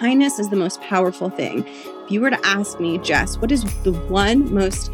kindness 0.00 0.38
is 0.38 0.48
the 0.48 0.56
most 0.56 0.80
powerful 0.80 1.28
thing. 1.28 1.62
If 1.66 2.10
you 2.10 2.22
were 2.22 2.30
to 2.30 2.46
ask 2.46 2.80
me, 2.80 2.96
Jess, 2.96 3.36
what 3.36 3.52
is 3.52 3.64
the 3.82 3.92
one 3.92 4.52
most 4.52 4.90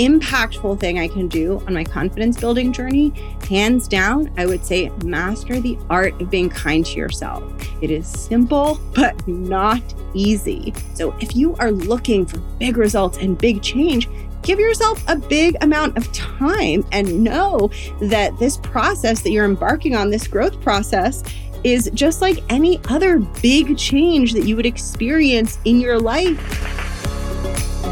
impactful 0.00 0.80
thing 0.80 0.98
I 0.98 1.06
can 1.06 1.28
do 1.28 1.62
on 1.68 1.74
my 1.74 1.84
confidence 1.84 2.40
building 2.40 2.72
journey, 2.72 3.10
hands 3.48 3.86
down, 3.86 4.28
I 4.36 4.46
would 4.46 4.64
say 4.64 4.88
master 5.04 5.60
the 5.60 5.78
art 5.88 6.20
of 6.20 6.30
being 6.30 6.48
kind 6.48 6.84
to 6.84 6.98
yourself. 6.98 7.44
It 7.80 7.92
is 7.92 8.08
simple, 8.08 8.80
but 8.92 9.28
not 9.28 9.82
easy. 10.14 10.74
So 10.94 11.14
if 11.20 11.36
you 11.36 11.54
are 11.56 11.70
looking 11.70 12.26
for 12.26 12.38
big 12.58 12.76
results 12.76 13.18
and 13.18 13.38
big 13.38 13.62
change, 13.62 14.08
give 14.42 14.58
yourself 14.58 15.04
a 15.06 15.14
big 15.14 15.56
amount 15.60 15.96
of 15.96 16.10
time 16.12 16.84
and 16.90 17.22
know 17.22 17.70
that 18.00 18.36
this 18.40 18.56
process 18.56 19.22
that 19.22 19.30
you're 19.30 19.44
embarking 19.44 19.94
on, 19.94 20.10
this 20.10 20.26
growth 20.26 20.60
process, 20.60 21.22
is 21.64 21.90
just 21.92 22.22
like 22.22 22.38
any 22.48 22.80
other 22.88 23.18
big 23.18 23.76
change 23.76 24.32
that 24.32 24.44
you 24.44 24.56
would 24.56 24.64
experience 24.64 25.58
in 25.66 25.78
your 25.78 25.98
life. 25.98 26.38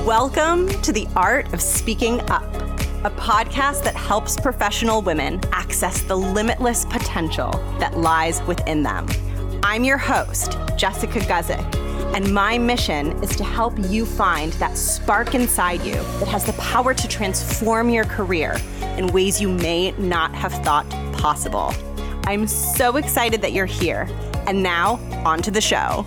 Welcome 0.07 0.69
to 0.83 0.93
the 0.93 1.07
Art 1.15 1.53
of 1.53 1.61
Speaking 1.61 2.21
Up, 2.31 2.47
a 3.05 3.11
podcast 3.11 3.85
that 3.85 3.95
helps 3.95 4.41
professional 4.41 5.03
women 5.03 5.39
access 5.53 6.01
the 6.01 6.17
limitless 6.17 6.87
potential 6.87 7.51
that 7.79 7.99
lies 7.99 8.43
within 8.45 8.83
them. 8.83 9.07
I'm 9.63 9.85
your 9.85 9.99
host, 9.99 10.57
Jessica 10.77 11.21
Guzik, 11.21 11.75
and 12.15 12.33
my 12.33 12.57
mission 12.57 13.23
is 13.23 13.37
to 13.37 13.45
help 13.45 13.75
you 13.91 14.07
find 14.07 14.51
that 14.55 14.79
spark 14.79 15.35
inside 15.35 15.83
you 15.83 15.93
that 15.93 16.29
has 16.29 16.45
the 16.45 16.55
power 16.55 16.95
to 16.95 17.07
transform 17.07 17.91
your 17.91 18.05
career 18.05 18.57
in 18.97 19.09
ways 19.09 19.43
you 19.43 19.51
may 19.51 19.91
not 19.93 20.35
have 20.35 20.53
thought 20.65 20.89
possible. 21.13 21.75
I'm 22.29 22.47
so 22.47 22.99
excited 22.99 23.41
that 23.41 23.55
you're 23.55 23.65
here. 23.65 24.07
And 24.47 24.63
now, 24.63 24.97
on 25.25 25.41
to 25.41 25.51
the 25.51 25.63
show. 25.63 26.05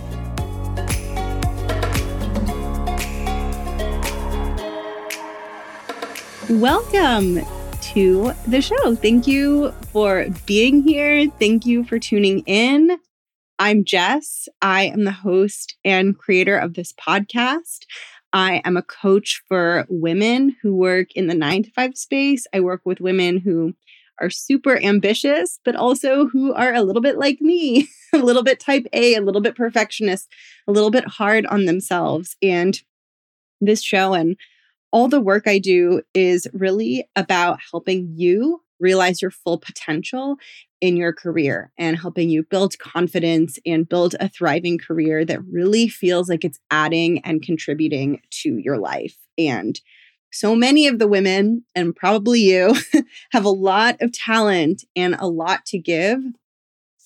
Welcome 6.48 7.40
to 7.80 8.32
the 8.46 8.62
show. 8.62 8.94
Thank 8.94 9.26
you 9.26 9.72
for 9.90 10.28
being 10.46 10.84
here. 10.84 11.28
Thank 11.40 11.66
you 11.66 11.82
for 11.82 11.98
tuning 11.98 12.44
in. 12.46 13.00
I'm 13.58 13.82
Jess. 13.82 14.48
I 14.60 14.84
am 14.84 15.02
the 15.02 15.10
host 15.10 15.74
and 15.84 16.16
creator 16.16 16.56
of 16.56 16.74
this 16.74 16.92
podcast. 16.92 17.80
I 18.32 18.62
am 18.64 18.76
a 18.76 18.82
coach 18.82 19.42
for 19.48 19.86
women 19.88 20.54
who 20.62 20.76
work 20.76 21.08
in 21.16 21.26
the 21.26 21.34
nine 21.34 21.64
to 21.64 21.70
five 21.72 21.96
space. 21.98 22.46
I 22.54 22.60
work 22.60 22.82
with 22.84 23.00
women 23.00 23.38
who 23.38 23.74
are 24.20 24.30
super 24.30 24.80
ambitious, 24.80 25.58
but 25.64 25.76
also 25.76 26.28
who 26.28 26.52
are 26.54 26.74
a 26.74 26.82
little 26.82 27.02
bit 27.02 27.18
like 27.18 27.40
me, 27.40 27.88
a 28.12 28.18
little 28.18 28.42
bit 28.42 28.60
type 28.60 28.86
A, 28.92 29.14
a 29.14 29.20
little 29.20 29.40
bit 29.40 29.56
perfectionist, 29.56 30.28
a 30.68 30.72
little 30.72 30.90
bit 30.90 31.06
hard 31.06 31.46
on 31.46 31.64
themselves. 31.64 32.36
And 32.42 32.80
this 33.60 33.82
show 33.82 34.14
and 34.14 34.36
all 34.92 35.08
the 35.08 35.20
work 35.20 35.46
I 35.46 35.58
do 35.58 36.02
is 36.14 36.46
really 36.52 37.08
about 37.16 37.60
helping 37.70 38.12
you 38.14 38.62
realize 38.78 39.22
your 39.22 39.30
full 39.30 39.58
potential 39.58 40.36
in 40.80 40.96
your 40.96 41.12
career 41.12 41.72
and 41.78 41.96
helping 41.96 42.28
you 42.28 42.42
build 42.42 42.78
confidence 42.78 43.58
and 43.64 43.88
build 43.88 44.16
a 44.18 44.28
thriving 44.28 44.76
career 44.76 45.24
that 45.24 45.42
really 45.44 45.88
feels 45.88 46.28
like 46.28 46.44
it's 46.44 46.58
adding 46.70 47.20
and 47.20 47.40
contributing 47.40 48.20
to 48.30 48.58
your 48.58 48.78
life. 48.78 49.16
And 49.38 49.80
so 50.32 50.54
many 50.54 50.86
of 50.86 50.98
the 50.98 51.06
women, 51.06 51.64
and 51.74 51.94
probably 51.94 52.40
you, 52.40 52.74
have 53.32 53.44
a 53.44 53.50
lot 53.50 53.96
of 54.00 54.12
talent 54.12 54.84
and 54.96 55.14
a 55.18 55.28
lot 55.28 55.66
to 55.66 55.78
give, 55.78 56.20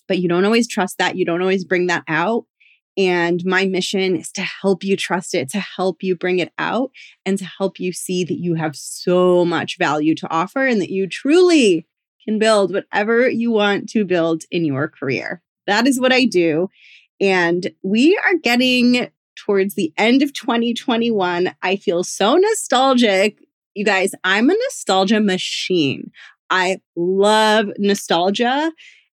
but 0.08 0.18
you 0.18 0.28
don't 0.28 0.44
always 0.44 0.68
trust 0.68 0.98
that. 0.98 1.16
You 1.16 1.24
don't 1.24 1.42
always 1.42 1.64
bring 1.64 1.88
that 1.88 2.04
out. 2.08 2.46
And 2.96 3.44
my 3.44 3.66
mission 3.66 4.16
is 4.16 4.32
to 4.32 4.42
help 4.42 4.82
you 4.82 4.96
trust 4.96 5.34
it, 5.34 5.50
to 5.50 5.60
help 5.60 6.02
you 6.02 6.16
bring 6.16 6.38
it 6.38 6.52
out, 6.58 6.90
and 7.26 7.36
to 7.38 7.44
help 7.44 7.78
you 7.78 7.92
see 7.92 8.24
that 8.24 8.38
you 8.38 8.54
have 8.54 8.74
so 8.74 9.44
much 9.44 9.76
value 9.76 10.14
to 10.14 10.30
offer 10.30 10.66
and 10.66 10.80
that 10.80 10.90
you 10.90 11.06
truly 11.06 11.86
can 12.24 12.38
build 12.38 12.72
whatever 12.72 13.28
you 13.28 13.50
want 13.50 13.88
to 13.90 14.04
build 14.04 14.44
in 14.50 14.64
your 14.64 14.88
career. 14.88 15.42
That 15.66 15.86
is 15.86 16.00
what 16.00 16.12
I 16.12 16.24
do. 16.24 16.70
And 17.20 17.70
we 17.82 18.16
are 18.18 18.34
getting 18.42 19.10
towards 19.36 19.74
the 19.74 19.92
end 19.96 20.22
of 20.22 20.32
2021. 20.32 21.54
I 21.62 21.76
feel 21.76 22.04
so 22.04 22.36
nostalgic. 22.36 23.38
You 23.74 23.84
guys, 23.84 24.14
I'm 24.24 24.50
a 24.50 24.54
nostalgia 24.54 25.20
machine. 25.20 26.10
I 26.50 26.78
love 26.96 27.68
nostalgia 27.78 28.72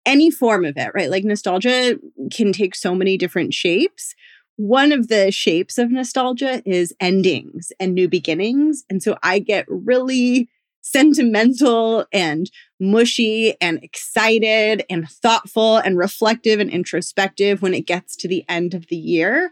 any 0.07 0.31
form 0.31 0.65
of 0.65 0.77
it, 0.77 0.91
right? 0.95 1.11
Like 1.11 1.25
nostalgia 1.25 1.99
can 2.33 2.53
take 2.53 2.75
so 2.75 2.95
many 2.95 3.17
different 3.17 3.55
shapes. 3.55 4.15
One 4.57 4.93
of 4.93 5.09
the 5.09 5.31
shapes 5.31 5.79
of 5.79 5.91
nostalgia 5.91 6.63
is 6.67 6.95
endings 7.01 7.73
and 7.79 7.95
new 7.95 8.09
beginnings. 8.09 8.85
And 8.91 9.03
so 9.03 9.17
I 9.23 9.39
get 9.39 9.65
really 9.69 10.49
sentimental 10.83 12.07
and 12.13 12.51
mushy 12.79 13.55
and 13.61 13.83
excited 13.83 14.85
and 14.89 15.09
thoughtful 15.09 15.77
and 15.77 15.99
reflective 15.99 16.59
and 16.59 16.71
introspective 16.71 17.63
when 17.63 17.75
it 17.75 17.87
gets 17.87 18.17
to 18.17 18.29
the 18.29 18.45
end 18.49 18.75
of 18.75 18.87
the 18.89 18.97
year. 18.97 19.51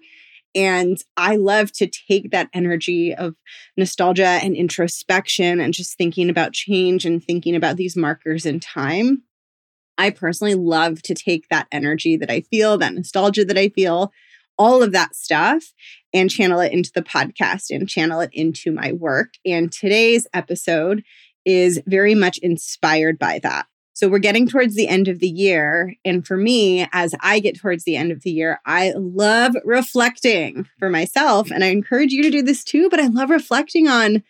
And 0.55 0.99
I 1.17 1.37
love 1.37 1.73
to 1.73 1.87
take 1.87 2.31
that 2.31 2.49
energy 2.53 3.15
of 3.15 3.35
nostalgia 3.77 4.27
and 4.27 4.57
introspection 4.57 5.61
and 5.61 5.75
just 5.75 5.97
thinking 5.97 6.31
about 6.31 6.53
change 6.53 7.05
and 7.05 7.23
thinking 7.23 7.55
about 7.55 7.77
these 7.77 7.97
markers 7.97 8.47
in 8.47 8.61
time 8.61 9.23
I 9.99 10.11
personally 10.11 10.55
love 10.55 11.03
to 11.03 11.15
take 11.15 11.49
that 11.49 11.67
energy 11.73 12.17
that 12.17 12.31
I 12.31 12.43
feel, 12.43 12.79
that 12.79 12.95
nostalgia 12.95 13.45
that 13.45 13.59
I 13.59 13.69
feel, 13.69 14.13
all 14.57 14.83
of 14.83 14.93
that 14.93 15.17
stuff, 15.17 15.75
and 16.15 16.31
channel 16.31 16.61
it 16.61 16.73
into 16.73 16.93
the 16.95 17.03
podcast 17.03 17.71
and 17.71 17.89
channel 17.89 18.21
it 18.21 18.31
into 18.33 18.73
my 18.73 18.93
work. 18.93 19.35
And 19.45 19.71
today's 19.71 20.27
episode 20.33 21.03
is 21.45 21.83
very 21.87 22.15
much 22.15 22.39
inspired 22.39 23.19
by 23.19 23.41
that. 23.41 23.67
So 23.99 24.09
we're 24.09 24.21
getting 24.21 24.47
towards 24.47 24.77
the 24.77 24.87
end 24.87 25.09
of 25.09 25.19
the 25.19 25.29
year. 25.29 25.93
And 26.05 26.25
for 26.25 26.37
me, 26.37 26.87
as 26.93 27.17
I 27.21 27.41
get 27.41 27.59
towards 27.59 27.83
the 27.83 27.97
end 27.97 28.13
of 28.13 28.23
the 28.23 28.31
year, 28.31 28.61
I 28.65 28.93
love 28.95 29.57
reflecting 29.65 30.69
for 30.79 30.89
myself. 30.89 31.51
And 31.51 31.65
I 31.65 31.71
encourage 31.71 32.13
you 32.13 32.23
to 32.23 32.31
do 32.31 32.41
this 32.41 32.63
too, 32.63 32.89
but 32.91 33.01
I 33.01 33.09
love 33.09 33.29
reflecting 33.29 33.89
on 33.89 34.23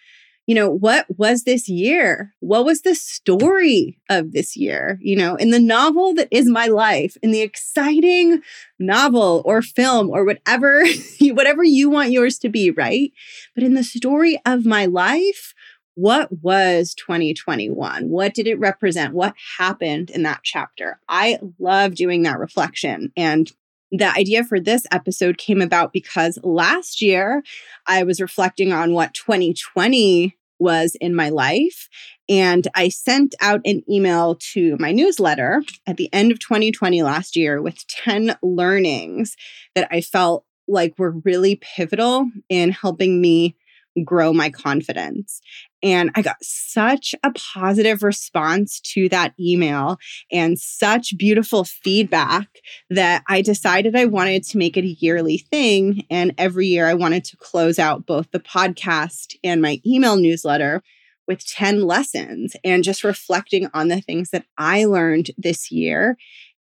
you 0.46 0.54
know, 0.54 0.70
what 0.70 1.04
was 1.18 1.44
this 1.44 1.68
year? 1.68 2.34
What 2.40 2.64
was 2.64 2.80
the 2.80 2.94
story 2.94 3.98
of 4.08 4.32
this 4.32 4.56
year? 4.56 4.98
You 5.02 5.14
know, 5.14 5.36
in 5.36 5.50
the 5.50 5.60
novel 5.60 6.14
that 6.14 6.28
is 6.30 6.48
my 6.48 6.68
life, 6.68 7.18
in 7.22 7.32
the 7.32 7.42
exciting 7.42 8.40
novel 8.78 9.42
or 9.44 9.60
film 9.60 10.08
or 10.08 10.24
whatever, 10.24 10.86
whatever 11.20 11.62
you 11.62 11.90
want 11.90 12.12
yours 12.12 12.38
to 12.38 12.48
be, 12.48 12.70
right? 12.70 13.12
But 13.54 13.62
in 13.62 13.74
the 13.74 13.84
story 13.84 14.40
of 14.46 14.64
my 14.64 14.86
life, 14.86 15.52
what 15.98 16.28
was 16.44 16.94
2021? 16.94 18.08
What 18.08 18.32
did 18.32 18.46
it 18.46 18.60
represent? 18.60 19.14
What 19.14 19.34
happened 19.58 20.10
in 20.10 20.22
that 20.22 20.42
chapter? 20.44 21.00
I 21.08 21.40
love 21.58 21.96
doing 21.96 22.22
that 22.22 22.38
reflection. 22.38 23.12
And 23.16 23.50
the 23.90 24.08
idea 24.08 24.44
for 24.44 24.60
this 24.60 24.86
episode 24.92 25.38
came 25.38 25.60
about 25.60 25.92
because 25.92 26.38
last 26.44 27.02
year 27.02 27.42
I 27.88 28.04
was 28.04 28.20
reflecting 28.20 28.72
on 28.72 28.94
what 28.94 29.12
2020 29.12 30.36
was 30.60 30.94
in 31.00 31.16
my 31.16 31.30
life. 31.30 31.88
And 32.28 32.68
I 32.76 32.90
sent 32.90 33.34
out 33.40 33.60
an 33.64 33.82
email 33.90 34.36
to 34.52 34.76
my 34.78 34.92
newsletter 34.92 35.64
at 35.84 35.96
the 35.96 36.12
end 36.12 36.30
of 36.30 36.38
2020 36.38 37.02
last 37.02 37.34
year 37.34 37.60
with 37.60 37.84
10 37.88 38.36
learnings 38.40 39.34
that 39.74 39.88
I 39.90 40.00
felt 40.00 40.44
like 40.68 40.96
were 40.96 41.18
really 41.24 41.56
pivotal 41.56 42.30
in 42.48 42.70
helping 42.70 43.20
me 43.20 43.56
grow 44.04 44.32
my 44.32 44.50
confidence. 44.50 45.40
And 45.82 46.10
I 46.14 46.22
got 46.22 46.36
such 46.42 47.14
a 47.22 47.30
positive 47.32 48.02
response 48.02 48.80
to 48.80 49.08
that 49.10 49.34
email 49.38 49.98
and 50.32 50.58
such 50.58 51.16
beautiful 51.16 51.64
feedback 51.64 52.48
that 52.90 53.22
I 53.28 53.42
decided 53.42 53.94
I 53.94 54.06
wanted 54.06 54.42
to 54.44 54.58
make 54.58 54.76
it 54.76 54.84
a 54.84 54.96
yearly 54.98 55.38
thing. 55.38 56.04
And 56.10 56.34
every 56.36 56.66
year 56.66 56.86
I 56.86 56.94
wanted 56.94 57.24
to 57.26 57.36
close 57.36 57.78
out 57.78 58.06
both 58.06 58.30
the 58.32 58.40
podcast 58.40 59.36
and 59.44 59.62
my 59.62 59.80
email 59.86 60.16
newsletter 60.16 60.82
with 61.28 61.46
10 61.46 61.82
lessons 61.82 62.56
and 62.64 62.82
just 62.82 63.04
reflecting 63.04 63.68
on 63.74 63.88
the 63.88 64.00
things 64.00 64.30
that 64.30 64.46
I 64.56 64.86
learned 64.86 65.30
this 65.36 65.70
year 65.70 66.16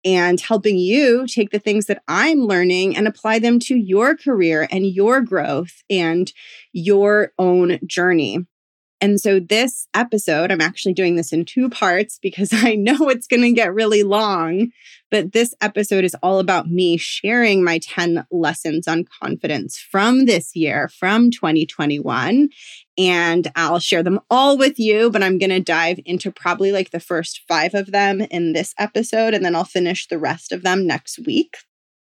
and 0.06 0.40
helping 0.40 0.78
you 0.78 1.26
take 1.26 1.50
the 1.50 1.60
things 1.60 1.86
that 1.86 2.02
I'm 2.08 2.40
learning 2.40 2.96
and 2.96 3.08
apply 3.08 3.40
them 3.40 3.58
to 3.60 3.76
your 3.76 4.16
career 4.16 4.68
and 4.70 4.86
your 4.86 5.20
growth 5.20 5.82
and 5.90 6.32
your 6.72 7.32
own 7.38 7.80
journey. 7.86 8.46
And 9.00 9.20
so, 9.20 9.40
this 9.40 9.86
episode, 9.94 10.50
I'm 10.50 10.60
actually 10.60 10.94
doing 10.94 11.16
this 11.16 11.32
in 11.32 11.44
two 11.44 11.68
parts 11.68 12.18
because 12.20 12.50
I 12.52 12.74
know 12.74 13.08
it's 13.08 13.26
going 13.26 13.42
to 13.42 13.52
get 13.52 13.74
really 13.74 14.02
long. 14.02 14.70
But 15.10 15.32
this 15.32 15.54
episode 15.60 16.04
is 16.04 16.16
all 16.22 16.40
about 16.40 16.68
me 16.68 16.96
sharing 16.96 17.62
my 17.62 17.78
10 17.78 18.26
lessons 18.30 18.88
on 18.88 19.04
confidence 19.22 19.78
from 19.78 20.26
this 20.26 20.56
year, 20.56 20.88
from 20.88 21.30
2021. 21.30 22.48
And 22.98 23.52
I'll 23.54 23.78
share 23.78 24.02
them 24.02 24.20
all 24.30 24.58
with 24.58 24.78
you, 24.78 25.10
but 25.10 25.22
I'm 25.22 25.38
going 25.38 25.50
to 25.50 25.60
dive 25.60 26.00
into 26.04 26.32
probably 26.32 26.72
like 26.72 26.90
the 26.90 27.00
first 27.00 27.42
five 27.46 27.74
of 27.74 27.92
them 27.92 28.22
in 28.22 28.52
this 28.52 28.74
episode, 28.78 29.34
and 29.34 29.44
then 29.44 29.54
I'll 29.54 29.64
finish 29.64 30.08
the 30.08 30.18
rest 30.18 30.50
of 30.50 30.62
them 30.62 30.86
next 30.86 31.18
week. 31.26 31.56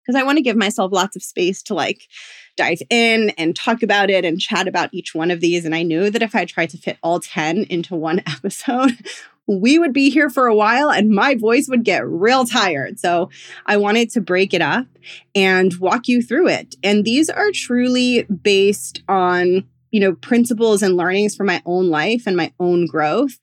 Because 0.07 0.21
I 0.21 0.25
want 0.25 0.39
to 0.39 0.43
give 0.43 0.57
myself 0.57 0.93
lots 0.93 1.17
of 1.17 1.23
space 1.23 1.63
to 1.65 1.75
like 1.75 2.09
dive 2.57 2.81
in 2.91 3.31
and 3.31 3.57
talk 3.57 3.83
about 3.83 4.11
it 4.11 4.25
and 4.25 4.41
chat 4.41 4.69
about 4.69 4.91
each 4.93 5.15
one 5.15 5.31
of 5.31 5.41
these. 5.41 5.65
And 5.65 5.75
I 5.75 5.83
knew 5.83 6.11
that 6.11 6.23
if 6.23 6.35
I 6.35 6.45
tried 6.45 6.71
to 6.71 6.79
fit 6.79 6.99
all 7.03 7.21
10 7.21 7.65
into 7.65 7.95
one 7.95 8.23
episode, 8.27 8.93
we 9.47 9.79
would 9.79 9.93
be 9.93 10.11
here 10.11 10.29
for 10.29 10.47
a 10.47 10.55
while 10.55 10.91
and 10.91 11.11
my 11.11 11.35
voice 11.35 11.69
would 11.69 11.85
get 11.85 12.07
real 12.07 12.45
tired. 12.45 12.99
So 12.99 13.31
I 13.65 13.77
wanted 13.77 14.11
to 14.11 14.21
break 14.21 14.53
it 14.53 14.63
up 14.63 14.87
and 15.35 15.75
walk 15.79 16.09
you 16.09 16.23
through 16.23 16.49
it. 16.49 16.75
And 16.83 17.05
these 17.05 17.31
are 17.31 17.51
truly 17.53 18.25
based 18.25 19.03
on, 19.09 19.65
you 19.91 20.01
know, 20.01 20.15
principles 20.15 20.83
and 20.83 20.97
learnings 20.97 21.37
from 21.37 21.47
my 21.47 21.63
own 21.65 21.91
life 21.91 22.25
and 22.27 22.37
my 22.37 22.53
own 22.59 22.87
growth. 22.87 23.39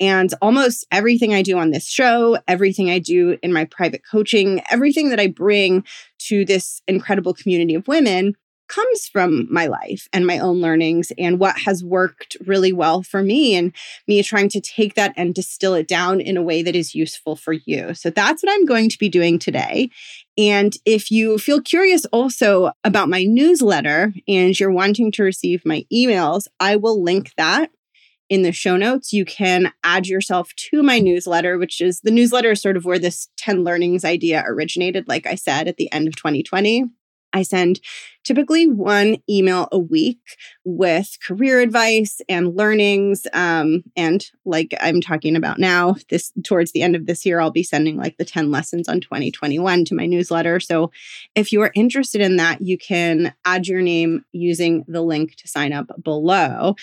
And 0.00 0.32
almost 0.42 0.86
everything 0.90 1.34
I 1.34 1.42
do 1.42 1.58
on 1.58 1.70
this 1.70 1.88
show, 1.88 2.38
everything 2.46 2.90
I 2.90 2.98
do 2.98 3.38
in 3.42 3.52
my 3.52 3.64
private 3.64 4.02
coaching, 4.10 4.62
everything 4.70 5.10
that 5.10 5.20
I 5.20 5.26
bring 5.28 5.84
to 6.28 6.44
this 6.44 6.82
incredible 6.86 7.34
community 7.34 7.74
of 7.74 7.88
women 7.88 8.34
comes 8.68 9.08
from 9.08 9.46
my 9.52 9.66
life 9.66 10.08
and 10.12 10.26
my 10.26 10.38
own 10.38 10.60
learnings 10.60 11.12
and 11.18 11.38
what 11.38 11.56
has 11.58 11.84
worked 11.84 12.36
really 12.46 12.72
well 12.72 13.02
for 13.02 13.22
me 13.22 13.54
and 13.54 13.72
me 14.06 14.22
trying 14.22 14.48
to 14.48 14.60
take 14.60 14.94
that 14.94 15.12
and 15.16 15.34
distill 15.34 15.74
it 15.74 15.86
down 15.86 16.20
in 16.20 16.36
a 16.36 16.42
way 16.42 16.62
that 16.62 16.74
is 16.74 16.94
useful 16.94 17.36
for 17.36 17.52
you. 17.52 17.94
So 17.94 18.10
that's 18.10 18.42
what 18.42 18.52
I'm 18.52 18.66
going 18.66 18.88
to 18.88 18.98
be 18.98 19.08
doing 19.08 19.38
today. 19.38 19.90
And 20.38 20.76
if 20.84 21.10
you 21.10 21.38
feel 21.38 21.60
curious 21.60 22.04
also 22.06 22.72
about 22.84 23.08
my 23.08 23.24
newsletter 23.24 24.12
and 24.28 24.58
you're 24.58 24.72
wanting 24.72 25.12
to 25.12 25.22
receive 25.22 25.64
my 25.64 25.84
emails, 25.92 26.46
I 26.60 26.76
will 26.76 27.02
link 27.02 27.32
that 27.36 27.70
in 28.28 28.42
the 28.42 28.52
show 28.52 28.76
notes. 28.76 29.12
You 29.12 29.24
can 29.24 29.72
add 29.84 30.06
yourself 30.06 30.54
to 30.70 30.82
my 30.82 30.98
newsletter, 30.98 31.58
which 31.58 31.80
is 31.80 32.00
the 32.00 32.10
newsletter 32.10 32.52
is 32.52 32.62
sort 32.62 32.76
of 32.76 32.84
where 32.84 32.98
this 32.98 33.28
10 33.36 33.64
learnings 33.64 34.04
idea 34.04 34.44
originated, 34.46 35.08
like 35.08 35.26
I 35.26 35.34
said, 35.34 35.68
at 35.68 35.76
the 35.76 35.90
end 35.92 36.08
of 36.08 36.16
2020. 36.16 36.84
I 37.32 37.42
send 37.42 37.80
typically 38.24 38.66
one 38.66 39.18
email 39.28 39.68
a 39.70 39.78
week 39.78 40.18
with 40.64 41.18
career 41.26 41.60
advice 41.60 42.20
and 42.30 42.56
learnings. 42.56 43.26
Um, 43.34 43.84
and 43.94 44.24
like 44.46 44.74
I'm 44.80 45.02
talking 45.02 45.36
about 45.36 45.58
now, 45.58 45.96
this 46.08 46.32
towards 46.44 46.72
the 46.72 46.82
end 46.82 46.96
of 46.96 47.04
this 47.04 47.26
year, 47.26 47.38
I'll 47.38 47.50
be 47.50 47.62
sending 47.62 47.98
like 47.98 48.16
the 48.16 48.24
10 48.24 48.50
lessons 48.50 48.88
on 48.88 49.00
2021 49.00 49.84
to 49.84 49.94
my 49.94 50.06
newsletter. 50.06 50.60
So 50.60 50.90
if 51.34 51.52
you 51.52 51.60
are 51.60 51.72
interested 51.74 52.22
in 52.22 52.36
that, 52.36 52.62
you 52.62 52.78
can 52.78 53.34
add 53.44 53.68
your 53.68 53.82
name 53.82 54.24
using 54.32 54.84
the 54.88 55.02
link 55.02 55.36
to 55.36 55.46
sign 55.46 55.74
up 55.74 55.90
below. 56.02 56.74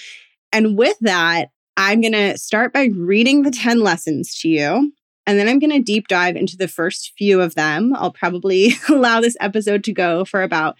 And 0.53 0.77
with 0.77 0.97
that, 1.01 1.49
I'm 1.75 2.01
going 2.01 2.13
to 2.13 2.37
start 2.37 2.71
by 2.71 2.85
reading 2.95 3.41
the 3.41 3.51
10 3.51 3.81
lessons 3.81 4.39
to 4.41 4.47
you. 4.47 4.93
And 5.25 5.39
then 5.39 5.47
I'm 5.47 5.59
going 5.59 5.71
to 5.71 5.79
deep 5.79 6.07
dive 6.07 6.35
into 6.35 6.55
the 6.55 6.67
first 6.67 7.13
few 7.17 7.41
of 7.41 7.55
them. 7.55 7.93
I'll 7.95 8.11
probably 8.11 8.73
allow 8.89 9.19
this 9.19 9.37
episode 9.39 9.83
to 9.85 9.93
go 9.93 10.23
for 10.25 10.43
about 10.43 10.77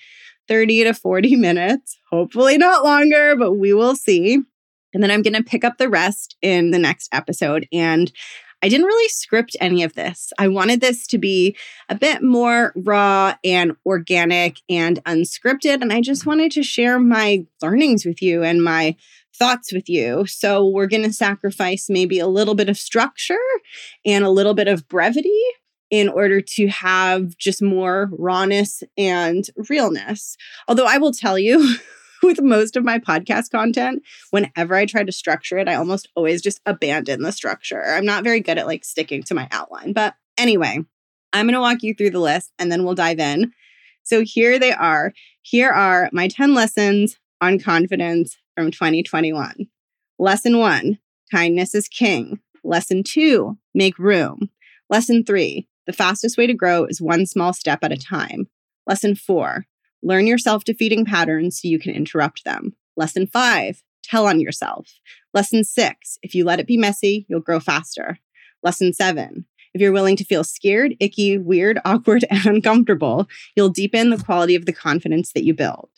30 0.47 0.83
to 0.83 0.93
40 0.93 1.35
minutes, 1.37 1.97
hopefully 2.11 2.57
not 2.57 2.83
longer, 2.83 3.35
but 3.35 3.53
we 3.53 3.73
will 3.73 3.95
see. 3.95 4.39
And 4.93 5.01
then 5.01 5.09
I'm 5.09 5.21
going 5.21 5.33
to 5.33 5.43
pick 5.43 5.63
up 5.63 5.77
the 5.77 5.89
rest 5.89 6.35
in 6.41 6.71
the 6.71 6.79
next 6.79 7.09
episode. 7.13 7.67
And 7.73 8.11
I 8.61 8.69
didn't 8.69 8.85
really 8.85 9.09
script 9.09 9.57
any 9.59 9.83
of 9.83 9.93
this. 9.93 10.31
I 10.37 10.47
wanted 10.47 10.79
this 10.79 11.05
to 11.07 11.17
be 11.17 11.57
a 11.89 11.95
bit 11.95 12.23
more 12.23 12.71
raw 12.75 13.35
and 13.43 13.75
organic 13.85 14.57
and 14.69 15.03
unscripted. 15.03 15.81
And 15.81 15.91
I 15.91 15.99
just 15.99 16.25
wanted 16.25 16.51
to 16.53 16.63
share 16.63 16.97
my 16.97 17.45
learnings 17.61 18.05
with 18.05 18.21
you 18.21 18.43
and 18.43 18.63
my 18.63 18.95
thoughts 19.35 19.73
with 19.73 19.89
you. 19.89 20.25
So 20.25 20.67
we're 20.67 20.87
going 20.87 21.03
to 21.03 21.13
sacrifice 21.13 21.87
maybe 21.89 22.19
a 22.19 22.27
little 22.27 22.55
bit 22.55 22.69
of 22.69 22.77
structure 22.77 23.35
and 24.05 24.23
a 24.23 24.29
little 24.29 24.53
bit 24.53 24.67
of 24.67 24.87
brevity 24.87 25.39
in 25.89 26.09
order 26.09 26.41
to 26.41 26.67
have 26.67 27.37
just 27.37 27.61
more 27.61 28.09
rawness 28.11 28.83
and 28.97 29.45
realness. 29.69 30.37
Although 30.67 30.87
I 30.87 30.97
will 30.97 31.11
tell 31.11 31.37
you, 31.37 31.75
with 32.23 32.41
most 32.41 32.75
of 32.75 32.83
my 32.83 32.97
podcast 32.97 33.51
content, 33.51 34.01
whenever 34.31 34.75
I 34.75 34.85
try 34.85 35.03
to 35.03 35.11
structure 35.11 35.57
it, 35.57 35.67
I 35.67 35.75
almost 35.75 36.07
always 36.15 36.41
just 36.41 36.61
abandon 36.65 37.21
the 37.21 37.31
structure. 37.31 37.83
I'm 37.83 38.05
not 38.05 38.23
very 38.23 38.39
good 38.39 38.57
at 38.57 38.65
like 38.65 38.85
sticking 38.85 39.23
to 39.23 39.35
my 39.35 39.47
outline. 39.51 39.93
But 39.93 40.15
anyway, 40.37 40.79
I'm 41.33 41.45
going 41.45 41.53
to 41.53 41.59
walk 41.59 41.83
you 41.83 41.93
through 41.93 42.11
the 42.11 42.19
list 42.19 42.51
and 42.57 42.71
then 42.71 42.85
we'll 42.85 42.95
dive 42.95 43.19
in. 43.19 43.51
So 44.03 44.21
here 44.21 44.57
they 44.57 44.73
are. 44.73 45.13
Here 45.41 45.69
are 45.69 46.09
my 46.11 46.27
10 46.27 46.53
lessons 46.53 47.17
on 47.41 47.59
confidence 47.59 48.37
from 48.55 48.71
2021. 48.71 49.67
Lesson 50.19 50.59
one 50.59 50.99
kindness 51.31 51.73
is 51.73 51.87
king. 51.87 52.39
Lesson 52.63 53.03
two 53.03 53.57
make 53.73 53.97
room. 53.99 54.49
Lesson 54.89 55.23
three 55.23 55.67
the 55.85 55.93
fastest 55.93 56.37
way 56.37 56.47
to 56.47 56.53
grow 56.53 56.85
is 56.85 57.01
one 57.01 57.25
small 57.25 57.51
step 57.51 57.79
at 57.83 57.91
a 57.91 57.97
time. 57.97 58.47
Lesson 58.87 59.15
four 59.15 59.65
learn 60.01 60.27
your 60.27 60.37
self 60.37 60.63
defeating 60.63 61.05
patterns 61.05 61.61
so 61.61 61.67
you 61.67 61.79
can 61.79 61.93
interrupt 61.93 62.43
them. 62.43 62.75
Lesson 62.95 63.27
five 63.27 63.83
tell 64.03 64.27
on 64.27 64.39
yourself. 64.39 64.93
Lesson 65.33 65.63
six 65.63 66.17
if 66.21 66.35
you 66.35 66.45
let 66.45 66.59
it 66.59 66.67
be 66.67 66.77
messy, 66.77 67.25
you'll 67.27 67.41
grow 67.41 67.59
faster. 67.59 68.17
Lesson 68.61 68.93
seven 68.93 69.45
if 69.73 69.81
you're 69.81 69.91
willing 69.91 70.15
to 70.17 70.23
feel 70.23 70.43
scared, 70.43 70.95
icky, 70.99 71.37
weird, 71.37 71.79
awkward, 71.85 72.25
and 72.29 72.45
uncomfortable, 72.45 73.27
you'll 73.55 73.69
deepen 73.69 74.09
the 74.09 74.23
quality 74.23 74.55
of 74.55 74.65
the 74.65 74.73
confidence 74.73 75.33
that 75.33 75.43
you 75.43 75.53
build. 75.53 75.89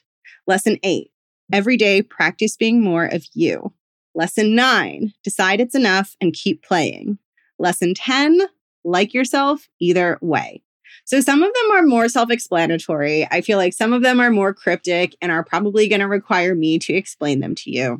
Lesson 0.47 0.77
eight 0.83 1.11
Every 1.51 1.77
day, 1.77 2.01
practice 2.01 2.57
being 2.57 2.81
more 2.81 3.05
of 3.05 3.25
you. 3.33 3.73
Lesson 4.13 4.55
nine, 4.55 5.13
decide 5.23 5.59
it's 5.59 5.75
enough 5.75 6.15
and 6.21 6.33
keep 6.33 6.63
playing. 6.63 7.17
Lesson 7.59 7.93
10, 7.93 8.41
like 8.83 9.13
yourself 9.13 9.67
either 9.79 10.17
way. 10.21 10.61
So 11.03 11.19
some 11.21 11.43
of 11.43 11.51
them 11.53 11.77
are 11.77 11.83
more 11.83 12.09
self 12.09 12.31
explanatory. 12.31 13.27
I 13.29 13.41
feel 13.41 13.57
like 13.57 13.73
some 13.73 13.93
of 13.93 14.01
them 14.01 14.19
are 14.19 14.31
more 14.31 14.53
cryptic 14.53 15.15
and 15.21 15.31
are 15.31 15.43
probably 15.43 15.87
going 15.87 15.99
to 15.99 16.07
require 16.07 16.55
me 16.55 16.79
to 16.79 16.93
explain 16.93 17.41
them 17.41 17.55
to 17.55 17.71
you. 17.71 17.99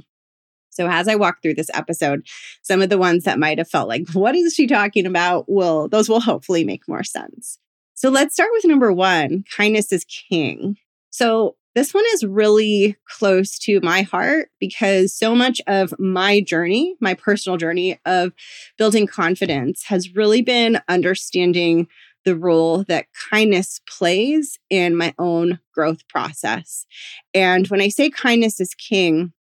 So 0.70 0.88
as 0.88 1.08
I 1.08 1.16
walk 1.16 1.42
through 1.42 1.54
this 1.56 1.70
episode, 1.74 2.28
some 2.62 2.82
of 2.82 2.90
the 2.90 2.98
ones 2.98 3.24
that 3.24 3.40
might 3.40 3.58
have 3.60 3.70
felt 3.70 3.88
like, 3.88 4.10
what 4.14 4.36
is 4.36 4.54
she 4.54 4.68
talking 4.68 5.06
about? 5.06 5.50
Will 5.50 5.88
those 5.88 6.10
will 6.10 6.20
hopefully 6.20 6.64
make 6.64 6.88
more 6.88 7.04
sense. 7.04 7.60
So 7.94 8.10
let's 8.10 8.34
start 8.34 8.50
with 8.54 8.66
number 8.66 8.92
one 8.92 9.46
kindness 9.56 9.92
is 9.92 10.06
king. 10.06 10.78
So 11.12 11.56
this 11.76 11.94
one 11.94 12.06
is 12.14 12.24
really 12.24 12.96
close 13.08 13.60
to 13.60 13.82
my 13.82 14.02
heart 14.02 14.50
because 14.60 15.14
so 15.14 15.36
much 15.36 15.62
of 15.68 15.94
my 16.00 16.40
journey, 16.40 16.96
my 17.02 17.14
personal 17.14 17.58
journey 17.58 18.00
of 18.06 18.32
building 18.78 19.06
confidence, 19.06 19.84
has 19.84 20.16
really 20.16 20.42
been 20.42 20.80
understanding 20.88 21.88
the 22.24 22.36
role 22.36 22.84
that 22.86 23.08
kindness 23.30 23.82
plays 23.88 24.58
in 24.70 24.96
my 24.96 25.14
own 25.20 25.60
growth 25.74 26.08
process. 26.08 26.86
And 27.34 27.68
when 27.68 27.82
I 27.82 27.90
say 27.90 28.10
kindness 28.10 28.60
is 28.60 28.74
king, 28.74 29.34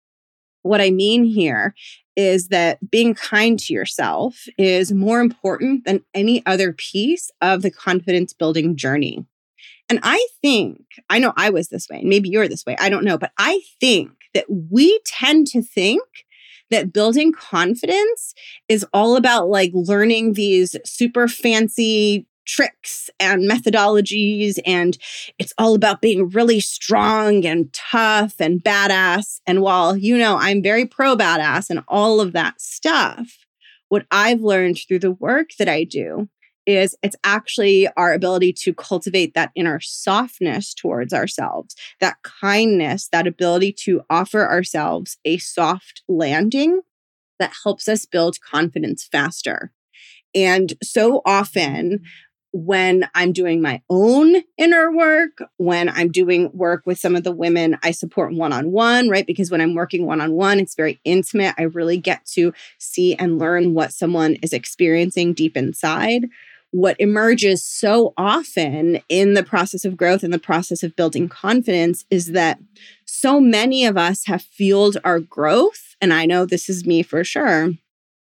what 0.63 0.81
I 0.81 0.89
mean 0.89 1.23
here 1.23 1.75
is 2.15 2.49
that 2.49 2.79
being 2.91 3.13
kind 3.13 3.59
to 3.59 3.73
yourself 3.73 4.45
is 4.57 4.91
more 4.91 5.19
important 5.19 5.85
than 5.85 6.03
any 6.13 6.45
other 6.45 6.73
piece 6.73 7.31
of 7.41 7.61
the 7.61 7.71
confidence 7.71 8.33
building 8.33 8.75
journey. 8.75 9.25
And 9.93 9.99
I 10.01 10.25
think, 10.41 10.81
I 11.07 11.19
know 11.19 11.33
I 11.37 11.51
was 11.51 11.69
this 11.69 11.87
way, 11.87 11.99
and 11.99 12.09
maybe 12.09 12.27
you're 12.27 12.47
this 12.47 12.65
way, 12.65 12.75
I 12.79 12.89
don't 12.89 13.03
know, 13.03 13.15
but 13.15 13.31
I 13.37 13.61
think 13.79 14.09
that 14.33 14.45
we 14.49 14.99
tend 15.05 15.45
to 15.47 15.61
think 15.61 16.01
that 16.71 16.91
building 16.91 17.31
confidence 17.31 18.33
is 18.67 18.83
all 18.91 19.15
about 19.15 19.49
like 19.49 19.69
learning 19.75 20.33
these 20.33 20.75
super 20.83 21.27
fancy 21.27 22.25
tricks 22.47 23.11
and 23.19 23.47
methodologies 23.47 24.57
and 24.65 24.97
it's 25.37 25.53
all 25.59 25.75
about 25.75 26.01
being 26.01 26.27
really 26.29 26.59
strong 26.59 27.45
and 27.45 27.71
tough 27.71 28.33
and 28.39 28.63
badass. 28.63 29.41
And 29.45 29.61
while 29.61 29.95
you 29.95 30.17
know 30.17 30.37
I'm 30.39 30.63
very 30.63 30.87
pro 30.87 31.15
badass 31.15 31.69
and 31.69 31.83
all 31.87 32.19
of 32.19 32.33
that 32.33 32.59
stuff 32.59 33.45
what 33.89 34.07
I've 34.09 34.41
learned 34.41 34.79
through 34.87 34.99
the 34.99 35.11
work 35.11 35.49
that 35.59 35.69
I 35.69 35.83
do 35.83 36.27
is 36.65 36.95
it's 37.03 37.15
actually 37.23 37.87
our 37.97 38.13
ability 38.13 38.53
to 38.53 38.73
cultivate 38.73 39.33
that 39.33 39.51
inner 39.55 39.79
softness 39.79 40.73
towards 40.73 41.13
ourselves, 41.13 41.75
that 41.99 42.17
kindness, 42.23 43.09
that 43.11 43.27
ability 43.27 43.73
to 43.73 44.01
offer 44.09 44.49
ourselves 44.49 45.17
a 45.25 45.37
soft 45.37 46.03
landing 46.07 46.81
that 47.39 47.53
helps 47.63 47.87
us 47.87 48.05
build 48.05 48.39
confidence 48.41 49.07
faster. 49.11 49.71
And 50.35 50.73
so 50.81 51.21
often, 51.25 52.01
when 52.53 53.09
I'm 53.15 53.33
doing 53.33 53.61
my 53.61 53.81
own 53.89 54.43
inner 54.59 54.95
work, 54.95 55.41
when 55.57 55.89
I'm 55.89 56.11
doing 56.11 56.51
work 56.53 56.83
with 56.85 56.99
some 56.99 57.15
of 57.15 57.23
the 57.23 57.31
women 57.31 57.79
I 57.81 57.91
support 57.91 58.31
one 58.31 58.53
on 58.53 58.71
one, 58.71 59.09
right? 59.09 59.25
Because 59.25 59.49
when 59.49 59.59
I'm 59.59 59.73
working 59.73 60.05
one 60.05 60.21
on 60.21 60.33
one, 60.33 60.59
it's 60.59 60.75
very 60.75 60.99
intimate. 61.03 61.55
I 61.57 61.63
really 61.63 61.97
get 61.97 62.25
to 62.33 62.53
see 62.77 63.15
and 63.15 63.39
learn 63.39 63.73
what 63.73 63.91
someone 63.91 64.35
is 64.43 64.53
experiencing 64.53 65.33
deep 65.33 65.57
inside 65.57 66.29
what 66.73 66.95
emerges 66.99 67.63
so 67.63 68.15
often 68.17 68.99
in 69.07 69.35
the 69.35 69.43
process 69.43 69.85
of 69.85 69.95
growth 69.95 70.23
and 70.23 70.33
the 70.33 70.39
process 70.39 70.81
of 70.81 70.95
building 70.95 71.29
confidence 71.29 72.03
is 72.09 72.31
that 72.31 72.57
so 73.05 73.39
many 73.39 73.85
of 73.85 73.95
us 73.95 74.25
have 74.25 74.41
fueled 74.41 74.97
our 75.03 75.19
growth. 75.19 75.95
And 76.01 76.11
I 76.11 76.25
know 76.25 76.47
this 76.47 76.69
is 76.69 76.83
me 76.83 77.03
for 77.03 77.23
sure, 77.23 77.73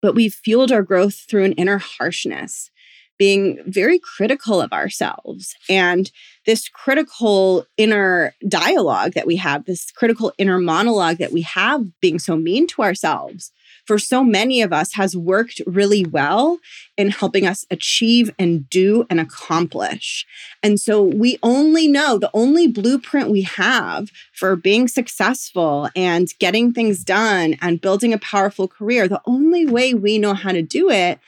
but 0.02 0.16
we've 0.16 0.34
fueled 0.34 0.72
our 0.72 0.82
growth 0.82 1.26
through 1.30 1.44
an 1.44 1.54
inner 1.54 1.78
harshness, 1.78 2.72
being 3.20 3.60
very 3.68 4.00
critical 4.00 4.60
of 4.60 4.74
ourselves. 4.74 5.54
And 5.70 6.10
this 6.48 6.68
critical 6.70 7.68
inner 7.78 8.34
dialogue 8.48 9.14
that 9.14 9.28
we 9.28 9.36
have, 9.36 9.66
this 9.66 9.92
critical 9.92 10.34
inner 10.40 10.58
monologue 10.58 11.18
that 11.18 11.32
we 11.32 11.44
have 11.44 11.86
being 12.02 12.18
so 12.18 12.36
mean 12.36 12.66
to 12.70 12.82
ourselves, 12.82 13.52
for 13.90 13.98
so 13.98 14.24
many 14.24 14.62
of 14.62 14.72
us 14.72 14.94
has 14.94 15.18
worked 15.18 15.64
really 15.66 16.06
well 16.06 16.60
in 16.96 17.10
helping 17.10 17.48
us 17.48 17.66
achieve 17.72 18.30
and 18.38 18.70
do 18.70 19.04
and 19.10 19.20
accomplish. 19.20 20.28
And 20.62 20.80
so 20.80 21.02
we 21.02 21.40
only 21.42 21.88
know 21.88 22.20
the 22.20 22.30
only 22.36 22.68
blueprint 22.68 23.32
we 23.32 23.42
have 23.42 24.12
for 24.32 24.56
being 24.56 24.88
successful 24.88 25.90
and 25.96 26.28
getting 26.38 26.72
things 26.72 27.04
done 27.04 27.56
and 27.64 27.82
building 27.82 28.14
a 28.14 28.20
powerful 28.20 28.68
career, 28.68 29.08
the 29.08 29.24
only 29.26 29.66
way 29.66 29.96
we 29.96 30.20
know 30.20 30.36
how 30.36 30.52
to 30.52 30.62
do 30.62 30.92
it 30.92 31.20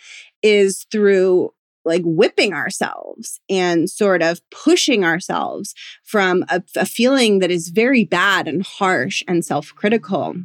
is 0.44 0.86
through 0.92 1.52
like 1.84 2.04
whipping 2.06 2.54
ourselves 2.54 3.40
and 3.50 3.90
sort 3.90 4.22
of 4.22 4.40
pushing 4.52 5.04
ourselves 5.04 5.74
from 6.04 6.46
a, 6.48 6.62
a, 6.76 6.86
feeling 6.86 7.40
that 7.40 7.50
is 7.50 7.70
very 7.70 8.06
bad 8.06 8.48
and 8.48 8.62
harsh 8.62 9.24
and 9.28 9.44
self 9.44 9.74
critical 9.74 10.36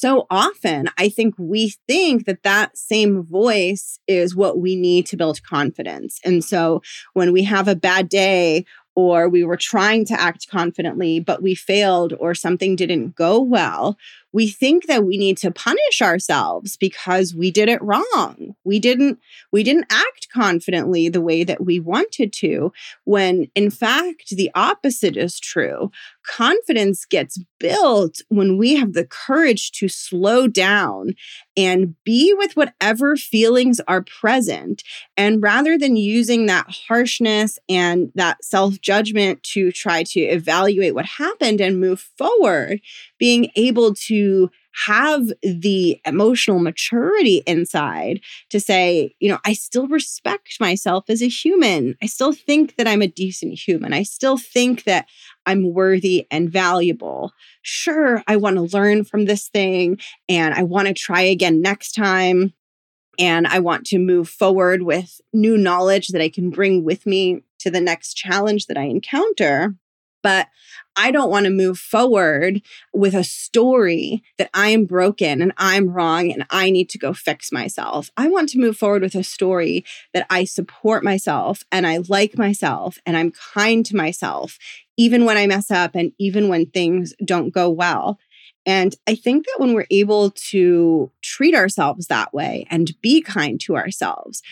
so 0.00 0.26
often 0.30 0.88
I 0.96 1.08
think 1.08 1.34
we 1.38 1.74
think 1.88 2.26
that 2.26 2.44
that 2.44 2.76
same 2.78 3.22
voice 3.24 3.98
is 4.06 4.36
what 4.36 4.58
we 4.58 4.76
need 4.76 5.06
to 5.06 5.16
build 5.16 5.42
confidence. 5.42 6.20
And 6.24 6.44
so 6.44 6.82
when 7.14 7.32
we 7.32 7.42
have 7.44 7.66
a 7.66 7.74
bad 7.74 8.08
day 8.08 8.64
or 8.94 9.28
we 9.28 9.44
were 9.44 9.56
trying 9.56 10.04
to 10.06 10.20
act 10.20 10.48
confidently, 10.48 11.20
but 11.20 11.42
we 11.42 11.54
failed 11.54 12.12
or 12.18 12.34
something 12.34 12.76
didn't 12.76 13.14
go 13.14 13.40
well, 13.40 13.96
we 14.32 14.48
think 14.48 14.86
that 14.86 15.04
we 15.04 15.16
need 15.16 15.38
to 15.38 15.50
punish 15.50 16.02
ourselves 16.02 16.76
because 16.76 17.34
we 17.34 17.50
did 17.50 17.68
it 17.68 17.82
wrong. 17.82 18.54
We 18.64 18.78
didn't 18.78 19.18
we 19.52 19.62
didn't 19.62 19.86
act 19.90 20.28
confidently 20.32 21.08
the 21.08 21.20
way 21.20 21.44
that 21.44 21.64
we 21.64 21.80
wanted 21.80 22.32
to 22.34 22.72
when 23.04 23.50
in 23.54 23.70
fact 23.70 24.30
the 24.30 24.50
opposite 24.54 25.16
is 25.16 25.40
true. 25.40 25.90
Confidence 26.26 27.04
gets 27.06 27.38
built 27.58 28.20
when 28.28 28.58
we 28.58 28.76
have 28.76 28.92
the 28.92 29.06
courage 29.06 29.72
to 29.72 29.88
slow 29.88 30.46
down 30.46 31.14
and 31.56 31.94
be 32.04 32.34
with 32.36 32.56
whatever 32.56 33.16
feelings 33.16 33.80
are 33.88 34.02
present 34.02 34.82
and 35.16 35.42
rather 35.42 35.78
than 35.78 35.96
using 35.96 36.46
that 36.46 36.66
harshness 36.88 37.58
and 37.68 38.12
that 38.14 38.44
self-judgment 38.44 39.42
to 39.42 39.72
try 39.72 40.02
to 40.02 40.20
evaluate 40.20 40.94
what 40.94 41.06
happened 41.06 41.60
and 41.60 41.80
move 41.80 42.08
forward, 42.16 42.80
being 43.18 43.50
able 43.56 43.94
to 43.94 44.50
have 44.86 45.26
the 45.42 46.00
emotional 46.04 46.60
maturity 46.60 47.42
inside 47.46 48.20
to 48.50 48.60
say, 48.60 49.14
you 49.18 49.28
know, 49.28 49.38
I 49.44 49.52
still 49.52 49.88
respect 49.88 50.60
myself 50.60 51.06
as 51.08 51.22
a 51.22 51.28
human. 51.28 51.96
I 52.02 52.06
still 52.06 52.32
think 52.32 52.76
that 52.76 52.86
I'm 52.86 53.02
a 53.02 53.08
decent 53.08 53.58
human. 53.58 53.92
I 53.92 54.04
still 54.04 54.36
think 54.36 54.84
that 54.84 55.06
I'm 55.46 55.72
worthy 55.72 56.26
and 56.30 56.50
valuable. 56.50 57.32
Sure, 57.62 58.22
I 58.28 58.36
want 58.36 58.56
to 58.56 58.76
learn 58.76 59.04
from 59.04 59.24
this 59.24 59.48
thing 59.48 59.98
and 60.28 60.54
I 60.54 60.62
want 60.62 60.88
to 60.88 60.94
try 60.94 61.22
again 61.22 61.60
next 61.60 61.92
time. 61.92 62.52
And 63.18 63.48
I 63.48 63.58
want 63.58 63.84
to 63.86 63.98
move 63.98 64.28
forward 64.28 64.82
with 64.82 65.20
new 65.32 65.56
knowledge 65.58 66.08
that 66.08 66.22
I 66.22 66.28
can 66.28 66.50
bring 66.50 66.84
with 66.84 67.04
me 67.04 67.42
to 67.60 67.70
the 67.70 67.80
next 67.80 68.14
challenge 68.14 68.66
that 68.66 68.78
I 68.78 68.84
encounter. 68.84 69.74
But 70.22 70.48
I 70.96 71.12
don't 71.12 71.30
want 71.30 71.44
to 71.44 71.50
move 71.50 71.78
forward 71.78 72.60
with 72.92 73.14
a 73.14 73.22
story 73.22 74.22
that 74.36 74.50
I 74.52 74.70
am 74.70 74.84
broken 74.84 75.40
and 75.40 75.52
I'm 75.56 75.90
wrong 75.90 76.32
and 76.32 76.44
I 76.50 76.70
need 76.70 76.88
to 76.90 76.98
go 76.98 77.12
fix 77.12 77.52
myself. 77.52 78.10
I 78.16 78.28
want 78.28 78.48
to 78.50 78.58
move 78.58 78.76
forward 78.76 79.02
with 79.02 79.14
a 79.14 79.22
story 79.22 79.84
that 80.12 80.26
I 80.28 80.44
support 80.44 81.04
myself 81.04 81.62
and 81.70 81.86
I 81.86 81.98
like 82.08 82.36
myself 82.36 82.98
and 83.06 83.16
I'm 83.16 83.30
kind 83.30 83.86
to 83.86 83.96
myself, 83.96 84.58
even 84.96 85.24
when 85.24 85.36
I 85.36 85.46
mess 85.46 85.70
up 85.70 85.94
and 85.94 86.12
even 86.18 86.48
when 86.48 86.66
things 86.66 87.14
don't 87.24 87.50
go 87.50 87.70
well. 87.70 88.18
And 88.66 88.94
I 89.06 89.14
think 89.14 89.46
that 89.46 89.60
when 89.60 89.72
we're 89.72 89.86
able 89.90 90.30
to 90.50 91.10
treat 91.22 91.54
ourselves 91.54 92.08
that 92.08 92.34
way 92.34 92.66
and 92.68 92.92
be 93.00 93.22
kind 93.22 93.58
to 93.60 93.76
ourselves, 93.76 94.42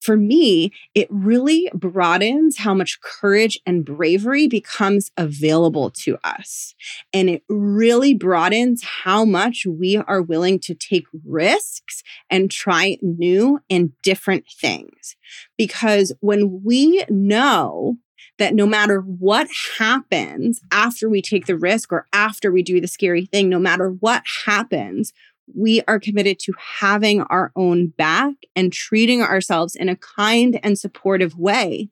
for 0.00 0.16
me, 0.16 0.72
it 0.94 1.06
really 1.10 1.70
broadens 1.74 2.58
how 2.58 2.74
much 2.74 3.00
courage 3.00 3.60
and 3.66 3.84
bravery 3.84 4.48
becomes 4.48 5.10
available 5.16 5.90
to 5.90 6.18
us. 6.24 6.74
And 7.12 7.28
it 7.28 7.42
really 7.48 8.14
broadens 8.14 8.82
how 9.04 9.24
much 9.24 9.66
we 9.66 9.96
are 9.96 10.22
willing 10.22 10.58
to 10.60 10.74
take 10.74 11.04
risks 11.24 12.02
and 12.30 12.50
try 12.50 12.96
new 13.02 13.60
and 13.68 13.92
different 14.02 14.46
things. 14.48 15.16
Because 15.58 16.12
when 16.20 16.62
we 16.64 17.04
know 17.08 17.96
that 18.38 18.54
no 18.54 18.66
matter 18.66 19.00
what 19.00 19.48
happens 19.78 20.60
after 20.72 21.10
we 21.10 21.20
take 21.20 21.44
the 21.44 21.56
risk 21.56 21.92
or 21.92 22.06
after 22.12 22.50
we 22.50 22.62
do 22.62 22.80
the 22.80 22.88
scary 22.88 23.26
thing, 23.26 23.50
no 23.50 23.58
matter 23.58 23.90
what 23.90 24.22
happens, 24.46 25.12
we 25.54 25.82
are 25.88 26.00
committed 26.00 26.38
to 26.40 26.52
having 26.58 27.22
our 27.22 27.52
own 27.56 27.88
back 27.88 28.34
and 28.54 28.72
treating 28.72 29.22
ourselves 29.22 29.74
in 29.74 29.88
a 29.88 29.96
kind 29.96 30.58
and 30.62 30.78
supportive 30.78 31.36
way. 31.36 31.90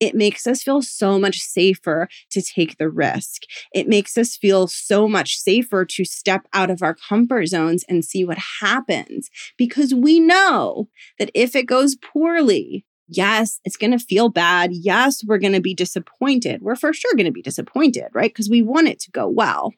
It 0.00 0.14
makes 0.14 0.46
us 0.46 0.62
feel 0.62 0.80
so 0.80 1.18
much 1.18 1.38
safer 1.40 2.08
to 2.30 2.42
take 2.42 2.78
the 2.78 2.88
risk. 2.88 3.42
It 3.74 3.88
makes 3.88 4.16
us 4.16 4.36
feel 4.36 4.68
so 4.68 5.08
much 5.08 5.36
safer 5.36 5.84
to 5.84 6.04
step 6.04 6.46
out 6.52 6.70
of 6.70 6.82
our 6.82 6.94
comfort 6.94 7.46
zones 7.46 7.84
and 7.88 8.04
see 8.04 8.24
what 8.24 8.38
happens 8.60 9.28
because 9.56 9.94
we 9.94 10.20
know 10.20 10.88
that 11.18 11.30
if 11.34 11.56
it 11.56 11.66
goes 11.66 11.96
poorly, 11.96 12.86
yes, 13.08 13.60
it's 13.64 13.76
going 13.76 13.90
to 13.90 13.98
feel 13.98 14.28
bad. 14.28 14.70
Yes, 14.72 15.24
we're 15.26 15.38
going 15.38 15.52
to 15.54 15.60
be 15.60 15.74
disappointed. 15.74 16.62
We're 16.62 16.76
for 16.76 16.92
sure 16.92 17.14
going 17.14 17.26
to 17.26 17.32
be 17.32 17.42
disappointed, 17.42 18.06
right? 18.12 18.30
Because 18.30 18.48
we 18.48 18.62
want 18.62 18.88
it 18.88 19.00
to 19.00 19.10
go 19.10 19.26
well. 19.26 19.72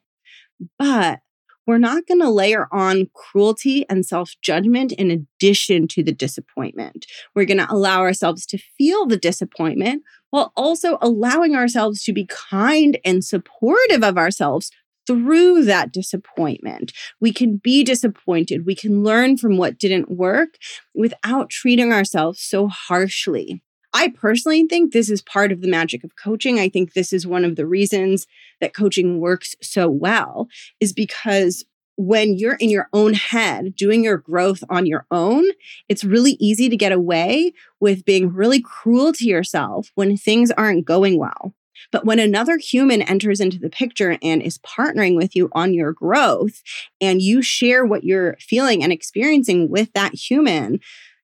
But 0.77 1.19
we're 1.67 1.77
not 1.77 2.07
going 2.07 2.19
to 2.21 2.29
layer 2.29 2.67
on 2.71 3.09
cruelty 3.13 3.85
and 3.89 4.05
self 4.05 4.33
judgment 4.41 4.91
in 4.93 5.11
addition 5.11 5.87
to 5.89 6.03
the 6.03 6.11
disappointment. 6.11 7.05
We're 7.35 7.45
going 7.45 7.59
to 7.59 7.71
allow 7.71 8.01
ourselves 8.01 8.45
to 8.47 8.57
feel 8.77 9.05
the 9.05 9.17
disappointment 9.17 10.03
while 10.31 10.51
also 10.55 10.97
allowing 11.01 11.55
ourselves 11.55 12.03
to 12.03 12.13
be 12.13 12.25
kind 12.25 12.97
and 13.05 13.23
supportive 13.23 14.03
of 14.03 14.17
ourselves 14.17 14.71
through 15.07 15.65
that 15.65 15.91
disappointment. 15.91 16.93
We 17.19 17.33
can 17.33 17.57
be 17.57 17.83
disappointed. 17.83 18.65
We 18.65 18.75
can 18.75 19.03
learn 19.03 19.37
from 19.37 19.57
what 19.57 19.77
didn't 19.77 20.11
work 20.11 20.57
without 20.93 21.49
treating 21.49 21.91
ourselves 21.91 22.41
so 22.41 22.67
harshly. 22.67 23.63
I 23.93 24.09
personally 24.09 24.65
think 24.67 24.91
this 24.91 25.09
is 25.09 25.21
part 25.21 25.51
of 25.51 25.61
the 25.61 25.67
magic 25.67 26.03
of 26.03 26.15
coaching. 26.15 26.59
I 26.59 26.69
think 26.69 26.93
this 26.93 27.11
is 27.11 27.27
one 27.27 27.43
of 27.43 27.55
the 27.55 27.65
reasons 27.65 28.25
that 28.59 28.73
coaching 28.73 29.19
works 29.19 29.55
so 29.61 29.89
well 29.89 30.47
is 30.79 30.93
because 30.93 31.65
when 31.97 32.37
you're 32.37 32.55
in 32.55 32.69
your 32.69 32.87
own 32.93 33.13
head 33.13 33.75
doing 33.75 34.03
your 34.03 34.17
growth 34.17 34.63
on 34.69 34.85
your 34.85 35.05
own, 35.11 35.43
it's 35.89 36.03
really 36.03 36.37
easy 36.39 36.69
to 36.69 36.77
get 36.77 36.91
away 36.91 37.53
with 37.79 38.05
being 38.05 38.33
really 38.33 38.61
cruel 38.61 39.13
to 39.13 39.25
yourself 39.25 39.91
when 39.95 40.17
things 40.17 40.51
aren't 40.51 40.85
going 40.85 41.19
well. 41.19 41.53
But 41.91 42.05
when 42.05 42.19
another 42.19 42.57
human 42.57 43.01
enters 43.01 43.39
into 43.39 43.59
the 43.59 43.69
picture 43.69 44.17
and 44.21 44.41
is 44.41 44.59
partnering 44.59 45.15
with 45.15 45.35
you 45.35 45.49
on 45.53 45.73
your 45.73 45.93
growth, 45.93 46.61
and 46.99 47.21
you 47.21 47.41
share 47.41 47.85
what 47.85 48.03
you're 48.03 48.37
feeling 48.39 48.83
and 48.83 48.93
experiencing 48.93 49.69
with 49.69 49.91
that 49.93 50.13
human, 50.13 50.79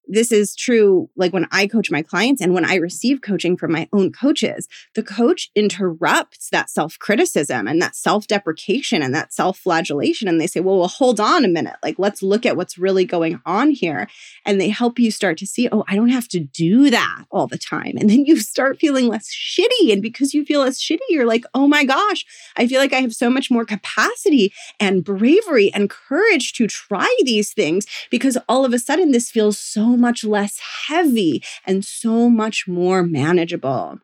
this 0.07 0.31
is 0.31 0.55
true 0.55 1.09
like 1.15 1.33
when 1.33 1.47
I 1.51 1.67
coach 1.67 1.91
my 1.91 2.01
clients 2.01 2.41
and 2.41 2.53
when 2.53 2.65
I 2.65 2.75
receive 2.75 3.21
coaching 3.21 3.57
from 3.57 3.71
my 3.71 3.87
own 3.93 4.11
coaches. 4.11 4.67
The 4.95 5.03
coach 5.03 5.49
interrupts 5.55 6.49
that 6.51 6.69
self 6.69 6.97
criticism 6.99 7.67
and 7.67 7.81
that 7.81 7.95
self 7.95 8.27
deprecation 8.27 9.01
and 9.01 9.13
that 9.13 9.33
self 9.33 9.57
flagellation. 9.57 10.27
And 10.27 10.39
they 10.39 10.47
say, 10.47 10.59
well, 10.59 10.79
well, 10.79 10.87
hold 10.87 11.19
on 11.19 11.43
a 11.43 11.49
minute. 11.49 11.75
Like, 11.83 11.95
let's 11.97 12.23
look 12.23 12.45
at 12.45 12.57
what's 12.57 12.77
really 12.77 13.05
going 13.05 13.41
on 13.45 13.71
here. 13.71 14.07
And 14.45 14.59
they 14.59 14.69
help 14.69 14.99
you 14.99 15.11
start 15.11 15.37
to 15.39 15.47
see, 15.47 15.67
oh, 15.71 15.83
I 15.87 15.95
don't 15.95 16.09
have 16.09 16.27
to 16.29 16.39
do 16.39 16.89
that 16.89 17.25
all 17.31 17.47
the 17.47 17.57
time. 17.57 17.97
And 17.97 18.09
then 18.09 18.25
you 18.25 18.37
start 18.37 18.79
feeling 18.79 19.07
less 19.07 19.29
shitty. 19.33 19.91
And 19.91 20.01
because 20.01 20.33
you 20.33 20.45
feel 20.45 20.61
less 20.61 20.81
shitty, 20.81 20.99
you're 21.09 21.25
like, 21.25 21.45
oh 21.53 21.67
my 21.67 21.83
gosh, 21.83 22.25
I 22.55 22.67
feel 22.67 22.79
like 22.79 22.93
I 22.93 23.01
have 23.01 23.13
so 23.13 23.29
much 23.29 23.51
more 23.51 23.65
capacity 23.65 24.53
and 24.79 25.03
bravery 25.03 25.71
and 25.73 25.89
courage 25.89 26.53
to 26.53 26.67
try 26.67 27.13
these 27.23 27.53
things 27.53 27.85
because 28.09 28.37
all 28.47 28.65
of 28.65 28.73
a 28.73 28.79
sudden 28.79 29.11
this 29.11 29.29
feels 29.29 29.57
so 29.57 29.96
much 29.97 30.23
less 30.23 30.59
heavy 30.87 31.43
and 31.65 31.83
so 31.83 32.29
much 32.29 32.67
more 32.67 33.03
manageable. 33.03 33.99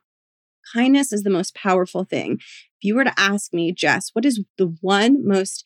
Kindness 0.73 1.11
is 1.13 1.23
the 1.23 1.29
most 1.29 1.55
powerful 1.55 2.03
thing. 2.03 2.37
If 2.39 2.83
you 2.83 2.95
were 2.95 3.03
to 3.03 3.19
ask 3.19 3.53
me, 3.53 3.71
Jess, 3.71 4.09
what 4.13 4.25
is 4.25 4.43
the 4.57 4.75
one 4.81 5.25
most 5.25 5.63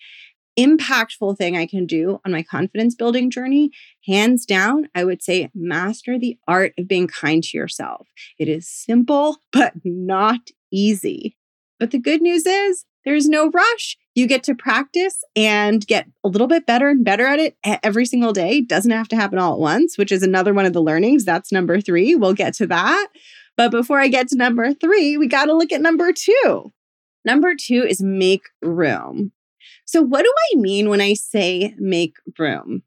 impactful 0.58 1.38
thing 1.38 1.56
I 1.56 1.68
can 1.68 1.86
do 1.86 2.20
on 2.26 2.32
my 2.32 2.42
confidence 2.42 2.96
building 2.96 3.30
journey, 3.30 3.70
hands 4.08 4.46
down, 4.46 4.90
I 4.96 5.06
would 5.06 5.22
say 5.22 5.50
master 5.54 6.18
the 6.18 6.38
art 6.48 6.74
of 6.78 6.88
being 6.88 7.08
kind 7.08 7.44
to 7.44 7.58
yourself. 7.58 8.08
It 8.40 8.50
is 8.50 8.68
simple, 8.68 9.38
but 9.54 9.74
not 9.84 10.50
easy. 10.72 11.38
But 11.80 11.92
the 11.92 12.00
good 12.00 12.22
news 12.22 12.46
is, 12.46 12.86
There's 13.08 13.30
no 13.30 13.50
rush. 13.50 13.98
You 14.16 14.28
get 14.28 14.44
to 14.44 14.54
practice 14.54 15.24
and 15.34 15.88
get 15.88 16.08
a 16.26 16.28
little 16.28 16.46
bit 16.48 16.66
better 16.66 16.90
and 16.90 17.06
better 17.06 17.26
at 17.26 17.40
it 17.40 17.56
every 17.82 18.06
single 18.06 18.34
day. 18.34 18.60
Doesn't 18.60 18.92
have 18.92 19.08
to 19.08 19.16
happen 19.16 19.40
all 19.40 19.54
at 19.54 19.60
once, 19.60 19.98
which 19.98 20.12
is 20.12 20.24
another 20.24 20.54
one 20.54 20.66
of 20.66 20.74
the 20.74 20.82
learnings. 20.82 21.24
That's 21.24 21.50
number 21.50 21.80
three. 21.80 22.16
We'll 22.16 22.34
get 22.34 22.54
to 22.56 22.68
that. 22.68 23.08
But 23.56 23.72
before 23.72 24.02
I 24.02 24.10
get 24.10 24.28
to 24.28 24.36
number 24.36 24.74
three, 24.74 25.16
we 25.16 25.28
got 25.28 25.46
to 25.46 25.54
look 25.56 25.72
at 25.72 25.80
number 25.80 26.12
two. 26.12 26.74
Number 27.24 27.56
two 27.56 27.86
is 27.88 28.04
make 28.04 28.44
room. 28.62 29.32
So, 29.86 30.02
what 30.02 30.24
do 30.24 30.34
I 30.52 30.60
mean 30.60 30.90
when 30.90 31.00
I 31.00 31.14
say 31.14 31.76
make 31.78 32.18
room? 32.38 32.84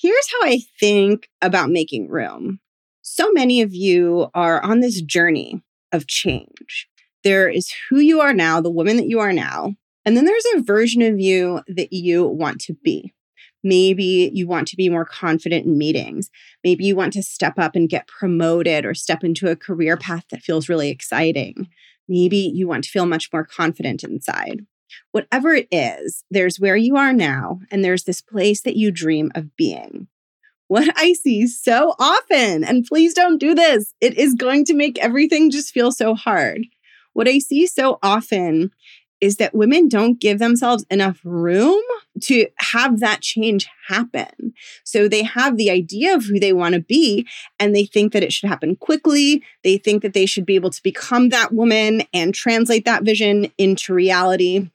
Here's 0.00 0.30
how 0.40 0.46
I 0.46 0.60
think 0.78 1.28
about 1.42 1.68
making 1.68 2.08
room. 2.08 2.60
So 3.02 3.32
many 3.32 3.60
of 3.60 3.74
you 3.74 4.28
are 4.34 4.62
on 4.62 4.78
this 4.78 5.02
journey 5.02 5.64
of 5.90 6.06
change. 6.06 6.88
There 7.28 7.50
is 7.50 7.70
who 7.90 8.00
you 8.00 8.22
are 8.22 8.32
now, 8.32 8.62
the 8.62 8.70
woman 8.70 8.96
that 8.96 9.10
you 9.10 9.20
are 9.20 9.34
now, 9.34 9.74
and 10.06 10.16
then 10.16 10.24
there's 10.24 10.46
a 10.54 10.62
version 10.62 11.02
of 11.02 11.20
you 11.20 11.60
that 11.68 11.92
you 11.92 12.26
want 12.26 12.58
to 12.62 12.72
be. 12.82 13.12
Maybe 13.62 14.30
you 14.32 14.48
want 14.48 14.66
to 14.68 14.76
be 14.76 14.88
more 14.88 15.04
confident 15.04 15.66
in 15.66 15.76
meetings. 15.76 16.30
Maybe 16.64 16.86
you 16.86 16.96
want 16.96 17.12
to 17.12 17.22
step 17.22 17.58
up 17.58 17.76
and 17.76 17.86
get 17.86 18.08
promoted 18.08 18.86
or 18.86 18.94
step 18.94 19.22
into 19.22 19.50
a 19.50 19.56
career 19.56 19.98
path 19.98 20.24
that 20.30 20.40
feels 20.40 20.70
really 20.70 20.88
exciting. 20.88 21.68
Maybe 22.08 22.38
you 22.38 22.66
want 22.66 22.84
to 22.84 22.90
feel 22.90 23.04
much 23.04 23.28
more 23.30 23.44
confident 23.44 24.02
inside. 24.02 24.64
Whatever 25.12 25.52
it 25.52 25.68
is, 25.70 26.24
there's 26.30 26.58
where 26.58 26.76
you 26.78 26.96
are 26.96 27.12
now, 27.12 27.60
and 27.70 27.84
there's 27.84 28.04
this 28.04 28.22
place 28.22 28.62
that 28.62 28.76
you 28.76 28.90
dream 28.90 29.30
of 29.34 29.54
being. 29.54 30.08
What 30.68 30.90
I 30.96 31.12
see 31.12 31.46
so 31.46 31.94
often, 31.98 32.64
and 32.64 32.86
please 32.86 33.12
don't 33.12 33.36
do 33.36 33.54
this, 33.54 33.92
it 34.00 34.16
is 34.16 34.32
going 34.32 34.64
to 34.64 34.74
make 34.74 34.98
everything 34.98 35.50
just 35.50 35.74
feel 35.74 35.92
so 35.92 36.14
hard. 36.14 36.64
What 37.18 37.26
I 37.26 37.40
see 37.40 37.66
so 37.66 37.98
often 38.00 38.70
is 39.20 39.38
that 39.38 39.52
women 39.52 39.88
don't 39.88 40.20
give 40.20 40.38
themselves 40.38 40.86
enough 40.88 41.18
room 41.24 41.82
to 42.22 42.46
have 42.58 43.00
that 43.00 43.22
change 43.22 43.68
happen. 43.88 44.52
So 44.84 45.08
they 45.08 45.24
have 45.24 45.56
the 45.56 45.68
idea 45.68 46.14
of 46.14 46.26
who 46.26 46.38
they 46.38 46.52
want 46.52 46.76
to 46.76 46.80
be 46.80 47.26
and 47.58 47.74
they 47.74 47.86
think 47.86 48.12
that 48.12 48.22
it 48.22 48.32
should 48.32 48.48
happen 48.48 48.76
quickly. 48.76 49.42
They 49.64 49.78
think 49.78 50.02
that 50.02 50.12
they 50.12 50.26
should 50.26 50.46
be 50.46 50.54
able 50.54 50.70
to 50.70 50.80
become 50.80 51.30
that 51.30 51.52
woman 51.52 52.04
and 52.14 52.32
translate 52.32 52.84
that 52.84 53.02
vision 53.02 53.50
into 53.58 53.92
reality 53.92 54.70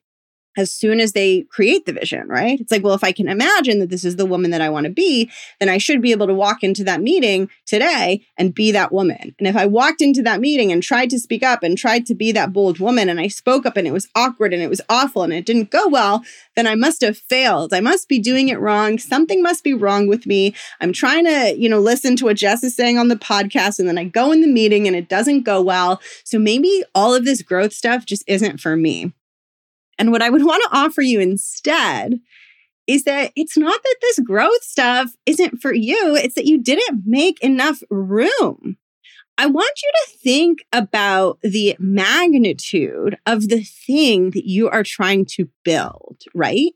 as 0.57 0.71
soon 0.71 0.99
as 0.99 1.13
they 1.13 1.41
create 1.43 1.85
the 1.85 1.93
vision, 1.93 2.27
right? 2.27 2.59
It's 2.59 2.71
like, 2.71 2.83
well, 2.83 2.93
if 2.93 3.03
I 3.03 3.11
can 3.11 3.27
imagine 3.27 3.79
that 3.79 3.89
this 3.89 4.05
is 4.05 4.15
the 4.15 4.25
woman 4.25 4.51
that 4.51 4.61
I 4.61 4.69
want 4.69 4.85
to 4.85 4.91
be, 4.91 5.29
then 5.59 5.69
I 5.69 5.77
should 5.77 6.01
be 6.01 6.11
able 6.11 6.27
to 6.27 6.33
walk 6.33 6.63
into 6.63 6.83
that 6.83 7.01
meeting 7.01 7.49
today 7.65 8.25
and 8.37 8.53
be 8.53 8.71
that 8.71 8.91
woman. 8.91 9.35
And 9.39 9.47
if 9.47 9.55
I 9.55 9.65
walked 9.65 10.01
into 10.01 10.21
that 10.23 10.39
meeting 10.39 10.71
and 10.71 10.83
tried 10.83 11.09
to 11.11 11.19
speak 11.19 11.43
up 11.43 11.63
and 11.63 11.77
tried 11.77 12.05
to 12.07 12.15
be 12.15 12.31
that 12.33 12.53
bold 12.53 12.79
woman 12.79 13.09
and 13.09 13.19
I 13.19 13.27
spoke 13.27 13.65
up 13.65 13.77
and 13.77 13.87
it 13.87 13.91
was 13.91 14.07
awkward 14.15 14.53
and 14.53 14.61
it 14.61 14.69
was 14.69 14.81
awful 14.89 15.23
and 15.23 15.33
it 15.33 15.45
didn't 15.45 15.71
go 15.71 15.87
well, 15.87 16.23
then 16.55 16.67
I 16.67 16.75
must 16.75 17.01
have 17.01 17.17
failed. 17.17 17.73
I 17.73 17.79
must 17.79 18.07
be 18.07 18.19
doing 18.19 18.49
it 18.49 18.59
wrong. 18.59 18.99
Something 18.99 19.41
must 19.41 19.63
be 19.63 19.73
wrong 19.73 20.07
with 20.07 20.25
me. 20.25 20.53
I'm 20.81 20.93
trying 20.93 21.25
to, 21.25 21.55
you 21.57 21.69
know, 21.69 21.79
listen 21.79 22.15
to 22.17 22.25
what 22.25 22.37
Jess 22.37 22.63
is 22.63 22.75
saying 22.75 22.97
on 22.97 23.07
the 23.07 23.15
podcast 23.15 23.79
and 23.79 23.87
then 23.87 23.97
I 23.97 24.03
go 24.03 24.31
in 24.31 24.41
the 24.41 24.47
meeting 24.47 24.87
and 24.87 24.95
it 24.95 25.09
doesn't 25.09 25.41
go 25.41 25.61
well. 25.61 26.01
So 26.23 26.37
maybe 26.37 26.83
all 26.93 27.13
of 27.13 27.25
this 27.25 27.41
growth 27.41 27.73
stuff 27.73 28.05
just 28.05 28.23
isn't 28.27 28.59
for 28.59 28.75
me. 28.75 29.13
And 29.97 30.11
what 30.11 30.21
I 30.21 30.29
would 30.29 30.45
want 30.45 30.63
to 30.63 30.77
offer 30.77 31.01
you 31.01 31.19
instead 31.19 32.19
is 32.85 33.05
that 33.05 33.31
it's 33.35 33.57
not 33.57 33.81
that 33.81 33.95
this 34.01 34.19
growth 34.19 34.63
stuff 34.63 35.11
isn't 35.25 35.61
for 35.61 35.73
you, 35.73 36.15
it's 36.15 36.35
that 36.35 36.45
you 36.45 36.61
didn't 36.61 37.03
make 37.05 37.41
enough 37.41 37.81
room. 37.89 38.77
I 39.37 39.47
want 39.47 39.73
you 39.81 39.91
to 40.05 40.17
think 40.19 40.59
about 40.71 41.39
the 41.41 41.75
magnitude 41.79 43.17
of 43.25 43.47
the 43.49 43.63
thing 43.63 44.31
that 44.31 44.45
you 44.45 44.69
are 44.69 44.83
trying 44.83 45.25
to 45.31 45.49
build, 45.63 46.21
right? 46.35 46.73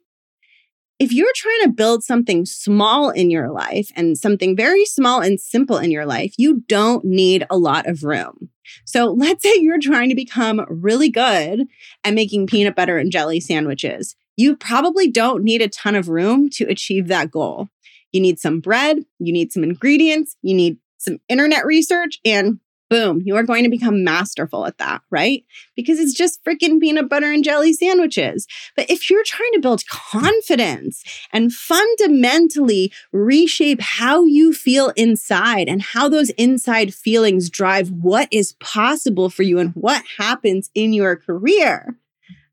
if 0.99 1.11
you're 1.11 1.31
trying 1.35 1.61
to 1.63 1.69
build 1.69 2.03
something 2.03 2.45
small 2.45 3.09
in 3.09 3.29
your 3.29 3.51
life 3.51 3.91
and 3.95 4.17
something 4.17 4.55
very 4.55 4.85
small 4.85 5.21
and 5.21 5.39
simple 5.39 5.77
in 5.77 5.91
your 5.91 6.05
life, 6.05 6.33
you 6.37 6.63
don't 6.67 7.05
need 7.05 7.45
a 7.49 7.57
lot 7.57 7.87
of 7.87 8.03
room. 8.03 8.49
So 8.85 9.05
let's 9.05 9.43
say 9.43 9.55
you're 9.59 9.79
trying 9.79 10.09
to 10.09 10.15
become 10.15 10.65
really 10.69 11.09
good 11.09 11.67
at 12.03 12.13
making 12.13 12.47
peanut 12.47 12.75
butter 12.75 12.97
and 12.97 13.11
jelly 13.11 13.39
sandwiches. 13.39 14.15
You 14.35 14.55
probably 14.55 15.09
don't 15.09 15.43
need 15.43 15.61
a 15.61 15.67
ton 15.67 15.95
of 15.95 16.09
room 16.09 16.49
to 16.51 16.65
achieve 16.65 17.07
that 17.07 17.31
goal. 17.31 17.69
You 18.11 18.21
need 18.21 18.39
some 18.39 18.59
bread, 18.59 18.99
you 19.19 19.33
need 19.33 19.51
some 19.51 19.63
ingredients, 19.63 20.35
you 20.41 20.55
need 20.55 20.77
some 20.97 21.19
internet 21.27 21.65
research, 21.65 22.19
and 22.23 22.59
Boom, 22.89 23.21
you 23.25 23.35
are 23.35 23.43
going 23.43 23.65
to 23.65 23.69
become 23.69 24.03
masterful 24.03 24.65
at 24.65 24.77
that, 24.77 25.01
right? 25.09 25.43
Because 25.75 25.99
it's 25.99 26.13
just 26.13 26.43
freaking 26.45 26.79
peanut 26.79 27.09
butter 27.09 27.29
and 27.29 27.43
jelly 27.43 27.73
sandwiches. 27.73 28.47
But 28.77 28.89
if 28.89 29.09
you're 29.09 29.25
trying 29.25 29.51
to 29.53 29.59
build 29.59 29.85
confidence 29.87 31.03
and 31.33 31.51
fundamentally 31.51 32.93
reshape 33.11 33.81
how 33.81 34.23
you 34.23 34.53
feel 34.53 34.93
inside 34.95 35.67
and 35.67 35.81
how 35.81 36.07
those 36.07 36.29
inside 36.31 36.93
feelings 36.93 37.49
drive 37.49 37.91
what 37.91 38.29
is 38.31 38.53
possible 38.61 39.29
for 39.29 39.43
you 39.43 39.59
and 39.59 39.71
what 39.71 40.03
happens 40.17 40.69
in 40.73 40.93
your 40.93 41.17
career, 41.17 41.97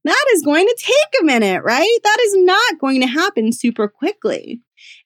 that 0.04 0.24
is 0.34 0.42
going 0.42 0.66
to 0.66 0.76
take 0.78 1.20
a 1.20 1.24
minute, 1.24 1.62
right? 1.62 1.98
That 2.02 2.18
is 2.22 2.36
not 2.38 2.78
going 2.80 3.00
to 3.00 3.06
happen 3.06 3.52
super 3.52 3.88
quickly. 3.88 4.60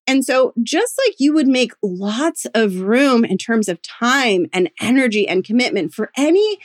And 0.09 0.25
so, 0.25 0.55
just 0.63 0.99
like 1.07 1.17
you 1.21 1.35
would 1.35 1.47
make 1.47 1.73
lots 1.83 2.47
of 2.55 2.81
room 2.81 3.27
in 3.27 3.37
terms 3.37 3.69
of 3.69 3.83
time 3.83 4.47
and 4.55 4.71
energy 4.81 5.29
and 5.29 5.45
commitment 5.45 5.93
for 5.93 6.11
any 6.17 6.59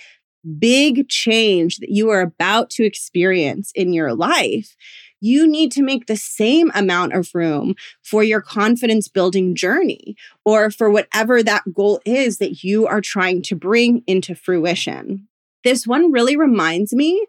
big 0.57 1.09
change 1.09 1.77
that 1.77 1.89
you 1.89 2.09
are 2.09 2.21
about 2.21 2.69
to 2.71 2.85
experience 2.85 3.73
in 3.75 3.91
your 3.91 4.13
life, 4.13 4.77
you 5.19 5.45
need 5.45 5.73
to 5.73 5.81
make 5.81 6.07
the 6.07 6.15
same 6.15 6.71
amount 6.73 7.13
of 7.13 7.31
room 7.33 7.75
for 8.01 8.23
your 8.23 8.41
confidence 8.41 9.09
building 9.09 9.55
journey 9.55 10.15
or 10.45 10.71
for 10.71 10.89
whatever 10.89 11.43
that 11.43 11.63
goal 11.73 11.99
is 12.05 12.37
that 12.37 12.63
you 12.63 12.87
are 12.87 13.01
trying 13.01 13.41
to 13.41 13.57
bring 13.57 14.03
into 14.07 14.35
fruition. 14.35 15.27
This 15.65 15.85
one 15.85 16.13
really 16.13 16.37
reminds 16.37 16.93
me 16.93 17.25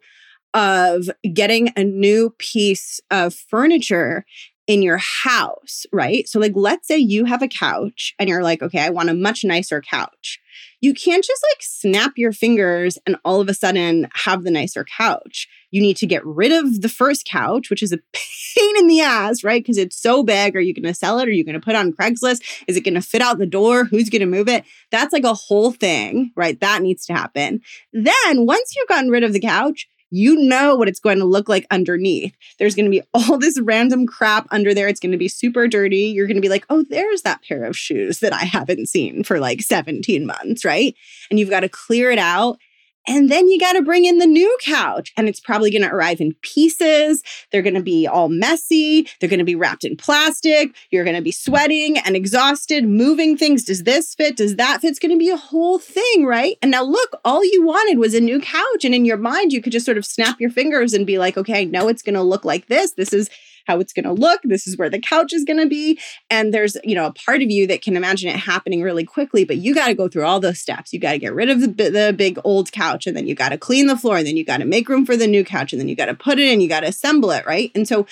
of 0.55 1.11
getting 1.33 1.73
a 1.77 1.83
new 1.83 2.31
piece 2.39 3.01
of 3.11 3.35
furniture 3.35 4.25
in 4.67 4.83
your 4.83 4.99
house, 4.99 5.85
right? 5.93 6.27
So, 6.29 6.39
like, 6.41 6.53
let's 6.55 6.89
say 6.89 6.97
you 6.97 7.27
have 7.27 7.43
a 7.43 7.49
couch 7.49 8.15
and 8.19 8.29
you're 8.29 8.43
like, 8.43 8.63
okay, 8.63 8.81
I 8.81 8.91
want 8.91 9.11
a 9.11 9.15
much 9.15 9.45
nicer 9.45 9.81
couch. 9.81 10.41
You 10.81 10.95
can't 10.95 11.25
just 11.25 11.45
like 11.53 11.63
snap 11.63 12.13
your 12.17 12.33
fingers 12.33 12.99
and 13.07 13.17
all 13.25 13.41
of 13.41 13.49
a 13.49 13.55
sudden 13.55 14.09
have 14.15 14.45
the 14.45 14.51
nicer 14.51 14.85
couch. 14.85 15.49
You 15.71 15.81
need 15.81 15.97
to 15.99 16.07
get 16.07 16.25
rid 16.25 16.53
of 16.53 16.83
the 16.83 16.89
first 16.89 17.27
couch, 17.27 17.69
which 17.69 17.83
is 17.83 17.93
a 17.93 17.99
pain 18.13 18.77
in 18.79 18.87
the 18.87 19.01
ass, 19.01 19.43
right? 19.43 19.63
Because 19.63 19.79
it's 19.79 20.01
so 20.01 20.23
big. 20.23 20.55
Are 20.55 20.61
you 20.61 20.75
going 20.75 20.85
to 20.85 20.95
sell 20.95 21.19
it? 21.19 21.29
Are 21.29 21.33
you 21.33 21.45
going 21.45 21.55
to 21.55 21.61
put 21.61 21.75
it 21.75 21.79
on 21.79 21.93
Craigslist? 21.93 22.43
Is 22.69 22.77
it 22.77 22.85
going 22.85 22.95
to 22.95 23.03
fit 23.03 23.23
out 23.23 23.39
the 23.39 23.47
door? 23.47 23.85
Who's 23.85 24.11
going 24.11 24.21
to 24.21 24.27
move 24.27 24.49
it? 24.49 24.65
That's 24.91 25.13
like 25.13 25.25
a 25.25 25.35
whole 25.35 25.73
thing, 25.73 26.33
right? 26.37 26.59
That 26.61 26.83
needs 26.83 27.07
to 27.07 27.15
happen. 27.15 27.61
Then, 27.93 28.47
once 28.47 28.75
you've 28.77 28.89
gotten 28.89 29.11
rid 29.11 29.25
of 29.25 29.33
the 29.33 29.41
couch, 29.41 29.89
you 30.15 30.37
know 30.37 30.77
what 30.77 30.89
it's 30.89 31.01
going 31.01 31.19
to 31.19 31.25
look 31.25 31.49
like 31.49 31.67
underneath. 31.73 32.37
There's 32.61 32.77
going 32.77 32.85
to 32.85 32.91
be 32.91 33.03
all 33.15 33.37
this 33.37 33.61
random 33.61 34.07
crap 34.07 34.47
under 34.53 34.73
there. 34.73 34.87
It's 34.87 35.01
going 35.01 35.13
to 35.13 35.19
be 35.19 35.29
super 35.29 35.67
dirty. 35.67 36.07
You're 36.07 36.29
going 36.29 36.37
to 36.37 36.41
be 36.41 36.49
like, 36.49 36.65
oh, 36.71 36.85
there's 36.89 37.23
that 37.23 37.43
pair 37.43 37.65
of 37.65 37.77
shoes 37.77 38.21
that 38.21 38.33
I 38.33 38.45
haven't 38.45 38.89
seen 38.89 39.25
for 39.25 39.41
like 39.41 39.61
17 39.61 40.25
months, 40.25 40.65
right? 40.65 40.95
And 41.31 41.41
you've 41.41 41.51
got 41.51 41.61
to 41.61 41.69
clear 41.69 42.13
it 42.13 42.19
out 42.19 42.59
and 43.07 43.31
then 43.31 43.49
you 43.49 43.59
got 43.61 43.75
to 43.75 43.83
bring 43.83 44.05
in 44.05 44.19
the 44.19 44.27
new 44.27 44.57
couch, 44.63 45.13
and 45.17 45.29
it's 45.29 45.41
probably 45.41 45.71
going 45.71 45.83
to 45.83 45.93
arrive 45.93 46.21
in 46.21 46.35
pieces. 46.43 47.23
They're 47.53 47.63
going 47.63 47.75
to 47.75 47.83
be 47.83 48.07
all 48.07 48.29
messy. 48.29 49.09
They're 49.21 49.29
going 49.29 49.39
to 49.39 49.45
be 49.45 49.55
wrapped 49.55 49.85
in 49.85 49.97
plastic. 49.97 50.75
You're 50.91 51.05
going 51.05 51.17
to 51.17 51.23
be 51.23 51.33
sweating 51.33 51.99
and 51.99 52.17
exhausted, 52.17 52.85
moving 52.85 53.37
things. 53.37 53.65
Does 53.65 53.85
this 53.85 54.15
fit? 54.15 54.37
Does 54.37 54.57
that 54.57 54.81
fit? 54.81 54.89
It's 54.89 54.99
going 54.99 55.13
to 55.13 55.19
be 55.19 55.31
a 55.31 55.37
whole 55.37 55.79
thing, 55.79 56.25
right? 56.25 56.57
And 56.63 56.71
now, 56.71 56.83
look, 56.83 57.21
all 57.25 57.45
you 57.45 57.65
wanted 57.65 57.99
was 57.99 58.15
a 58.15 58.21
new 58.21 58.41
couch. 58.41 58.85
And 58.85 58.95
in 58.95 59.05
your 59.05 59.17
mind, 59.17 59.53
you 59.53 59.61
could 59.61 59.73
just 59.73 59.87
sort 59.87 59.99
of 59.99 60.07
snap 60.07 60.41
your 60.41 60.51
fingers 60.51 60.93
and 60.93 61.07
be 61.07 61.19
like, 61.19 61.37
okay, 61.37 61.63
I 61.63 61.65
know 61.65 61.89
it's 61.89 62.03
going 62.03 62.15
to 62.15 62.23
look 62.23 62.45
like 62.45 62.67
this. 62.69 62.93
This 62.93 63.13
is 63.13 63.29
how 63.67 63.81
it's 63.81 63.93
going 63.93 64.05
to 64.05 64.13
look. 64.13 64.41
This 64.45 64.67
is 64.67 64.77
where 64.77 64.91
the 64.91 65.01
couch 65.01 65.33
is 65.33 65.45
going 65.45 65.61
to 65.61 65.67
be. 65.67 65.99
And 66.31 66.53
there's, 66.53 66.77
you 66.85 66.95
know, 66.95 67.07
a 67.07 67.13
part 67.13 67.43
of 67.43 67.51
you 67.51 67.67
that 67.67 67.83
can 67.83 67.97
imagine 67.97 68.31
it 68.31 68.37
happening 68.37 68.83
really 68.83 69.05
quickly, 69.05 69.45
but 69.45 69.57
you 69.57 69.75
got 69.75 69.89
to 69.89 69.95
go 69.95 70.09
through 70.09 70.25
all 70.25 70.41
those 70.41 70.61
steps. 70.61 70.93
You 70.93 71.01
got 71.01 71.13
to 71.13 71.19
get 71.19 71.35
rid 71.35 71.51
of 71.51 71.61
the, 71.61 71.91
the 71.91 72.15
big 72.17 72.39
old 72.45 72.73
couch 72.73 73.07
and 73.07 73.17
then 73.17 73.27
you 73.27 73.35
got 73.35 73.51
to 73.51 73.59
clean 73.59 73.87
the 73.87 73.97
floor 73.97 74.19
and 74.19 74.27
then 74.27 74.37
you 74.37 74.45
got 74.45 74.59
to 74.59 74.65
make 74.65 74.89
room 74.89 75.07
for 75.07 75.17
the 75.17 75.27
new 75.27 75.45
couch 75.45 75.73
and 75.73 75.81
then 75.81 75.89
you 75.89 75.97
got 75.97 76.07
to 76.07 76.15
put 76.15 76.39
it 76.39 76.49
in, 76.49 76.61
you 76.61 76.69
got 76.69 76.81
to 76.81 76.89
assemble 76.89 77.31
it, 77.31 77.47
right? 77.47 77.71
And 77.75 77.87
so 77.89 78.07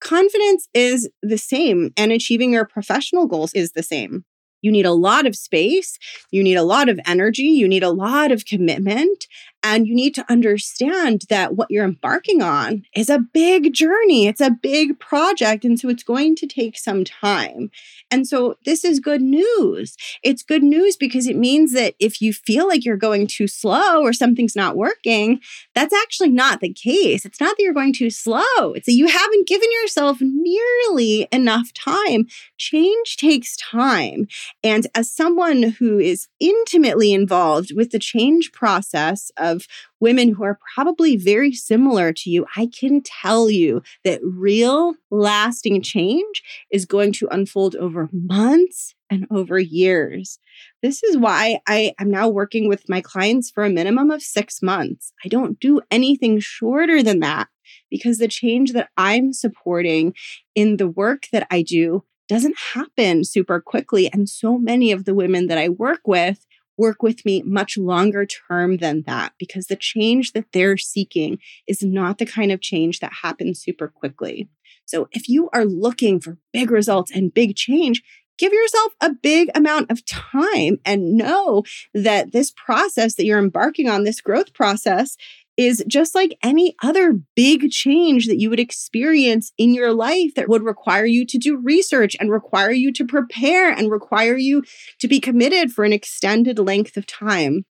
confidence 0.00 0.68
is 0.74 1.08
the 1.22 1.38
same 1.38 1.92
and 1.96 2.12
achieving 2.12 2.52
your 2.52 2.64
professional 2.64 3.26
goals 3.26 3.52
is 3.54 3.72
the 3.72 3.82
same. 3.82 4.24
You 4.62 4.70
need 4.70 4.86
a 4.86 4.92
lot 4.92 5.26
of 5.26 5.36
space. 5.36 5.98
You 6.30 6.42
need 6.42 6.54
a 6.54 6.62
lot 6.62 6.88
of 6.88 7.00
energy. 7.04 7.42
You 7.42 7.68
need 7.68 7.82
a 7.82 7.90
lot 7.90 8.30
of 8.30 8.44
commitment. 8.46 9.26
And 9.62 9.86
you 9.86 9.94
need 9.94 10.14
to 10.16 10.30
understand 10.30 11.26
that 11.28 11.54
what 11.54 11.70
you're 11.70 11.84
embarking 11.84 12.42
on 12.42 12.84
is 12.96 13.08
a 13.08 13.18
big 13.18 13.72
journey, 13.72 14.26
it's 14.26 14.40
a 14.40 14.50
big 14.50 14.98
project. 14.98 15.64
And 15.64 15.78
so 15.78 15.88
it's 15.88 16.02
going 16.02 16.34
to 16.36 16.46
take 16.46 16.76
some 16.76 17.04
time. 17.04 17.70
And 18.10 18.26
so 18.26 18.56
this 18.64 18.84
is 18.84 19.00
good 19.00 19.22
news. 19.22 19.96
It's 20.22 20.42
good 20.42 20.62
news 20.62 20.96
because 20.96 21.26
it 21.26 21.36
means 21.36 21.72
that 21.72 21.94
if 21.98 22.20
you 22.20 22.32
feel 22.32 22.66
like 22.66 22.84
you're 22.84 22.96
going 22.96 23.26
too 23.26 23.46
slow 23.46 24.02
or 24.02 24.12
something's 24.12 24.56
not 24.56 24.76
working, 24.76 25.40
that's 25.74 25.94
actually 25.94 26.30
not 26.30 26.60
the 26.60 26.72
case. 26.72 27.24
It's 27.24 27.40
not 27.40 27.56
that 27.56 27.62
you're 27.62 27.72
going 27.72 27.92
too 27.92 28.10
slow, 28.10 28.42
it's 28.58 28.86
that 28.86 28.92
you 28.92 29.06
haven't 29.06 29.48
given 29.48 29.68
yourself 29.82 30.18
nearly 30.20 31.28
enough 31.30 31.72
time. 31.72 32.26
Change 32.56 33.16
takes 33.16 33.56
time. 33.56 34.26
And 34.64 34.86
as 34.94 35.10
someone 35.10 35.62
who 35.62 35.98
is 35.98 36.28
intimately 36.40 37.12
involved 37.12 37.74
with 37.74 37.90
the 37.90 37.98
change 37.98 38.52
process 38.52 39.30
of 39.36 39.51
women 40.00 40.34
who 40.34 40.44
are 40.44 40.58
probably 40.74 41.16
very 41.16 41.52
similar 41.52 42.12
to 42.12 42.30
you, 42.30 42.46
I 42.56 42.68
can 42.78 43.02
tell 43.02 43.50
you 43.50 43.82
that 44.04 44.20
real 44.22 44.94
lasting 45.10 45.82
change 45.82 46.42
is 46.70 46.86
going 46.86 47.12
to 47.14 47.28
unfold 47.30 47.76
over 47.76 48.08
months 48.12 48.94
and 49.10 49.26
over 49.30 49.58
years. 49.58 50.38
This 50.82 51.02
is 51.02 51.16
why 51.16 51.60
I 51.68 51.92
am 51.98 52.10
now 52.10 52.28
working 52.28 52.68
with 52.68 52.88
my 52.88 53.00
clients 53.00 53.50
for 53.50 53.64
a 53.64 53.70
minimum 53.70 54.10
of 54.10 54.22
six 54.22 54.62
months. 54.62 55.12
I 55.24 55.28
don't 55.28 55.60
do 55.60 55.80
anything 55.90 56.40
shorter 56.40 57.02
than 57.02 57.20
that 57.20 57.48
because 57.90 58.18
the 58.18 58.28
change 58.28 58.72
that 58.72 58.88
I'm 58.96 59.32
supporting 59.32 60.14
in 60.54 60.78
the 60.78 60.88
work 60.88 61.26
that 61.32 61.46
I 61.50 61.62
do 61.62 62.04
doesn't 62.28 62.56
happen 62.74 63.24
super 63.24 63.60
quickly. 63.60 64.10
And 64.10 64.28
so 64.28 64.56
many 64.56 64.92
of 64.92 65.04
the 65.04 65.14
women 65.14 65.48
that 65.48 65.58
I 65.58 65.68
work 65.68 66.00
with 66.06 66.46
work 66.76 67.02
with 67.02 67.24
me 67.24 67.42
much 67.42 67.76
longer 67.76 68.26
term 68.26 68.78
than 68.78 69.02
that 69.06 69.32
because 69.38 69.66
the 69.66 69.76
change 69.76 70.32
that 70.32 70.46
they're 70.52 70.76
seeking 70.76 71.38
is 71.66 71.82
not 71.82 72.18
the 72.18 72.26
kind 72.26 72.52
of 72.52 72.60
change 72.60 73.00
that 73.00 73.12
happens 73.22 73.60
super 73.60 73.88
quickly. 73.88 74.48
So 74.84 75.08
if 75.12 75.28
you 75.28 75.48
are 75.52 75.64
looking 75.64 76.20
for 76.20 76.38
big 76.52 76.70
results 76.70 77.10
and 77.10 77.32
big 77.32 77.56
change, 77.56 78.02
give 78.38 78.52
yourself 78.52 78.92
a 79.00 79.12
big 79.12 79.50
amount 79.54 79.90
of 79.90 80.04
time 80.04 80.78
and 80.84 81.14
know 81.16 81.62
that 81.94 82.32
this 82.32 82.50
process 82.50 83.14
that 83.14 83.24
you're 83.24 83.38
embarking 83.38 83.88
on, 83.88 84.04
this 84.04 84.20
growth 84.20 84.52
process, 84.52 85.16
is 85.56 85.84
just 85.86 86.14
like 86.14 86.38
any 86.42 86.74
other 86.82 87.20
big 87.36 87.70
change 87.70 88.26
that 88.26 88.40
you 88.40 88.48
would 88.48 88.60
experience 88.60 89.52
in 89.58 89.74
your 89.74 89.92
life 89.92 90.34
that 90.34 90.48
would 90.48 90.62
require 90.62 91.04
you 91.04 91.26
to 91.26 91.38
do 91.38 91.58
research 91.58 92.16
and 92.18 92.30
require 92.30 92.70
you 92.70 92.92
to 92.92 93.04
prepare 93.04 93.70
and 93.70 93.90
require 93.90 94.36
you 94.36 94.62
to 94.98 95.08
be 95.08 95.20
committed 95.20 95.72
for 95.72 95.84
an 95.84 95.92
extended 95.92 96.58
length 96.58 96.96
of 96.96 97.06
time. 97.06 97.64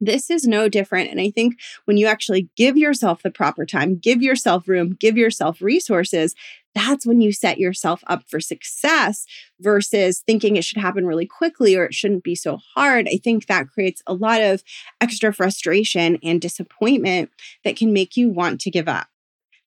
This 0.00 0.28
is 0.28 0.44
no 0.44 0.68
different. 0.68 1.10
And 1.10 1.20
I 1.20 1.30
think 1.30 1.54
when 1.86 1.96
you 1.96 2.06
actually 2.06 2.50
give 2.56 2.76
yourself 2.76 3.22
the 3.22 3.30
proper 3.30 3.64
time, 3.64 3.96
give 3.96 4.20
yourself 4.22 4.68
room, 4.68 4.96
give 4.98 5.16
yourself 5.16 5.62
resources, 5.62 6.34
that's 6.74 7.06
when 7.06 7.20
you 7.20 7.32
set 7.32 7.58
yourself 7.58 8.02
up 8.06 8.24
for 8.28 8.40
success 8.40 9.26
versus 9.60 10.22
thinking 10.26 10.56
it 10.56 10.64
should 10.64 10.80
happen 10.80 11.06
really 11.06 11.26
quickly 11.26 11.76
or 11.76 11.84
it 11.84 11.94
shouldn't 11.94 12.24
be 12.24 12.34
so 12.34 12.58
hard. 12.74 13.08
I 13.08 13.18
think 13.22 13.46
that 13.46 13.68
creates 13.68 14.02
a 14.06 14.14
lot 14.14 14.40
of 14.40 14.62
extra 15.00 15.32
frustration 15.32 16.18
and 16.22 16.40
disappointment 16.40 17.30
that 17.64 17.76
can 17.76 17.92
make 17.92 18.16
you 18.16 18.30
want 18.30 18.60
to 18.62 18.70
give 18.70 18.88
up. 18.88 19.06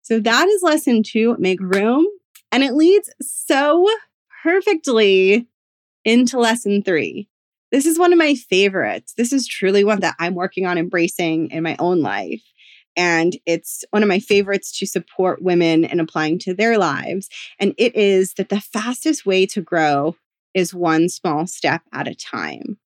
So 0.02 0.20
that 0.20 0.48
is 0.48 0.62
lesson 0.62 1.04
two 1.04 1.36
make 1.40 1.60
room. 1.62 2.06
And 2.52 2.64
it 2.64 2.74
leads 2.74 3.10
so 3.22 3.88
perfectly 4.44 5.48
into 6.06 6.40
lesson 6.40 6.82
three. 6.84 7.28
This 7.72 7.86
is 7.86 8.00
one 8.00 8.14
of 8.14 8.20
my 8.20 8.36
favorites. 8.36 9.14
This 9.18 9.34
is 9.34 9.46
truly 9.46 9.84
one 9.84 10.00
that 10.00 10.16
I'm 10.20 10.36
working 10.36 10.66
on 10.66 10.78
embracing 10.78 11.52
in 11.52 11.64
my 11.64 11.76
own 11.80 12.02
life. 12.02 12.42
And 12.98 13.38
it's 13.46 13.86
one 13.92 14.02
of 14.02 14.10
my 14.10 14.20
favorites 14.20 14.78
to 14.80 14.88
support 14.88 15.42
women 15.42 15.86
in 15.86 16.00
applying 16.00 16.40
to 16.40 16.54
their 16.54 16.78
lives. 16.78 17.30
And 17.60 17.74
it 17.78 17.96
is 17.96 18.34
that 18.34 18.50
the 18.50 18.60
fastest 18.60 19.26
way 19.26 19.46
to 19.46 19.62
grow 19.62 20.16
is 20.54 20.74
one 20.74 21.08
small 21.08 21.46
step 21.46 21.84
at 21.94 22.08
a 22.08 22.16
time. 22.16 22.80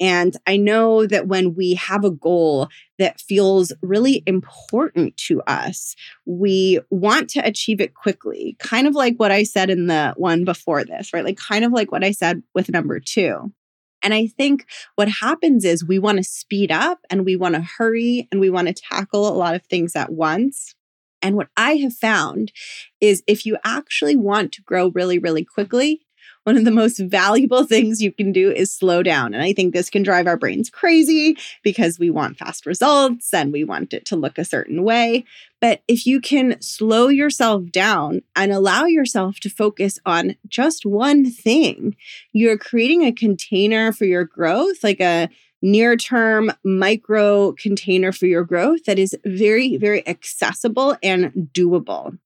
And 0.00 0.36
I 0.48 0.56
know 0.56 1.06
that 1.06 1.28
when 1.28 1.54
we 1.54 1.74
have 1.74 2.04
a 2.04 2.10
goal 2.10 2.68
that 2.98 3.20
feels 3.20 3.72
really 3.82 4.24
important 4.26 5.16
to 5.28 5.40
us, 5.42 5.94
we 6.26 6.80
want 6.90 7.30
to 7.30 7.40
achieve 7.40 7.80
it 7.80 7.94
quickly, 7.94 8.56
kind 8.58 8.88
of 8.88 8.96
like 8.96 9.14
what 9.18 9.30
I 9.30 9.44
said 9.44 9.70
in 9.70 9.86
the 9.86 10.12
one 10.16 10.44
before 10.44 10.84
this, 10.84 11.12
right? 11.12 11.24
Like, 11.24 11.36
kind 11.36 11.64
of 11.64 11.70
like 11.70 11.92
what 11.92 12.02
I 12.02 12.10
said 12.10 12.42
with 12.52 12.68
number 12.68 12.98
two. 12.98 13.52
And 14.02 14.12
I 14.12 14.26
think 14.26 14.66
what 14.96 15.08
happens 15.08 15.64
is 15.64 15.84
we 15.84 15.98
want 15.98 16.18
to 16.18 16.24
speed 16.24 16.70
up 16.70 17.00
and 17.10 17.24
we 17.24 17.36
want 17.36 17.54
to 17.54 17.66
hurry 17.78 18.28
and 18.30 18.40
we 18.40 18.50
want 18.50 18.68
to 18.68 18.74
tackle 18.74 19.28
a 19.28 19.36
lot 19.36 19.54
of 19.54 19.64
things 19.66 19.96
at 19.96 20.12
once. 20.12 20.74
And 21.22 21.36
what 21.36 21.48
I 21.56 21.74
have 21.76 21.94
found 21.94 22.52
is 23.00 23.22
if 23.26 23.46
you 23.46 23.56
actually 23.64 24.16
want 24.16 24.52
to 24.52 24.62
grow 24.62 24.88
really, 24.88 25.18
really 25.18 25.44
quickly, 25.44 26.02
one 26.44 26.56
of 26.56 26.64
the 26.64 26.70
most 26.70 26.98
valuable 26.98 27.64
things 27.64 28.02
you 28.02 28.12
can 28.12 28.32
do 28.32 28.50
is 28.50 28.72
slow 28.72 29.02
down. 29.02 29.34
And 29.34 29.42
I 29.42 29.52
think 29.52 29.72
this 29.72 29.90
can 29.90 30.02
drive 30.02 30.26
our 30.26 30.36
brains 30.36 30.70
crazy 30.70 31.36
because 31.62 31.98
we 31.98 32.10
want 32.10 32.38
fast 32.38 32.66
results 32.66 33.32
and 33.32 33.52
we 33.52 33.64
want 33.64 33.92
it 33.94 34.04
to 34.06 34.16
look 34.16 34.38
a 34.38 34.44
certain 34.44 34.82
way. 34.82 35.24
But 35.60 35.82
if 35.86 36.06
you 36.06 36.20
can 36.20 36.60
slow 36.60 37.08
yourself 37.08 37.70
down 37.70 38.22
and 38.34 38.52
allow 38.52 38.84
yourself 38.84 39.38
to 39.40 39.50
focus 39.50 40.00
on 40.04 40.34
just 40.48 40.84
one 40.84 41.30
thing, 41.30 41.96
you're 42.32 42.58
creating 42.58 43.04
a 43.04 43.12
container 43.12 43.92
for 43.92 44.04
your 44.04 44.24
growth, 44.24 44.82
like 44.82 45.00
a 45.00 45.28
near 45.62 45.96
term 45.96 46.50
micro 46.64 47.52
container 47.52 48.10
for 48.10 48.26
your 48.26 48.44
growth 48.44 48.84
that 48.84 48.98
is 48.98 49.16
very, 49.24 49.76
very 49.76 50.06
accessible 50.08 50.96
and 51.02 51.50
doable. 51.54 52.18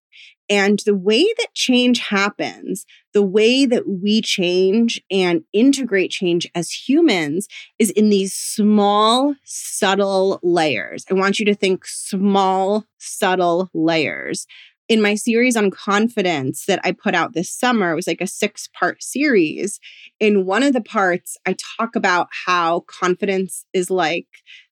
And 0.49 0.79
the 0.87 0.95
way 0.95 1.23
that 1.25 1.55
change 1.55 1.99
happens, 1.99 2.87
the 3.13 3.23
way 3.23 3.67
that 3.67 3.89
we 3.89 4.21
change 4.21 5.03
and 5.11 5.43
integrate 5.53 6.11
change 6.11 6.49
as 6.55 6.71
humans 6.71 7.49
is 7.79 7.91
in 7.91 8.11
these 8.11 8.33
small, 8.33 9.35
subtle 9.45 10.39
layers. 10.43 11.05
I 11.11 11.15
want 11.15 11.39
you 11.41 11.47
to 11.47 11.55
think 11.55 11.85
small, 11.87 12.85
subtle 12.99 13.71
layers. 13.75 14.47
In 14.89 15.03
my 15.03 15.17
series 15.17 15.57
on 15.57 15.73
confidence 15.73 16.67
that 16.67 16.79
I 16.85 16.93
put 16.93 17.17
out 17.17 17.35
this 17.35 17.51
summer, 17.51 17.91
it 17.91 17.97
was 17.97 18.07
like 18.07 18.21
a 18.21 18.27
six 18.29 18.69
part 18.69 19.03
series. 19.03 19.81
In 20.21 20.47
one 20.47 20.63
of 20.63 20.75
the 20.75 20.81
parts, 20.81 21.37
I 21.45 21.57
talk 21.77 21.97
about 21.97 22.29
how 22.47 22.85
confidence 22.87 23.67
is 23.73 23.91
like 23.91 24.29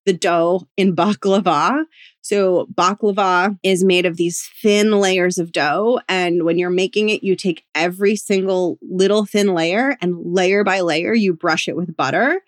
the 0.07 0.13
dough 0.13 0.69
in 0.77 0.95
baklava. 0.95 1.85
So, 2.25 2.67
baklava 2.73 3.59
is 3.63 3.85
made 3.85 4.07
of 4.07 4.17
these 4.17 4.49
thin 4.63 4.93
layers 4.93 5.37
of 5.37 5.53
dough. 5.53 6.01
And 6.09 6.45
when 6.45 6.57
you're 6.57 6.71
making 6.71 7.11
it, 7.11 7.23
you 7.23 7.37
take 7.37 7.67
every 7.75 8.17
single 8.17 8.79
little 8.81 9.27
thin 9.27 9.49
layer 9.49 9.99
and 10.01 10.17
layer 10.25 10.65
by 10.65 10.81
layer, 10.81 11.13
you 11.13 11.35
brush 11.35 11.69
it 11.69 11.77
with 11.77 11.95
butter. 11.95 12.41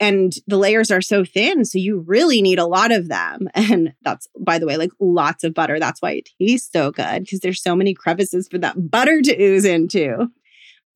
And 0.00 0.32
the 0.46 0.56
layers 0.56 0.90
are 0.90 1.02
so 1.02 1.26
thin. 1.26 1.66
So, 1.66 1.76
you 1.76 1.98
really 1.98 2.40
need 2.40 2.58
a 2.58 2.64
lot 2.64 2.90
of 2.90 3.08
them. 3.08 3.50
And 3.54 3.92
that's, 4.00 4.28
by 4.40 4.58
the 4.58 4.66
way, 4.66 4.78
like 4.78 4.92
lots 4.98 5.44
of 5.44 5.52
butter. 5.52 5.78
That's 5.78 6.00
why 6.00 6.12
it 6.12 6.30
tastes 6.40 6.72
so 6.72 6.90
good 6.90 7.24
because 7.24 7.40
there's 7.40 7.62
so 7.62 7.76
many 7.76 7.92
crevices 7.92 8.48
for 8.48 8.56
that 8.56 8.90
butter 8.90 9.20
to 9.20 9.42
ooze 9.42 9.66
into. 9.66 10.28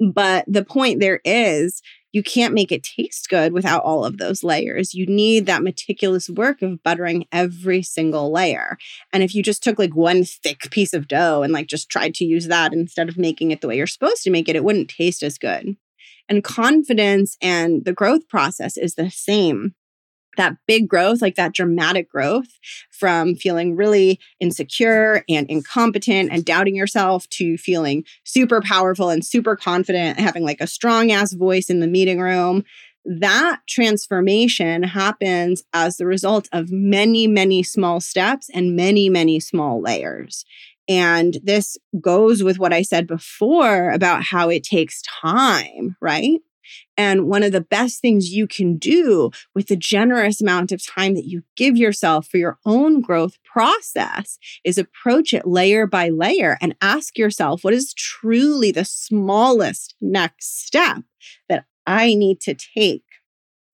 But 0.00 0.46
the 0.48 0.64
point 0.64 1.00
there 1.00 1.20
is, 1.26 1.82
you 2.12 2.22
can't 2.22 2.54
make 2.54 2.70
it 2.70 2.82
taste 2.82 3.28
good 3.28 3.52
without 3.52 3.82
all 3.82 4.04
of 4.04 4.18
those 4.18 4.44
layers. 4.44 4.94
You 4.94 5.06
need 5.06 5.46
that 5.46 5.62
meticulous 5.62 6.28
work 6.28 6.62
of 6.62 6.82
buttering 6.82 7.26
every 7.32 7.82
single 7.82 8.30
layer. 8.30 8.76
And 9.12 9.22
if 9.22 9.34
you 9.34 9.42
just 9.42 9.62
took 9.62 9.78
like 9.78 9.96
one 9.96 10.24
thick 10.24 10.70
piece 10.70 10.92
of 10.92 11.08
dough 11.08 11.42
and 11.42 11.52
like 11.52 11.66
just 11.66 11.88
tried 11.88 12.14
to 12.16 12.24
use 12.24 12.48
that 12.48 12.72
instead 12.72 13.08
of 13.08 13.18
making 13.18 13.50
it 13.50 13.60
the 13.60 13.68
way 13.68 13.76
you're 13.76 13.86
supposed 13.86 14.22
to 14.24 14.30
make 14.30 14.48
it, 14.48 14.56
it 14.56 14.64
wouldn't 14.64 14.90
taste 14.90 15.22
as 15.22 15.38
good. 15.38 15.76
And 16.28 16.44
confidence 16.44 17.36
and 17.42 17.84
the 17.84 17.92
growth 17.92 18.28
process 18.28 18.76
is 18.76 18.94
the 18.94 19.10
same 19.10 19.74
that 20.36 20.56
big 20.66 20.88
growth, 20.88 21.22
like 21.22 21.34
that 21.36 21.54
dramatic 21.54 22.10
growth 22.10 22.58
from 22.90 23.34
feeling 23.34 23.76
really 23.76 24.18
insecure 24.40 25.24
and 25.28 25.48
incompetent 25.48 26.30
and 26.32 26.44
doubting 26.44 26.74
yourself 26.76 27.28
to 27.30 27.56
feeling 27.56 28.04
super 28.24 28.60
powerful 28.60 29.10
and 29.10 29.24
super 29.24 29.56
confident 29.56 30.18
having 30.18 30.44
like 30.44 30.60
a 30.60 30.66
strong 30.66 31.10
ass 31.10 31.32
voice 31.32 31.68
in 31.68 31.80
the 31.80 31.86
meeting 31.86 32.20
room. 32.20 32.64
That 33.04 33.60
transformation 33.68 34.84
happens 34.84 35.64
as 35.72 35.96
the 35.96 36.06
result 36.06 36.48
of 36.52 36.70
many, 36.70 37.26
many 37.26 37.62
small 37.62 38.00
steps 38.00 38.48
and 38.54 38.76
many, 38.76 39.08
many 39.08 39.40
small 39.40 39.80
layers. 39.82 40.44
And 40.88 41.38
this 41.42 41.76
goes 42.00 42.42
with 42.42 42.58
what 42.58 42.72
I 42.72 42.82
said 42.82 43.06
before 43.06 43.90
about 43.90 44.22
how 44.22 44.48
it 44.48 44.64
takes 44.64 45.02
time, 45.02 45.96
right? 46.00 46.40
And 47.02 47.26
one 47.26 47.42
of 47.42 47.50
the 47.50 47.60
best 47.60 48.00
things 48.00 48.30
you 48.30 48.46
can 48.46 48.76
do 48.76 49.32
with 49.56 49.66
the 49.66 49.74
generous 49.74 50.40
amount 50.40 50.70
of 50.70 50.86
time 50.86 51.14
that 51.16 51.26
you 51.26 51.42
give 51.56 51.76
yourself 51.76 52.28
for 52.28 52.36
your 52.36 52.58
own 52.64 53.00
growth 53.00 53.42
process 53.42 54.38
is 54.62 54.78
approach 54.78 55.34
it 55.34 55.44
layer 55.44 55.84
by 55.84 56.10
layer 56.10 56.56
and 56.60 56.76
ask 56.80 57.18
yourself, 57.18 57.64
what 57.64 57.74
is 57.74 57.92
truly 57.92 58.70
the 58.70 58.84
smallest 58.84 59.96
next 60.00 60.64
step 60.64 61.02
that 61.48 61.64
I 61.88 62.14
need 62.14 62.40
to 62.42 62.54
take? 62.54 63.02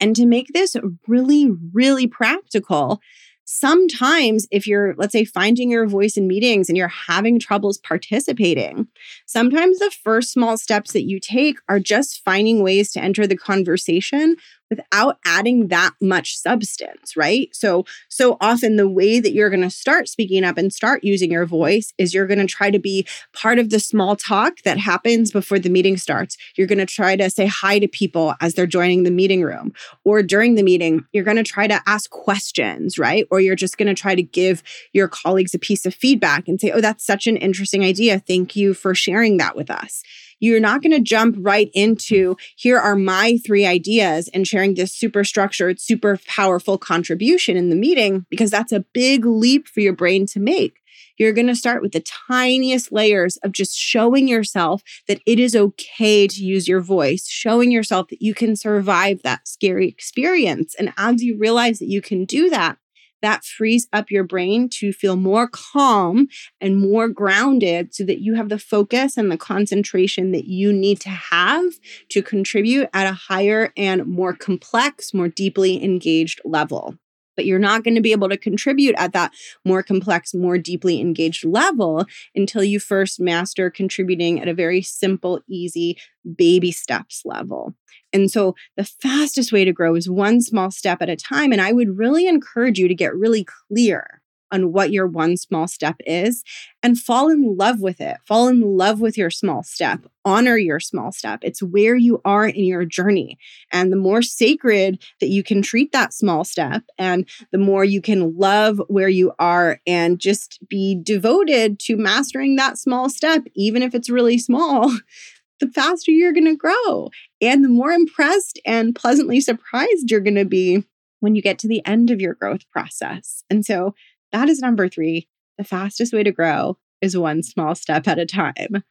And 0.00 0.16
to 0.16 0.24
make 0.24 0.46
this 0.54 0.74
really, 1.06 1.50
really 1.74 2.06
practical, 2.06 3.02
sometimes 3.50 4.46
if 4.50 4.66
you're 4.66 4.94
let's 4.98 5.12
say 5.12 5.24
finding 5.24 5.70
your 5.70 5.86
voice 5.86 6.18
in 6.18 6.28
meetings 6.28 6.68
and 6.68 6.76
you're 6.76 6.86
having 6.86 7.38
troubles 7.38 7.78
participating 7.78 8.86
sometimes 9.24 9.78
the 9.78 9.90
first 10.04 10.32
small 10.32 10.58
steps 10.58 10.92
that 10.92 11.08
you 11.08 11.18
take 11.18 11.56
are 11.66 11.80
just 11.80 12.22
finding 12.26 12.62
ways 12.62 12.92
to 12.92 13.00
enter 13.00 13.26
the 13.26 13.38
conversation 13.38 14.36
without 14.70 15.18
adding 15.24 15.68
that 15.68 15.92
much 16.00 16.36
substance, 16.36 17.16
right? 17.16 17.48
So, 17.54 17.84
so 18.08 18.36
often 18.40 18.76
the 18.76 18.88
way 18.88 19.20
that 19.20 19.32
you're 19.32 19.50
going 19.50 19.62
to 19.62 19.70
start 19.70 20.08
speaking 20.08 20.44
up 20.44 20.58
and 20.58 20.72
start 20.72 21.04
using 21.04 21.30
your 21.30 21.46
voice 21.46 21.92
is 21.98 22.14
you're 22.14 22.26
going 22.26 22.38
to 22.38 22.46
try 22.46 22.70
to 22.70 22.78
be 22.78 23.06
part 23.32 23.58
of 23.58 23.70
the 23.70 23.80
small 23.80 24.16
talk 24.16 24.62
that 24.62 24.78
happens 24.78 25.30
before 25.30 25.58
the 25.58 25.70
meeting 25.70 25.96
starts. 25.96 26.36
You're 26.56 26.66
going 26.66 26.78
to 26.78 26.86
try 26.86 27.16
to 27.16 27.30
say 27.30 27.46
hi 27.46 27.78
to 27.78 27.88
people 27.88 28.34
as 28.40 28.54
they're 28.54 28.66
joining 28.66 29.02
the 29.02 29.10
meeting 29.10 29.42
room 29.42 29.72
or 30.04 30.22
during 30.22 30.54
the 30.54 30.62
meeting. 30.62 31.04
You're 31.12 31.24
going 31.24 31.36
to 31.36 31.42
try 31.42 31.66
to 31.66 31.80
ask 31.86 32.10
questions, 32.10 32.98
right? 32.98 33.26
Or 33.30 33.40
you're 33.40 33.56
just 33.56 33.78
going 33.78 33.88
to 33.88 34.00
try 34.00 34.14
to 34.14 34.22
give 34.22 34.62
your 34.92 35.08
colleagues 35.08 35.54
a 35.54 35.58
piece 35.58 35.86
of 35.86 35.94
feedback 35.94 36.48
and 36.48 36.60
say, 36.60 36.70
Oh, 36.70 36.80
that's 36.80 37.04
such 37.04 37.26
an 37.26 37.36
interesting 37.36 37.84
idea. 37.84 38.18
Thank 38.18 38.56
you 38.56 38.74
for 38.74 38.94
sharing 38.94 39.36
that 39.38 39.56
with 39.56 39.70
us. 39.70 40.02
You're 40.40 40.60
not 40.60 40.82
going 40.82 40.92
to 40.92 41.00
jump 41.00 41.36
right 41.38 41.70
into 41.74 42.36
here 42.56 42.78
are 42.78 42.96
my 42.96 43.38
three 43.46 43.66
ideas 43.66 44.28
and 44.28 44.46
sharing 44.46 44.74
this 44.74 44.92
super 44.92 45.24
structured, 45.24 45.80
super 45.80 46.18
powerful 46.26 46.78
contribution 46.78 47.56
in 47.56 47.70
the 47.70 47.76
meeting 47.76 48.26
because 48.30 48.50
that's 48.50 48.72
a 48.72 48.84
big 48.92 49.24
leap 49.24 49.68
for 49.68 49.80
your 49.80 49.94
brain 49.94 50.26
to 50.26 50.40
make. 50.40 50.74
You're 51.18 51.32
going 51.32 51.48
to 51.48 51.56
start 51.56 51.82
with 51.82 51.92
the 51.92 52.04
tiniest 52.28 52.92
layers 52.92 53.36
of 53.38 53.52
just 53.52 53.76
showing 53.76 54.28
yourself 54.28 54.82
that 55.08 55.20
it 55.26 55.40
is 55.40 55.56
okay 55.56 56.28
to 56.28 56.44
use 56.44 56.68
your 56.68 56.80
voice, 56.80 57.26
showing 57.26 57.72
yourself 57.72 58.08
that 58.08 58.22
you 58.22 58.34
can 58.34 58.54
survive 58.54 59.22
that 59.22 59.48
scary 59.48 59.88
experience. 59.88 60.76
And 60.78 60.92
as 60.96 61.22
you 61.22 61.36
realize 61.36 61.80
that 61.80 61.88
you 61.88 62.00
can 62.00 62.24
do 62.24 62.48
that, 62.50 62.78
that 63.22 63.44
frees 63.44 63.88
up 63.92 64.10
your 64.10 64.24
brain 64.24 64.68
to 64.68 64.92
feel 64.92 65.16
more 65.16 65.48
calm 65.48 66.28
and 66.60 66.76
more 66.76 67.08
grounded 67.08 67.94
so 67.94 68.04
that 68.04 68.20
you 68.20 68.34
have 68.34 68.48
the 68.48 68.58
focus 68.58 69.16
and 69.16 69.30
the 69.30 69.38
concentration 69.38 70.32
that 70.32 70.46
you 70.46 70.72
need 70.72 71.00
to 71.00 71.08
have 71.08 71.72
to 72.10 72.22
contribute 72.22 72.88
at 72.92 73.06
a 73.06 73.12
higher 73.12 73.72
and 73.76 74.06
more 74.06 74.34
complex, 74.34 75.12
more 75.12 75.28
deeply 75.28 75.82
engaged 75.82 76.40
level 76.44 76.94
but 77.38 77.46
you're 77.46 77.60
not 77.60 77.84
going 77.84 77.94
to 77.94 78.00
be 78.00 78.10
able 78.10 78.28
to 78.28 78.36
contribute 78.36 78.96
at 78.98 79.12
that 79.12 79.32
more 79.64 79.80
complex, 79.80 80.34
more 80.34 80.58
deeply 80.58 81.00
engaged 81.00 81.44
level 81.44 82.04
until 82.34 82.64
you 82.64 82.80
first 82.80 83.20
master 83.20 83.70
contributing 83.70 84.40
at 84.40 84.48
a 84.48 84.54
very 84.54 84.82
simple, 84.82 85.40
easy 85.48 85.96
baby 86.36 86.72
steps 86.72 87.22
level. 87.24 87.74
And 88.12 88.30
so 88.30 88.54
the 88.76 88.84
fastest 88.84 89.52
way 89.52 89.64
to 89.64 89.72
grow 89.72 89.94
is 89.94 90.08
one 90.08 90.40
small 90.40 90.70
step 90.70 91.02
at 91.02 91.10
a 91.10 91.16
time. 91.16 91.52
And 91.52 91.60
I 91.60 91.72
would 91.72 91.98
really 91.98 92.26
encourage 92.26 92.78
you 92.78 92.88
to 92.88 92.94
get 92.94 93.14
really 93.14 93.44
clear 93.44 94.22
on 94.50 94.72
what 94.72 94.92
your 94.92 95.06
one 95.06 95.36
small 95.36 95.68
step 95.68 95.96
is 96.06 96.42
and 96.82 96.98
fall 96.98 97.28
in 97.28 97.56
love 97.56 97.80
with 97.80 98.00
it. 98.00 98.16
Fall 98.26 98.48
in 98.48 98.60
love 98.60 99.00
with 99.00 99.18
your 99.18 99.30
small 99.30 99.62
step. 99.62 100.00
Honor 100.24 100.56
your 100.56 100.80
small 100.80 101.12
step. 101.12 101.40
It's 101.42 101.62
where 101.62 101.96
you 101.96 102.20
are 102.24 102.46
in 102.46 102.64
your 102.64 102.84
journey. 102.84 103.38
And 103.72 103.92
the 103.92 103.96
more 103.96 104.22
sacred 104.22 105.02
that 105.20 105.28
you 105.28 105.42
can 105.42 105.62
treat 105.62 105.92
that 105.92 106.12
small 106.12 106.44
step, 106.44 106.82
and 106.98 107.28
the 107.50 107.58
more 107.58 107.84
you 107.84 108.00
can 108.00 108.36
love 108.36 108.80
where 108.88 109.08
you 109.08 109.32
are 109.38 109.80
and 109.86 110.18
just 110.18 110.58
be 110.68 110.98
devoted 111.02 111.78
to 111.80 111.96
mastering 111.96 112.56
that 112.56 112.78
small 112.78 113.08
step, 113.08 113.44
even 113.54 113.82
if 113.82 113.94
it's 113.94 114.10
really 114.10 114.38
small, 114.38 114.92
the 115.60 115.68
faster 115.68 116.10
you're 116.10 116.32
going 116.32 116.44
to 116.44 116.56
grow. 116.56 117.10
And 117.40 117.64
the 117.64 117.68
more 117.68 117.90
impressed 117.90 118.60
and 118.64 118.94
pleasantly 118.94 119.40
surprised 119.40 120.10
you're 120.10 120.20
going 120.20 120.34
to 120.34 120.44
be 120.44 120.84
when 121.20 121.34
you 121.34 121.42
get 121.42 121.58
to 121.60 121.68
the 121.68 121.84
end 121.86 122.10
of 122.10 122.20
your 122.20 122.34
growth 122.34 122.68
process. 122.70 123.42
And 123.50 123.64
so 123.64 123.94
that 124.32 124.48
is 124.48 124.60
number 124.60 124.88
three. 124.88 125.28
The 125.56 125.64
fastest 125.64 126.12
way 126.12 126.22
to 126.22 126.32
grow 126.32 126.78
is 127.00 127.16
one 127.16 127.42
small 127.42 127.74
step 127.74 128.06
at 128.06 128.18
a 128.18 128.26
time. 128.26 128.82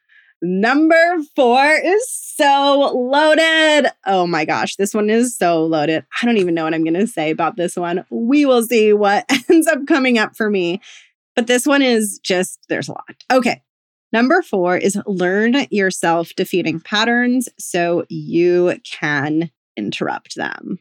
Number 0.41 1.17
four 1.35 1.65
is 1.65 2.11
so 2.11 2.91
loaded. 2.93 3.89
Oh 4.05 4.27
my 4.27 4.45
gosh, 4.45 4.75
this 4.75 4.93
one 4.93 5.09
is 5.09 5.35
so 5.35 5.65
loaded. 5.65 6.05
I 6.21 6.25
don't 6.25 6.37
even 6.37 6.53
know 6.53 6.65
what 6.65 6.75
I'm 6.75 6.83
going 6.83 6.93
to 6.93 7.07
say 7.07 7.31
about 7.31 7.55
this 7.55 7.75
one. 7.75 8.05
We 8.11 8.45
will 8.45 8.63
see 8.63 8.93
what 8.93 9.25
ends 9.49 9.67
up 9.67 9.87
coming 9.87 10.19
up 10.19 10.35
for 10.35 10.49
me. 10.49 10.81
But 11.35 11.47
this 11.47 11.65
one 11.65 11.81
is 11.81 12.19
just, 12.23 12.59
there's 12.69 12.87
a 12.87 12.93
lot. 12.93 13.23
Okay. 13.31 13.61
Number 14.13 14.41
four 14.41 14.77
is 14.77 14.97
learn 15.05 15.67
your 15.69 15.91
self 15.91 16.33
defeating 16.35 16.79
patterns 16.79 17.49
so 17.59 18.05
you 18.09 18.79
can 18.89 19.51
interrupt 19.75 20.35
them. 20.35 20.79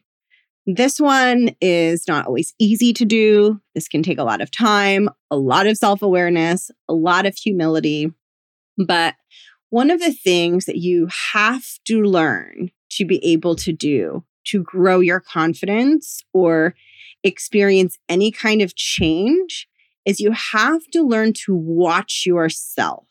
This 0.67 0.99
one 0.99 1.51
is 1.61 2.09
not 2.09 2.27
always 2.27 2.55
easy 2.59 2.93
to 2.95 3.05
do. 3.05 3.61
This 3.75 3.89
can 3.89 4.03
take 4.03 4.19
a 4.19 4.25
lot 4.25 4.41
of 4.41 4.51
time, 4.51 5.09
a 5.31 5.37
lot 5.37 5.67
of 5.67 5.77
self 5.77 6.03
awareness, 6.03 6.71
a 6.89 6.95
lot 6.95 7.27
of 7.27 7.37
humility. 7.37 8.13
But 8.77 9.15
one 9.71 9.91
of 9.91 10.01
the 10.01 10.13
things 10.13 10.67
that 10.67 10.77
you 10.77 11.09
have 11.33 11.65
to 11.87 12.03
learn 12.03 12.71
to 12.91 13.05
be 13.05 13.25
able 13.25 13.57
to 13.57 13.73
do 13.73 14.25
to 14.45 14.63
grow 14.63 15.01
your 15.01 15.21
confidence 15.21 16.23
or 16.33 16.75
experience 17.25 17.99
any 18.09 18.31
kind 18.31 18.63
of 18.63 18.77
change 18.77 19.69
is 20.05 20.21
you 20.21 20.33
have 20.33 20.83
to 20.93 21.03
learn 21.03 21.33
to 21.33 21.55
watch 21.55 22.23
yourself. 22.25 23.07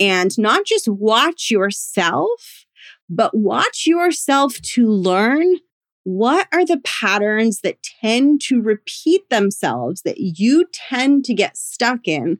And 0.00 0.36
not 0.38 0.64
just 0.64 0.88
watch 0.88 1.50
yourself, 1.50 2.64
but 3.08 3.36
watch 3.36 3.84
yourself 3.86 4.60
to 4.60 4.86
learn 4.88 5.56
what 6.04 6.48
are 6.52 6.64
the 6.64 6.80
patterns 6.84 7.60
that 7.60 7.82
tend 8.00 8.40
to 8.40 8.62
repeat 8.62 9.28
themselves 9.28 10.02
that 10.02 10.18
you 10.18 10.66
tend 10.72 11.24
to 11.26 11.34
get 11.34 11.56
stuck 11.56 12.08
in 12.08 12.38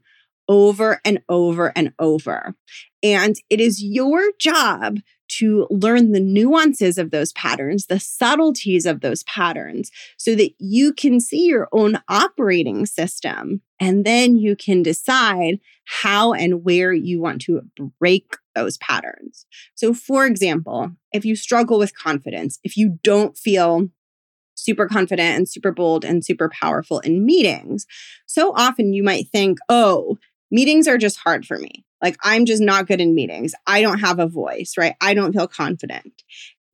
over 0.48 1.00
and 1.04 1.20
over 1.28 1.72
and 1.76 1.92
over? 1.98 2.54
And 3.02 3.36
it 3.50 3.60
is 3.60 3.82
your 3.82 4.32
job 4.40 4.98
to 5.28 5.66
learn 5.70 6.12
the 6.12 6.20
nuances 6.20 6.98
of 6.98 7.10
those 7.10 7.32
patterns, 7.32 7.86
the 7.86 8.00
subtleties 8.00 8.86
of 8.86 9.00
those 9.00 9.22
patterns, 9.24 9.90
so 10.16 10.34
that 10.34 10.52
you 10.58 10.92
can 10.92 11.20
see 11.20 11.46
your 11.46 11.68
own 11.72 12.00
operating 12.08 12.86
system. 12.86 13.62
And 13.80 14.04
then 14.04 14.36
you 14.36 14.56
can 14.56 14.82
decide 14.82 15.60
how 15.84 16.32
and 16.32 16.64
where 16.64 16.92
you 16.92 17.20
want 17.20 17.40
to 17.42 17.62
break 17.98 18.36
those 18.54 18.76
patterns. 18.78 19.46
So, 19.74 19.94
for 19.94 20.26
example, 20.26 20.92
if 21.12 21.24
you 21.24 21.36
struggle 21.36 21.78
with 21.78 21.96
confidence, 21.96 22.58
if 22.64 22.76
you 22.76 22.98
don't 23.02 23.36
feel 23.36 23.88
super 24.54 24.88
confident 24.88 25.36
and 25.36 25.48
super 25.48 25.70
bold 25.70 26.04
and 26.04 26.24
super 26.24 26.48
powerful 26.48 26.98
in 27.00 27.24
meetings, 27.24 27.86
so 28.26 28.52
often 28.56 28.92
you 28.92 29.02
might 29.02 29.28
think, 29.28 29.58
oh, 29.68 30.18
meetings 30.50 30.88
are 30.88 30.98
just 30.98 31.18
hard 31.18 31.46
for 31.46 31.58
me. 31.58 31.84
Like, 32.02 32.16
I'm 32.22 32.44
just 32.44 32.62
not 32.62 32.86
good 32.86 33.00
in 33.00 33.14
meetings. 33.14 33.54
I 33.66 33.82
don't 33.82 34.00
have 34.00 34.18
a 34.18 34.26
voice, 34.26 34.74
right? 34.78 34.94
I 35.00 35.14
don't 35.14 35.32
feel 35.32 35.48
confident. 35.48 36.22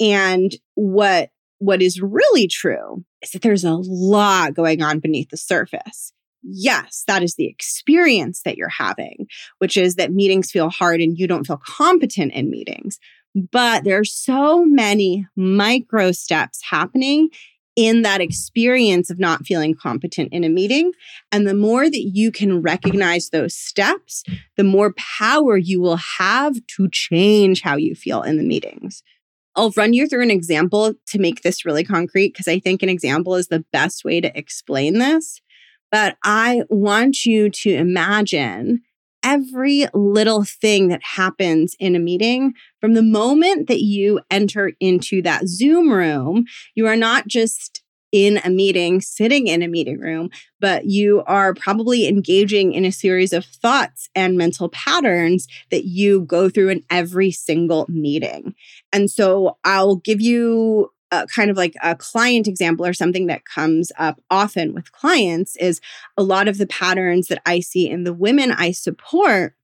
And 0.00 0.54
what 0.74 1.30
what 1.58 1.80
is 1.80 2.00
really 2.00 2.46
true 2.46 3.04
is 3.22 3.30
that 3.30 3.42
there's 3.42 3.64
a 3.64 3.76
lot 3.76 4.54
going 4.54 4.82
on 4.82 4.98
beneath 4.98 5.30
the 5.30 5.36
surface 5.36 6.12
yes, 6.44 7.04
that 7.06 7.22
is 7.22 7.34
the 7.34 7.46
experience 7.46 8.42
that 8.44 8.56
you're 8.56 8.68
having, 8.68 9.26
which 9.58 9.76
is 9.76 9.96
that 9.96 10.12
meetings 10.12 10.50
feel 10.50 10.70
hard 10.70 11.00
and 11.00 11.18
you 11.18 11.26
don't 11.26 11.46
feel 11.46 11.60
competent 11.64 12.32
in 12.32 12.50
meetings. 12.50 12.98
But 13.34 13.84
there 13.84 13.98
are 13.98 14.04
so 14.04 14.64
many 14.64 15.26
micro 15.34 16.12
steps 16.12 16.60
happening 16.62 17.30
in 17.76 18.02
that 18.02 18.20
experience 18.20 19.10
of 19.10 19.18
not 19.18 19.44
feeling 19.44 19.74
competent 19.74 20.32
in 20.32 20.44
a 20.44 20.48
meeting. 20.48 20.92
And 21.32 21.46
the 21.46 21.54
more 21.54 21.90
that 21.90 22.10
you 22.12 22.30
can 22.30 22.62
recognize 22.62 23.30
those 23.30 23.54
steps, 23.54 24.22
the 24.56 24.64
more 24.64 24.94
power 24.96 25.56
you 25.56 25.80
will 25.80 25.96
have 25.96 26.54
to 26.76 26.88
change 26.90 27.62
how 27.62 27.76
you 27.76 27.94
feel 27.94 28.22
in 28.22 28.36
the 28.36 28.44
meetings. 28.44 29.02
I'll 29.56 29.70
run 29.76 29.92
you 29.92 30.08
through 30.08 30.22
an 30.22 30.30
example 30.30 30.94
to 31.06 31.18
make 31.18 31.42
this 31.42 31.64
really 31.64 31.84
concrete 31.84 32.28
because 32.28 32.48
I 32.48 32.58
think 32.58 32.82
an 32.82 32.88
example 32.88 33.36
is 33.36 33.48
the 33.48 33.64
best 33.72 34.04
way 34.04 34.20
to 34.20 34.36
explain 34.36 34.98
this. 34.98 35.40
But 35.90 36.16
I 36.24 36.62
want 36.70 37.24
you 37.24 37.50
to 37.50 37.70
imagine 37.70 38.82
every 39.24 39.86
little 39.94 40.44
thing 40.44 40.88
that 40.88 41.02
happens 41.02 41.74
in 41.80 41.96
a 41.96 41.98
meeting 41.98 42.52
from 42.80 42.94
the 42.94 43.02
moment 43.02 43.66
that 43.68 43.80
you 43.80 44.20
enter 44.30 44.72
into 44.78 45.22
that 45.22 45.48
Zoom 45.48 45.90
room. 45.90 46.44
You 46.74 46.86
are 46.86 46.96
not 46.96 47.26
just 47.26 47.82
in 48.12 48.38
a 48.44 48.50
meeting, 48.50 49.00
sitting 49.00 49.48
in 49.48 49.60
a 49.60 49.66
meeting 49.66 49.98
room, 49.98 50.30
but 50.60 50.84
you 50.84 51.24
are 51.26 51.52
probably 51.52 52.06
engaging 52.06 52.72
in 52.72 52.84
a 52.84 52.92
series 52.92 53.32
of 53.32 53.44
thoughts 53.44 54.08
and 54.14 54.38
mental 54.38 54.68
patterns 54.68 55.48
that 55.72 55.84
you 55.84 56.20
go 56.20 56.48
through 56.48 56.68
in 56.68 56.84
every 56.90 57.32
single 57.32 57.86
meeting. 57.88 58.54
And 58.92 59.10
so 59.10 59.58
I'll 59.64 59.96
give 59.96 60.20
you 60.20 60.92
kind 61.34 61.50
of 61.50 61.56
like 61.56 61.74
a 61.82 61.94
client 61.94 62.46
example 62.46 62.86
or 62.86 62.94
something 62.94 63.26
that 63.26 63.44
comes 63.44 63.92
up 63.98 64.20
often 64.30 64.74
with 64.74 64.92
clients 64.92 65.56
is 65.56 65.80
a 66.16 66.22
lot 66.22 66.48
of 66.48 66.58
the 66.58 66.66
patterns 66.66 67.28
that 67.28 67.42
I 67.46 67.60
see 67.60 67.88
in 67.88 68.04
the 68.04 68.14
women 68.14 68.50
I 68.52 68.72
support 68.72 69.54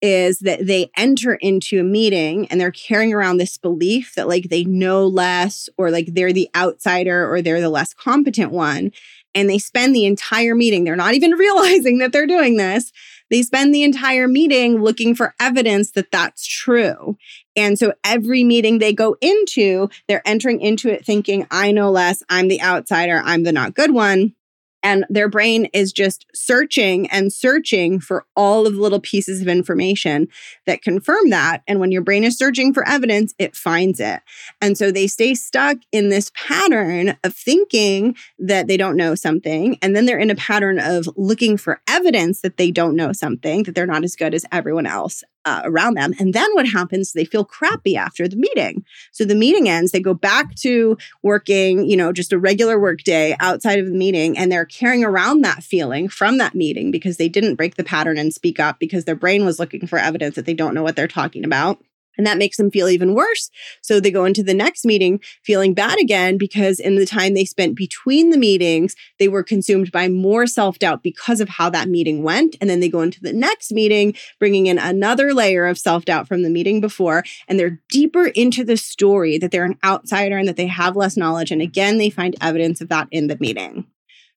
is 0.00 0.38
that 0.40 0.66
they 0.66 0.90
enter 0.96 1.34
into 1.34 1.80
a 1.80 1.84
meeting 1.84 2.46
and 2.48 2.60
they're 2.60 2.70
carrying 2.70 3.12
around 3.12 3.38
this 3.38 3.58
belief 3.58 4.14
that 4.14 4.28
like 4.28 4.48
they 4.48 4.64
know 4.64 5.06
less 5.06 5.68
or 5.76 5.90
like 5.90 6.06
they're 6.12 6.32
the 6.32 6.48
outsider 6.54 7.30
or 7.32 7.42
they're 7.42 7.60
the 7.60 7.68
less 7.68 7.94
competent 7.94 8.52
one 8.52 8.92
and 9.34 9.48
they 9.48 9.58
spend 9.58 9.94
the 9.94 10.06
entire 10.06 10.54
meeting, 10.54 10.84
they're 10.84 10.96
not 10.96 11.14
even 11.14 11.30
realizing 11.38 11.98
that 11.98 12.12
they're 12.12 12.26
doing 12.26 12.56
this. 12.56 12.92
They 13.30 13.42
spend 13.42 13.74
the 13.74 13.82
entire 13.82 14.26
meeting 14.26 14.82
looking 14.82 15.14
for 15.14 15.34
evidence 15.38 15.90
that 15.92 16.10
that's 16.10 16.46
true. 16.46 17.16
And 17.56 17.78
so 17.78 17.92
every 18.04 18.44
meeting 18.44 18.78
they 18.78 18.92
go 18.92 19.16
into, 19.20 19.88
they're 20.06 20.26
entering 20.26 20.60
into 20.60 20.88
it 20.88 21.04
thinking, 21.04 21.46
I 21.50 21.72
know 21.72 21.90
less, 21.90 22.22
I'm 22.28 22.48
the 22.48 22.62
outsider, 22.62 23.20
I'm 23.24 23.42
the 23.42 23.52
not 23.52 23.74
good 23.74 23.92
one. 23.92 24.34
And 24.82 25.04
their 25.08 25.28
brain 25.28 25.66
is 25.72 25.92
just 25.92 26.26
searching 26.34 27.08
and 27.10 27.32
searching 27.32 27.98
for 27.98 28.24
all 28.36 28.66
of 28.66 28.74
the 28.74 28.80
little 28.80 29.00
pieces 29.00 29.42
of 29.42 29.48
information 29.48 30.28
that 30.66 30.82
confirm 30.82 31.30
that. 31.30 31.62
And 31.66 31.80
when 31.80 31.90
your 31.90 32.02
brain 32.02 32.22
is 32.22 32.38
searching 32.38 32.72
for 32.72 32.86
evidence, 32.86 33.34
it 33.38 33.56
finds 33.56 33.98
it. 33.98 34.20
And 34.60 34.78
so 34.78 34.92
they 34.92 35.08
stay 35.08 35.34
stuck 35.34 35.78
in 35.90 36.10
this 36.10 36.30
pattern 36.34 37.16
of 37.24 37.34
thinking 37.34 38.14
that 38.38 38.68
they 38.68 38.76
don't 38.76 38.96
know 38.96 39.14
something. 39.14 39.78
And 39.82 39.96
then 39.96 40.06
they're 40.06 40.18
in 40.18 40.30
a 40.30 40.36
pattern 40.36 40.78
of 40.78 41.08
looking 41.16 41.56
for 41.56 41.80
evidence 41.88 42.42
that 42.42 42.56
they 42.56 42.70
don't 42.70 42.96
know 42.96 43.12
something, 43.12 43.64
that 43.64 43.74
they're 43.74 43.86
not 43.86 44.04
as 44.04 44.14
good 44.14 44.32
as 44.32 44.46
everyone 44.52 44.86
else 44.86 45.24
uh, 45.48 45.62
around 45.64 45.94
them. 45.94 46.12
And 46.18 46.34
then 46.34 46.48
what 46.54 46.68
happens? 46.68 47.12
They 47.12 47.24
feel 47.24 47.44
crappy 47.44 47.96
after 47.96 48.28
the 48.28 48.36
meeting. 48.36 48.84
So 49.12 49.24
the 49.24 49.34
meeting 49.34 49.68
ends, 49.68 49.92
they 49.92 50.00
go 50.00 50.14
back 50.14 50.54
to 50.56 50.96
working, 51.22 51.88
you 51.88 51.96
know, 51.96 52.12
just 52.12 52.32
a 52.32 52.38
regular 52.38 52.78
work 52.78 53.02
day 53.02 53.34
outside 53.40 53.78
of 53.78 53.86
the 53.86 53.96
meeting, 53.96 54.36
and 54.36 54.52
they're 54.52 54.66
carrying 54.66 55.04
around 55.04 55.42
that 55.42 55.62
feeling 55.62 56.08
from 56.08 56.38
that 56.38 56.54
meeting 56.54 56.90
because 56.90 57.16
they 57.16 57.28
didn't 57.28 57.54
break 57.54 57.76
the 57.76 57.84
pattern 57.84 58.18
and 58.18 58.34
speak 58.34 58.60
up 58.60 58.78
because 58.78 59.04
their 59.04 59.14
brain 59.14 59.44
was 59.44 59.58
looking 59.58 59.86
for 59.86 59.98
evidence 59.98 60.34
that 60.36 60.44
they 60.44 60.54
don't 60.54 60.74
know 60.74 60.82
what 60.82 60.96
they're 60.96 61.08
talking 61.08 61.44
about. 61.44 61.78
And 62.18 62.26
that 62.26 62.36
makes 62.36 62.56
them 62.56 62.70
feel 62.70 62.88
even 62.88 63.14
worse. 63.14 63.50
So 63.80 64.00
they 64.00 64.10
go 64.10 64.24
into 64.24 64.42
the 64.42 64.52
next 64.52 64.84
meeting 64.84 65.20
feeling 65.44 65.72
bad 65.72 65.98
again 66.00 66.36
because 66.36 66.80
in 66.80 66.96
the 66.96 67.06
time 67.06 67.34
they 67.34 67.44
spent 67.44 67.76
between 67.76 68.30
the 68.30 68.36
meetings, 68.36 68.96
they 69.18 69.28
were 69.28 69.44
consumed 69.44 69.92
by 69.92 70.08
more 70.08 70.46
self 70.46 70.78
doubt 70.80 71.02
because 71.02 71.40
of 71.40 71.48
how 71.48 71.70
that 71.70 71.88
meeting 71.88 72.24
went. 72.24 72.56
And 72.60 72.68
then 72.68 72.80
they 72.80 72.88
go 72.88 73.02
into 73.02 73.20
the 73.20 73.32
next 73.32 73.72
meeting, 73.72 74.14
bringing 74.40 74.66
in 74.66 74.78
another 74.78 75.32
layer 75.32 75.66
of 75.66 75.78
self 75.78 76.04
doubt 76.04 76.26
from 76.26 76.42
the 76.42 76.50
meeting 76.50 76.80
before. 76.80 77.22
And 77.46 77.58
they're 77.58 77.80
deeper 77.88 78.26
into 78.26 78.64
the 78.64 78.76
story 78.76 79.38
that 79.38 79.52
they're 79.52 79.64
an 79.64 79.78
outsider 79.84 80.36
and 80.36 80.48
that 80.48 80.56
they 80.56 80.66
have 80.66 80.96
less 80.96 81.16
knowledge. 81.16 81.52
And 81.52 81.62
again, 81.62 81.98
they 81.98 82.10
find 82.10 82.34
evidence 82.40 82.80
of 82.80 82.88
that 82.88 83.08
in 83.12 83.28
the 83.28 83.38
meeting. 83.38 83.86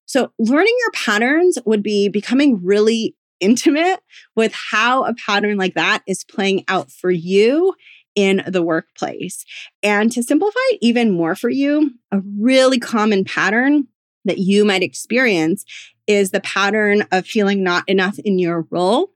So, 0.05 0.33
learning 0.37 0.75
your 0.81 0.91
patterns 0.91 1.57
would 1.65 1.81
be 1.81 2.09
becoming 2.09 2.59
really 2.61 3.15
intimate 3.41 3.99
with 4.35 4.53
how 4.53 5.03
a 5.03 5.13
pattern 5.13 5.57
like 5.57 5.73
that 5.73 6.03
is 6.07 6.23
playing 6.23 6.63
out 6.67 6.91
for 6.91 7.11
you 7.11 7.73
in 8.15 8.43
the 8.47 8.61
workplace. 8.61 9.45
And 9.83 10.11
to 10.11 10.23
simplify 10.23 10.59
it 10.71 10.79
even 10.81 11.11
more 11.11 11.35
for 11.35 11.49
you, 11.49 11.91
a 12.11 12.21
really 12.39 12.79
common 12.79 13.25
pattern 13.25 13.87
that 14.25 14.37
you 14.37 14.63
might 14.63 14.83
experience 14.83 15.65
is 16.07 16.31
the 16.31 16.41
pattern 16.41 17.05
of 17.11 17.25
feeling 17.25 17.63
not 17.63 17.83
enough 17.87 18.19
in 18.19 18.37
your 18.37 18.67
role 18.69 19.11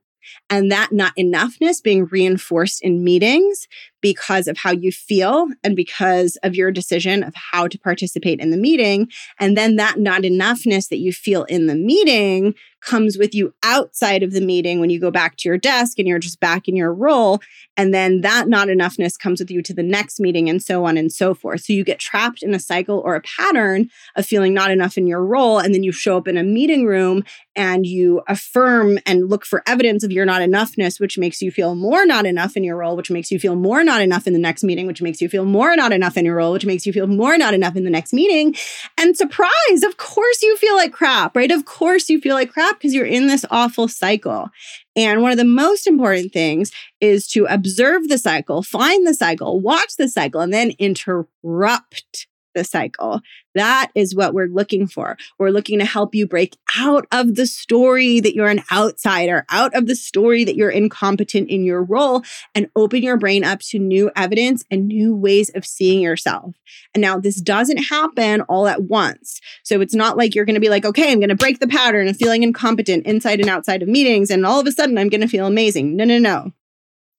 and 0.50 0.70
that 0.72 0.92
not 0.92 1.14
enoughness 1.16 1.82
being 1.82 2.06
reinforced 2.06 2.82
in 2.82 3.04
meetings 3.04 3.68
because 4.06 4.46
of 4.46 4.56
how 4.56 4.70
you 4.70 4.92
feel 4.92 5.48
and 5.64 5.74
because 5.74 6.38
of 6.44 6.54
your 6.54 6.70
decision 6.70 7.24
of 7.24 7.34
how 7.34 7.66
to 7.66 7.76
participate 7.76 8.38
in 8.38 8.52
the 8.52 8.56
meeting. 8.56 9.08
And 9.40 9.56
then 9.56 9.74
that 9.76 9.98
not 9.98 10.22
enoughness 10.22 10.88
that 10.90 10.98
you 10.98 11.12
feel 11.12 11.42
in 11.42 11.66
the 11.66 11.74
meeting 11.74 12.54
comes 12.86 13.18
with 13.18 13.34
you 13.34 13.52
outside 13.64 14.22
of 14.22 14.32
the 14.32 14.40
meeting 14.40 14.78
when 14.78 14.90
you 14.90 15.00
go 15.00 15.10
back 15.10 15.36
to 15.36 15.48
your 15.48 15.58
desk 15.58 15.98
and 15.98 16.06
you're 16.06 16.20
just 16.20 16.38
back 16.38 16.68
in 16.68 16.76
your 16.76 16.94
role. 16.94 17.40
And 17.76 17.92
then 17.92 18.20
that 18.20 18.48
not 18.48 18.68
enoughness 18.68 19.18
comes 19.18 19.40
with 19.40 19.50
you 19.50 19.60
to 19.62 19.74
the 19.74 19.82
next 19.82 20.20
meeting 20.20 20.48
and 20.48 20.62
so 20.62 20.84
on 20.84 20.96
and 20.96 21.12
so 21.12 21.34
forth. 21.34 21.62
So 21.62 21.72
you 21.72 21.82
get 21.82 21.98
trapped 21.98 22.44
in 22.44 22.54
a 22.54 22.60
cycle 22.60 23.02
or 23.04 23.16
a 23.16 23.22
pattern 23.22 23.90
of 24.14 24.24
feeling 24.24 24.54
not 24.54 24.70
enough 24.70 24.96
in 24.96 25.08
your 25.08 25.24
role. 25.24 25.58
And 25.58 25.74
then 25.74 25.82
you 25.82 25.90
show 25.90 26.16
up 26.16 26.28
in 26.28 26.36
a 26.36 26.44
meeting 26.44 26.86
room 26.86 27.24
and 27.56 27.86
you 27.86 28.22
affirm 28.28 28.98
and 29.04 29.28
look 29.28 29.44
for 29.44 29.62
evidence 29.66 30.04
of 30.04 30.12
your 30.12 30.24
not 30.24 30.42
enoughness, 30.42 31.00
which 31.00 31.18
makes 31.18 31.42
you 31.42 31.50
feel 31.50 31.74
more 31.74 32.06
not 32.06 32.24
enough 32.24 32.56
in 32.56 32.62
your 32.62 32.76
role, 32.76 32.96
which 32.96 33.10
makes 33.10 33.32
you 33.32 33.38
feel 33.38 33.56
more 33.56 33.82
not 33.82 33.95
enough 34.00 34.26
in 34.26 34.32
the 34.32 34.38
next 34.38 34.64
meeting, 34.64 34.86
which 34.86 35.02
makes 35.02 35.20
you 35.20 35.28
feel 35.28 35.44
more 35.44 35.74
not 35.76 35.92
enough 35.92 36.16
in 36.16 36.24
your 36.24 36.36
role, 36.36 36.52
which 36.52 36.66
makes 36.66 36.86
you 36.86 36.92
feel 36.92 37.06
more 37.06 37.36
not 37.36 37.54
enough 37.54 37.76
in 37.76 37.84
the 37.84 37.90
next 37.90 38.12
meeting. 38.12 38.54
And 38.98 39.16
surprise, 39.16 39.82
of 39.84 39.96
course 39.96 40.42
you 40.42 40.56
feel 40.56 40.74
like 40.74 40.92
crap, 40.92 41.36
right? 41.36 41.50
Of 41.50 41.64
course 41.64 42.08
you 42.08 42.20
feel 42.20 42.34
like 42.34 42.52
crap 42.52 42.78
because 42.78 42.94
you're 42.94 43.06
in 43.06 43.26
this 43.26 43.44
awful 43.50 43.88
cycle. 43.88 44.48
And 44.94 45.22
one 45.22 45.30
of 45.30 45.38
the 45.38 45.44
most 45.44 45.86
important 45.86 46.32
things 46.32 46.72
is 47.00 47.26
to 47.28 47.44
observe 47.46 48.08
the 48.08 48.18
cycle, 48.18 48.62
find 48.62 49.06
the 49.06 49.14
cycle, 49.14 49.60
watch 49.60 49.96
the 49.96 50.08
cycle, 50.08 50.40
and 50.40 50.52
then 50.52 50.72
interrupt 50.78 52.26
the 52.56 52.64
cycle. 52.64 53.20
That 53.54 53.90
is 53.94 54.14
what 54.14 54.34
we're 54.34 54.48
looking 54.48 54.86
for. 54.86 55.16
We're 55.38 55.50
looking 55.50 55.78
to 55.78 55.84
help 55.84 56.14
you 56.14 56.26
break 56.26 56.56
out 56.76 57.06
of 57.12 57.36
the 57.36 57.46
story 57.46 58.18
that 58.20 58.34
you're 58.34 58.48
an 58.48 58.62
outsider, 58.72 59.46
out 59.50 59.74
of 59.74 59.86
the 59.86 59.94
story 59.94 60.44
that 60.44 60.56
you're 60.56 60.70
incompetent 60.70 61.48
in 61.48 61.64
your 61.64 61.82
role, 61.82 62.22
and 62.54 62.68
open 62.74 63.02
your 63.02 63.16
brain 63.16 63.44
up 63.44 63.60
to 63.60 63.78
new 63.78 64.10
evidence 64.16 64.64
and 64.70 64.88
new 64.88 65.14
ways 65.14 65.50
of 65.54 65.64
seeing 65.64 66.00
yourself. 66.00 66.54
And 66.94 67.00
now 67.00 67.18
this 67.18 67.40
doesn't 67.40 67.84
happen 67.84 68.40
all 68.42 68.66
at 68.66 68.84
once. 68.84 69.40
So 69.62 69.80
it's 69.80 69.94
not 69.94 70.16
like 70.16 70.34
you're 70.34 70.44
going 70.44 70.54
to 70.54 70.60
be 70.60 70.70
like, 70.70 70.84
okay, 70.84 71.12
I'm 71.12 71.20
going 71.20 71.28
to 71.28 71.36
break 71.36 71.60
the 71.60 71.68
pattern 71.68 72.08
of 72.08 72.16
feeling 72.16 72.42
incompetent 72.42 73.06
inside 73.06 73.40
and 73.40 73.48
outside 73.48 73.82
of 73.82 73.88
meetings, 73.88 74.30
and 74.30 74.44
all 74.44 74.60
of 74.60 74.66
a 74.66 74.72
sudden 74.72 74.98
I'm 74.98 75.08
going 75.08 75.20
to 75.20 75.28
feel 75.28 75.46
amazing. 75.46 75.96
No, 75.96 76.04
no, 76.04 76.18
no. 76.18 76.52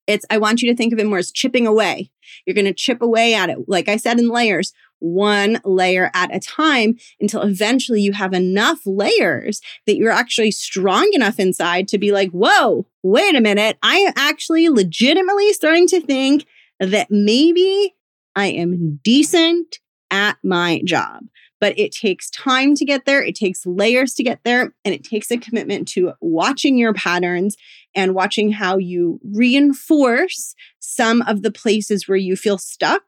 It's, 0.08 0.26
I 0.30 0.38
want 0.38 0.62
you 0.62 0.72
to 0.72 0.76
think 0.76 0.94
of 0.94 1.00
it 1.00 1.06
more 1.06 1.18
as 1.18 1.32
chipping 1.32 1.68
away. 1.68 2.10
You're 2.46 2.56
going 2.56 2.66
to 2.66 2.74
chip 2.74 3.02
away 3.02 3.34
at 3.34 3.50
it. 3.50 3.58
Like 3.68 3.90
I 3.90 3.98
said 3.98 4.20
in 4.20 4.30
layers, 4.30 4.74
one 5.00 5.60
layer 5.64 6.10
at 6.14 6.36
a 6.36 6.40
time 6.40 6.98
until 7.20 7.42
eventually 7.42 8.02
you 8.02 8.14
have 8.14 8.34
enough 8.34 8.80
layers 8.86 9.62
that 9.86 9.98
you're 9.98 10.12
actually 10.12 10.52
strong 10.52 11.10
enough 11.14 11.40
inside 11.40 11.88
to 11.90 11.98
be 11.98 12.12
like, 12.12 12.32
whoa, 12.32 12.88
wait 13.04 13.36
a 13.36 13.42
minute. 13.42 13.78
I 13.84 13.98
am 13.98 14.14
actually 14.16 14.70
legitimately 14.70 15.54
starting 15.54 15.88
to 15.88 16.02
think 16.02 16.46
that 16.80 17.08
maybe 17.12 17.96
I 18.36 18.48
am 18.48 19.00
decent 19.04 19.80
at 20.10 20.38
my 20.44 20.82
job 20.86 21.24
but 21.60 21.78
it 21.78 21.92
takes 21.92 22.30
time 22.30 22.76
to 22.76 22.86
get 22.86 23.06
there. 23.06 23.24
It 23.24 23.36
takes 23.36 23.66
layers 23.66 24.14
to 24.16 24.24
get 24.24 24.40
there. 24.44 24.74
And 24.86 24.94
it 24.94 25.04
takes 25.04 25.32
a 25.32 25.38
commitment 25.38 25.88
to 25.90 26.14
watching 26.22 26.78
your 26.78 26.94
patterns 26.94 27.56
and 27.96 28.14
watching 28.14 28.52
how 28.52 28.78
you 28.78 29.20
reinforce 29.24 30.56
some 30.80 31.22
of 31.24 31.42
the 31.42 31.52
places 31.52 32.08
where 32.08 32.18
you 32.18 32.36
feel 32.36 32.58
stuck 32.58 33.04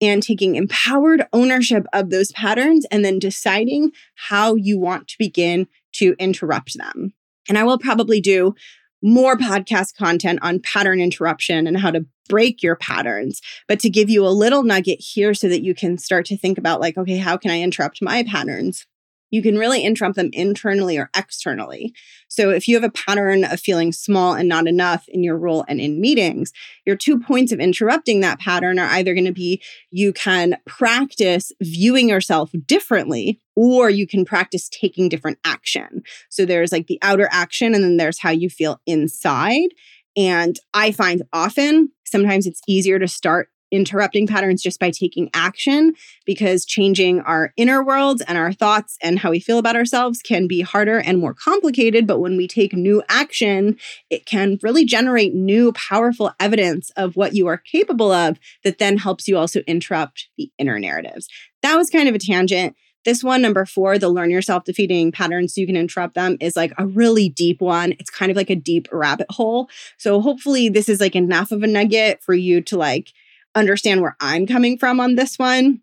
and 0.00 0.22
taking 0.22 0.56
empowered 0.56 1.26
ownership 1.32 1.86
of 1.92 2.10
those 2.10 2.32
patterns 2.32 2.84
and 2.90 3.04
then 3.04 3.18
deciding 3.18 3.92
how 4.14 4.54
you 4.54 4.78
want 4.78 5.08
to 5.08 5.16
begin 5.18 5.68
to 5.92 6.14
interrupt 6.18 6.76
them. 6.76 7.12
And 7.48 7.58
I 7.58 7.64
will 7.64 7.78
probably 7.78 8.20
do 8.20 8.54
more 9.02 9.36
podcast 9.36 9.96
content 9.96 10.38
on 10.42 10.60
pattern 10.60 11.00
interruption 11.00 11.66
and 11.66 11.78
how 11.78 11.90
to 11.90 12.06
break 12.28 12.62
your 12.62 12.76
patterns, 12.76 13.40
but 13.68 13.80
to 13.80 13.90
give 13.90 14.08
you 14.08 14.24
a 14.26 14.28
little 14.28 14.62
nugget 14.62 15.00
here 15.00 15.34
so 15.34 15.48
that 15.48 15.62
you 15.62 15.74
can 15.74 15.98
start 15.98 16.24
to 16.26 16.36
think 16.36 16.56
about, 16.58 16.80
like, 16.80 16.96
okay, 16.96 17.18
how 17.18 17.36
can 17.36 17.50
I 17.50 17.60
interrupt 17.60 18.00
my 18.00 18.22
patterns? 18.22 18.86
You 19.32 19.42
can 19.42 19.58
really 19.58 19.82
interrupt 19.82 20.14
them 20.14 20.30
internally 20.32 20.96
or 20.96 21.10
externally. 21.16 21.92
So 22.28 22.50
if 22.50 22.68
you 22.68 22.76
have 22.76 22.84
a 22.84 22.90
pattern 22.90 23.44
of 23.44 23.58
feeling 23.58 23.90
small 23.90 24.34
and 24.34 24.48
not 24.48 24.68
enough 24.68 25.08
in 25.08 25.24
your 25.24 25.36
role 25.36 25.64
and 25.66 25.80
in 25.80 26.00
meetings, 26.00 26.52
your 26.86 26.96
two 26.96 27.18
points 27.18 27.50
of 27.50 27.58
interrupting 27.58 28.20
that 28.20 28.38
pattern 28.38 28.78
are 28.78 28.88
either 28.90 29.14
going 29.14 29.24
to 29.24 29.32
be 29.32 29.60
you 29.90 30.12
can 30.12 30.56
practice 30.66 31.50
viewing 31.60 32.08
yourself 32.08 32.50
differently 32.66 33.40
or 33.56 33.90
you 33.90 34.06
can 34.06 34.24
practice 34.24 34.68
taking 34.68 35.08
different 35.08 35.38
action. 35.44 36.02
So 36.28 36.44
there's 36.44 36.70
like 36.70 36.86
the 36.86 36.98
outer 37.02 37.28
action 37.32 37.74
and 37.74 37.82
then 37.82 37.96
there's 37.96 38.20
how 38.20 38.30
you 38.30 38.50
feel 38.50 38.80
inside. 38.86 39.70
And 40.14 40.58
I 40.74 40.92
find 40.92 41.22
often 41.32 41.90
sometimes 42.04 42.46
it's 42.46 42.60
easier 42.68 42.98
to 42.98 43.08
start 43.08 43.48
interrupting 43.72 44.26
patterns 44.26 44.62
just 44.62 44.78
by 44.78 44.90
taking 44.90 45.30
action 45.34 45.94
because 46.24 46.64
changing 46.64 47.20
our 47.22 47.52
inner 47.56 47.82
worlds 47.82 48.22
and 48.22 48.38
our 48.38 48.52
thoughts 48.52 48.96
and 49.02 49.18
how 49.18 49.30
we 49.30 49.40
feel 49.40 49.58
about 49.58 49.74
ourselves 49.74 50.20
can 50.20 50.46
be 50.46 50.60
harder 50.60 50.98
and 50.98 51.18
more 51.18 51.34
complicated. 51.34 52.06
But 52.06 52.20
when 52.20 52.36
we 52.36 52.46
take 52.46 52.74
new 52.74 53.02
action, 53.08 53.78
it 54.10 54.26
can 54.26 54.58
really 54.62 54.84
generate 54.84 55.34
new 55.34 55.72
powerful 55.72 56.32
evidence 56.38 56.90
of 56.96 57.16
what 57.16 57.34
you 57.34 57.48
are 57.48 57.58
capable 57.58 58.12
of 58.12 58.38
that 58.62 58.78
then 58.78 58.98
helps 58.98 59.26
you 59.26 59.36
also 59.36 59.60
interrupt 59.60 60.28
the 60.36 60.50
inner 60.58 60.78
narratives. 60.78 61.26
That 61.62 61.76
was 61.76 61.90
kind 61.90 62.08
of 62.08 62.14
a 62.14 62.18
tangent. 62.18 62.76
This 63.04 63.24
one, 63.24 63.42
number 63.42 63.66
four, 63.66 63.98
the 63.98 64.08
learn 64.08 64.30
yourself 64.30 64.64
defeating 64.64 65.10
patterns 65.10 65.54
so 65.54 65.60
you 65.60 65.66
can 65.66 65.76
interrupt 65.76 66.14
them, 66.14 66.36
is 66.40 66.54
like 66.54 66.72
a 66.78 66.86
really 66.86 67.28
deep 67.28 67.60
one. 67.60 67.92
It's 67.98 68.10
kind 68.10 68.30
of 68.30 68.36
like 68.36 68.50
a 68.50 68.54
deep 68.54 68.86
rabbit 68.92 69.26
hole. 69.30 69.68
So 69.98 70.20
hopefully, 70.20 70.68
this 70.68 70.88
is 70.88 71.00
like 71.00 71.16
enough 71.16 71.50
of 71.50 71.64
a 71.64 71.66
nugget 71.66 72.22
for 72.22 72.34
you 72.34 72.60
to 72.62 72.76
like 72.76 73.12
understand 73.54 74.00
where 74.00 74.16
I'm 74.20 74.46
coming 74.46 74.78
from 74.78 75.00
on 75.00 75.14
this 75.14 75.38
one. 75.38 75.80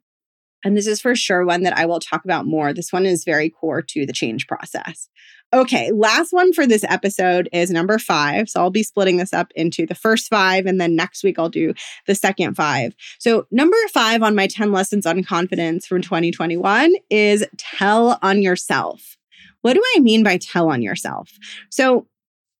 And 0.63 0.75
this 0.75 0.87
is 0.87 0.99
for 0.99 1.15
sure 1.15 1.45
one 1.45 1.63
that 1.63 1.77
I 1.77 1.85
will 1.85 2.01
talk 2.01 2.25
about 2.25 2.45
more. 2.45 2.73
This 2.73 2.91
one 2.91 3.05
is 3.05 3.23
very 3.23 3.49
core 3.49 3.81
to 3.81 4.05
the 4.05 4.13
change 4.13 4.45
process. 4.45 5.07
Okay, 5.51 5.91
last 5.91 6.31
one 6.31 6.53
for 6.53 6.67
this 6.67 6.83
episode 6.87 7.49
is 7.51 7.71
number 7.71 7.97
five. 7.97 8.49
So 8.49 8.59
I'll 8.59 8.69
be 8.69 8.83
splitting 8.83 9.17
this 9.17 9.33
up 9.33 9.51
into 9.55 9.87
the 9.87 9.95
first 9.95 10.27
five, 10.27 10.65
and 10.67 10.79
then 10.79 10.95
next 10.95 11.23
week 11.23 11.39
I'll 11.39 11.49
do 11.49 11.73
the 12.05 12.13
second 12.13 12.55
five. 12.55 12.93
So, 13.19 13.47
number 13.49 13.77
five 13.91 14.21
on 14.21 14.35
my 14.35 14.45
10 14.45 14.71
lessons 14.71 15.07
on 15.07 15.23
confidence 15.23 15.87
from 15.87 16.01
2021 16.03 16.93
is 17.09 17.45
tell 17.57 18.19
on 18.21 18.43
yourself. 18.43 19.17
What 19.61 19.73
do 19.73 19.81
I 19.95 20.01
mean 20.01 20.23
by 20.23 20.37
tell 20.37 20.69
on 20.69 20.83
yourself? 20.83 21.31
So, 21.71 22.05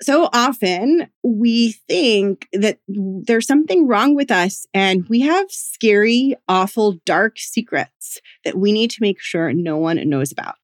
so 0.02 0.30
often 0.32 1.10
we 1.24 1.74
think 1.88 2.47
that 2.54 2.80
there's 2.88 3.47
something 3.47 3.88
wrong 3.88 4.16
with 4.16 4.32
us 4.32 4.66
and 4.74 5.08
we 5.10 5.22
have 5.22 5.52
scary, 5.52 6.36
awful, 6.47 6.97
dark 7.06 7.38
secrets 7.38 8.20
that 8.45 8.58
we 8.58 8.72
need 8.72 8.91
to 8.91 9.02
make 9.02 9.20
sure 9.20 9.52
no 9.52 9.78
one 9.78 9.97
knows 10.08 10.32
about. 10.32 10.56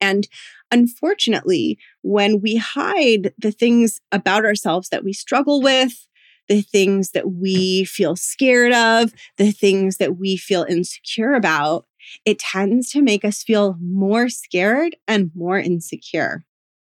And 0.00 0.26
unfortunately, 0.70 1.78
when 2.02 2.40
we 2.40 2.56
hide 2.56 3.34
the 3.36 3.52
things 3.52 4.00
about 4.10 4.46
ourselves 4.46 4.88
that 4.88 5.04
we 5.04 5.12
struggle 5.12 5.60
with, 5.60 6.06
the 6.48 6.62
things 6.62 7.10
that 7.10 7.30
we 7.30 7.84
feel 7.84 8.16
scared 8.16 8.72
of, 8.72 9.12
the 9.36 9.52
things 9.52 9.98
that 9.98 10.16
we 10.16 10.36
feel 10.36 10.64
insecure 10.68 11.34
about, 11.34 11.86
it 12.24 12.38
tends 12.38 12.90
to 12.90 13.02
make 13.02 13.24
us 13.24 13.42
feel 13.42 13.76
more 13.80 14.28
scared 14.28 14.96
and 15.06 15.30
more 15.34 15.58
insecure. 15.58 16.44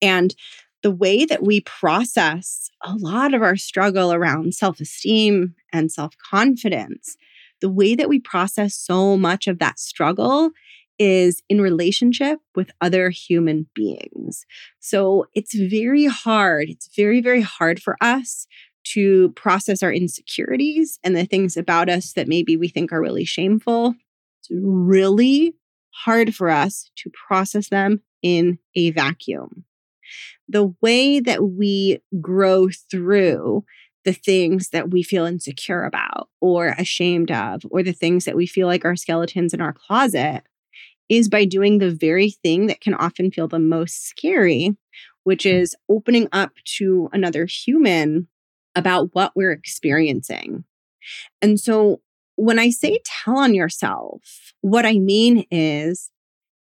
And 0.02 0.34
the 0.86 0.90
way 0.92 1.24
that 1.24 1.42
we 1.42 1.62
process 1.62 2.70
a 2.84 2.94
lot 2.94 3.34
of 3.34 3.42
our 3.42 3.56
struggle 3.56 4.12
around 4.12 4.54
self 4.54 4.78
esteem 4.78 5.52
and 5.72 5.90
self 5.90 6.14
confidence, 6.30 7.16
the 7.60 7.68
way 7.68 7.96
that 7.96 8.08
we 8.08 8.20
process 8.20 8.76
so 8.76 9.16
much 9.16 9.48
of 9.48 9.58
that 9.58 9.80
struggle 9.80 10.52
is 10.96 11.42
in 11.48 11.60
relationship 11.60 12.38
with 12.54 12.70
other 12.80 13.10
human 13.10 13.66
beings. 13.74 14.46
So 14.78 15.26
it's 15.34 15.56
very 15.56 16.04
hard. 16.04 16.68
It's 16.68 16.88
very, 16.94 17.20
very 17.20 17.40
hard 17.42 17.82
for 17.82 17.96
us 18.00 18.46
to 18.92 19.30
process 19.30 19.82
our 19.82 19.92
insecurities 19.92 21.00
and 21.02 21.16
the 21.16 21.26
things 21.26 21.56
about 21.56 21.88
us 21.88 22.12
that 22.12 22.28
maybe 22.28 22.56
we 22.56 22.68
think 22.68 22.92
are 22.92 23.02
really 23.02 23.24
shameful. 23.24 23.96
It's 24.38 24.50
really 24.52 25.56
hard 25.90 26.32
for 26.32 26.48
us 26.48 26.92
to 26.98 27.10
process 27.26 27.70
them 27.70 28.02
in 28.22 28.60
a 28.76 28.92
vacuum. 28.92 29.64
The 30.48 30.74
way 30.80 31.20
that 31.20 31.42
we 31.42 32.00
grow 32.20 32.68
through 32.90 33.64
the 34.04 34.12
things 34.12 34.68
that 34.68 34.90
we 34.90 35.02
feel 35.02 35.24
insecure 35.24 35.82
about 35.82 36.28
or 36.40 36.68
ashamed 36.78 37.32
of, 37.32 37.62
or 37.70 37.82
the 37.82 37.92
things 37.92 38.24
that 38.24 38.36
we 38.36 38.46
feel 38.46 38.68
like 38.68 38.84
are 38.84 38.94
skeletons 38.94 39.52
in 39.52 39.60
our 39.60 39.72
closet, 39.72 40.42
is 41.08 41.28
by 41.28 41.44
doing 41.44 41.78
the 41.78 41.90
very 41.90 42.30
thing 42.30 42.66
that 42.66 42.80
can 42.80 42.94
often 42.94 43.30
feel 43.30 43.48
the 43.48 43.58
most 43.58 44.06
scary, 44.06 44.76
which 45.24 45.42
hmm. 45.42 45.50
is 45.50 45.74
opening 45.88 46.28
up 46.32 46.52
to 46.64 47.08
another 47.12 47.46
human 47.46 48.28
about 48.76 49.10
what 49.12 49.32
we're 49.34 49.52
experiencing. 49.52 50.64
And 51.42 51.58
so 51.58 52.00
when 52.36 52.58
I 52.58 52.70
say 52.70 53.00
tell 53.04 53.38
on 53.38 53.54
yourself, 53.54 54.52
what 54.60 54.86
I 54.86 54.98
mean 54.98 55.46
is 55.50 56.10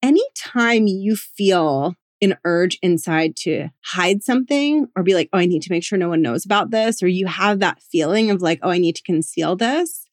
anytime 0.01 0.88
you 0.88 1.15
feel 1.15 1.95
an 2.22 2.38
urge 2.43 2.78
inside 2.82 3.36
to 3.38 3.70
hide 3.84 4.24
something 4.24 4.88
or 4.95 5.03
be 5.03 5.13
like, 5.13 5.30
oh, 5.32 5.39
I 5.39 5.45
need 5.45 5.61
to 5.63 5.72
make 5.72 5.84
sure 5.84 5.97
no 5.97 6.09
one 6.09 6.22
knows 6.22 6.45
about 6.45 6.72
this, 6.72 7.01
or 7.01 7.07
you 7.07 7.28
have 7.28 7.59
that 7.59 7.82
feeling 7.82 8.30
of 8.30 8.41
like, 8.41 8.59
oh, 8.61 8.70
I 8.70 8.78
need 8.78 8.95
to 8.97 9.03
conceal 9.03 9.55
this, 9.55 10.07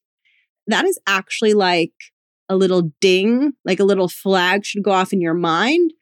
that 0.67 0.85
is 0.85 0.99
actually 1.07 1.55
like 1.55 1.93
a 2.49 2.57
little 2.57 2.93
ding, 3.01 3.55
like 3.65 3.81
a 3.81 3.85
little 3.85 4.09
flag 4.09 4.65
should 4.65 4.83
go 4.83 4.93
off 4.93 5.13
in 5.13 5.21
your 5.21 5.35
mind 5.35 5.93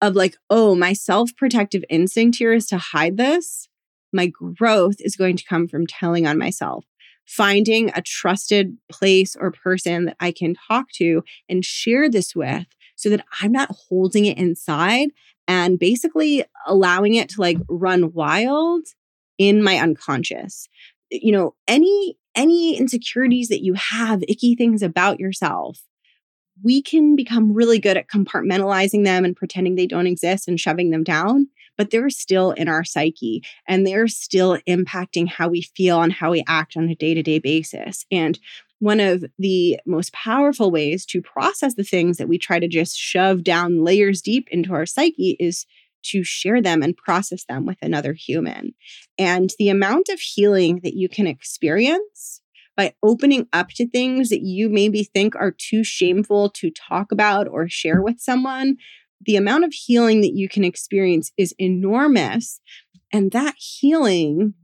of 0.00 0.16
like, 0.16 0.36
oh, 0.50 0.74
my 0.74 0.92
self 0.92 1.34
protective 1.36 1.84
instinct 1.88 2.38
here 2.38 2.52
is 2.52 2.66
to 2.66 2.78
hide 2.78 3.16
this. 3.16 3.68
My 4.12 4.26
growth 4.26 4.96
is 4.98 5.16
going 5.16 5.36
to 5.36 5.44
come 5.44 5.68
from 5.68 5.86
telling 5.86 6.26
on 6.26 6.38
myself, 6.38 6.84
finding 7.26 7.90
a 7.94 8.02
trusted 8.02 8.76
place 8.90 9.36
or 9.36 9.52
person 9.52 10.06
that 10.06 10.16
I 10.20 10.32
can 10.32 10.54
talk 10.68 10.90
to 10.96 11.22
and 11.48 11.64
share 11.64 12.10
this 12.10 12.34
with 12.34 12.66
so 12.96 13.08
that 13.10 13.24
I'm 13.40 13.52
not 13.52 13.74
holding 13.88 14.26
it 14.26 14.38
inside 14.38 15.10
and 15.48 15.78
basically 15.78 16.44
allowing 16.66 17.14
it 17.14 17.28
to 17.30 17.40
like 17.40 17.58
run 17.68 18.12
wild 18.12 18.86
in 19.38 19.62
my 19.62 19.78
unconscious. 19.78 20.68
You 21.10 21.32
know, 21.32 21.54
any 21.68 22.16
any 22.34 22.76
insecurities 22.78 23.48
that 23.48 23.62
you 23.62 23.74
have, 23.74 24.22
icky 24.26 24.54
things 24.54 24.82
about 24.82 25.20
yourself, 25.20 25.80
we 26.62 26.80
can 26.80 27.16
become 27.16 27.52
really 27.52 27.78
good 27.78 27.96
at 27.96 28.08
compartmentalizing 28.08 29.04
them 29.04 29.24
and 29.24 29.36
pretending 29.36 29.74
they 29.74 29.86
don't 29.86 30.06
exist 30.06 30.48
and 30.48 30.58
shoving 30.58 30.90
them 30.90 31.04
down, 31.04 31.48
but 31.76 31.90
they're 31.90 32.10
still 32.10 32.52
in 32.52 32.68
our 32.68 32.84
psyche 32.84 33.42
and 33.68 33.86
they're 33.86 34.08
still 34.08 34.58
impacting 34.68 35.28
how 35.28 35.48
we 35.48 35.62
feel 35.76 36.02
and 36.02 36.12
how 36.12 36.30
we 36.30 36.44
act 36.46 36.76
on 36.76 36.88
a 36.88 36.94
day 36.94 37.14
to 37.14 37.22
day 37.22 37.38
basis. 37.38 38.06
And 38.10 38.38
one 38.82 38.98
of 38.98 39.24
the 39.38 39.78
most 39.86 40.12
powerful 40.12 40.72
ways 40.72 41.06
to 41.06 41.22
process 41.22 41.76
the 41.76 41.84
things 41.84 42.16
that 42.16 42.26
we 42.26 42.36
try 42.36 42.58
to 42.58 42.66
just 42.66 42.98
shove 42.98 43.44
down 43.44 43.84
layers 43.84 44.20
deep 44.20 44.48
into 44.50 44.74
our 44.74 44.86
psyche 44.86 45.36
is 45.38 45.66
to 46.02 46.24
share 46.24 46.60
them 46.60 46.82
and 46.82 46.96
process 46.96 47.44
them 47.44 47.64
with 47.64 47.78
another 47.80 48.12
human. 48.12 48.74
And 49.16 49.50
the 49.56 49.68
amount 49.68 50.08
of 50.08 50.18
healing 50.18 50.80
that 50.82 50.94
you 50.94 51.08
can 51.08 51.28
experience 51.28 52.40
by 52.76 52.92
opening 53.04 53.46
up 53.52 53.68
to 53.76 53.88
things 53.88 54.30
that 54.30 54.42
you 54.42 54.68
maybe 54.68 55.04
think 55.04 55.36
are 55.36 55.54
too 55.56 55.84
shameful 55.84 56.50
to 56.50 56.72
talk 56.72 57.12
about 57.12 57.46
or 57.46 57.68
share 57.68 58.02
with 58.02 58.18
someone, 58.18 58.78
the 59.24 59.36
amount 59.36 59.62
of 59.64 59.72
healing 59.72 60.22
that 60.22 60.34
you 60.34 60.48
can 60.48 60.64
experience 60.64 61.30
is 61.36 61.54
enormous. 61.56 62.60
And 63.12 63.30
that 63.30 63.54
healing 63.58 64.54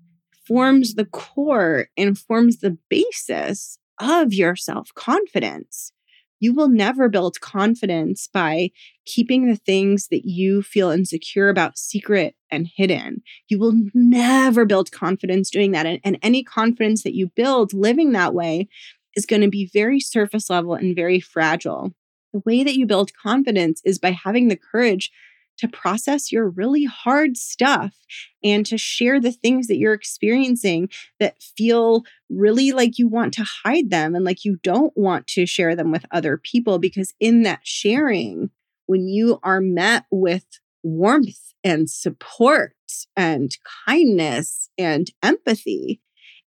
forms 0.45 0.95
the 0.95 1.05
core 1.05 1.87
and 1.97 2.19
forms 2.19 2.59
the 2.59 2.77
basis 2.91 3.79
of 4.01 4.33
your 4.33 4.57
self 4.57 4.93
confidence. 4.95 5.93
You 6.41 6.55
will 6.55 6.69
never 6.69 7.09
build 7.09 7.41
confidence 7.41 8.29
by 8.33 8.71
keeping 9.05 9.49
the 9.49 9.57
things 9.57 10.09
that 10.09 10.25
you 10.25 10.63
feel 10.63 10.91
insecure 10.91 11.49
about 11.49 11.77
secret 11.77 12.37
and 12.51 12.69
hidden. 12.77 13.23
You 13.49 13.59
will 13.59 13.75
never 13.93 14.65
build 14.65 14.93
confidence 14.93 15.51
doing 15.51 15.73
that. 15.73 15.87
And, 15.87 16.01
and 16.05 16.19
any 16.23 16.45
confidence 16.45 17.03
that 17.03 17.17
you 17.17 17.29
build 17.35 17.73
living 17.73 18.13
that 18.13 18.35
way 18.35 18.69
is 19.17 19.27
going 19.27 19.43
to 19.43 19.49
be 19.49 19.71
very 19.73 19.99
surface 19.99 20.49
level 20.49 20.75
and 20.75 20.95
very 20.95 21.19
fragile. 21.19 21.93
The 22.33 22.43
way 22.45 22.63
that 22.63 22.77
you 22.77 22.87
build 22.87 23.11
confidence 23.21 23.81
is 23.85 23.99
by 23.99 24.11
having 24.13 24.49
the 24.49 24.57
courage 24.57 25.11
to 25.59 25.69
process 25.69 26.33
your 26.33 26.49
really 26.49 26.85
hard 26.85 27.37
stuff 27.37 27.95
and 28.43 28.65
to 28.67 28.79
share 28.79 29.21
the 29.21 29.33
things 29.33 29.67
that 29.67 29.77
you're 29.77 29.93
experiencing 29.93 30.89
that 31.21 31.43
feel 31.43 32.05
really 32.31 32.73
like 32.73 32.99
you 32.99 33.09
want 33.09 33.35
to 33.35 33.45
hide 33.65 33.91
them 33.91 34.15
and 34.15 34.25
like 34.25 34.45
you 34.45 34.59
don't 34.63 34.93
want 34.97 35.27
to 35.27 35.47
share 35.47 35.75
them 35.75 35.91
with 35.91 36.07
other 36.11 36.37
people. 36.39 36.79
Because 36.79 37.13
in 37.21 37.43
that 37.43 37.61
sharing, 37.63 38.51
when 38.87 39.09
you 39.09 39.39
are 39.43 39.61
met 39.61 40.05
with 40.11 40.45
warmth 40.83 41.53
and 41.65 41.91
support 41.91 42.75
and 43.17 43.57
kindness 43.87 44.71
and 44.79 45.11
empathy, 45.23 46.01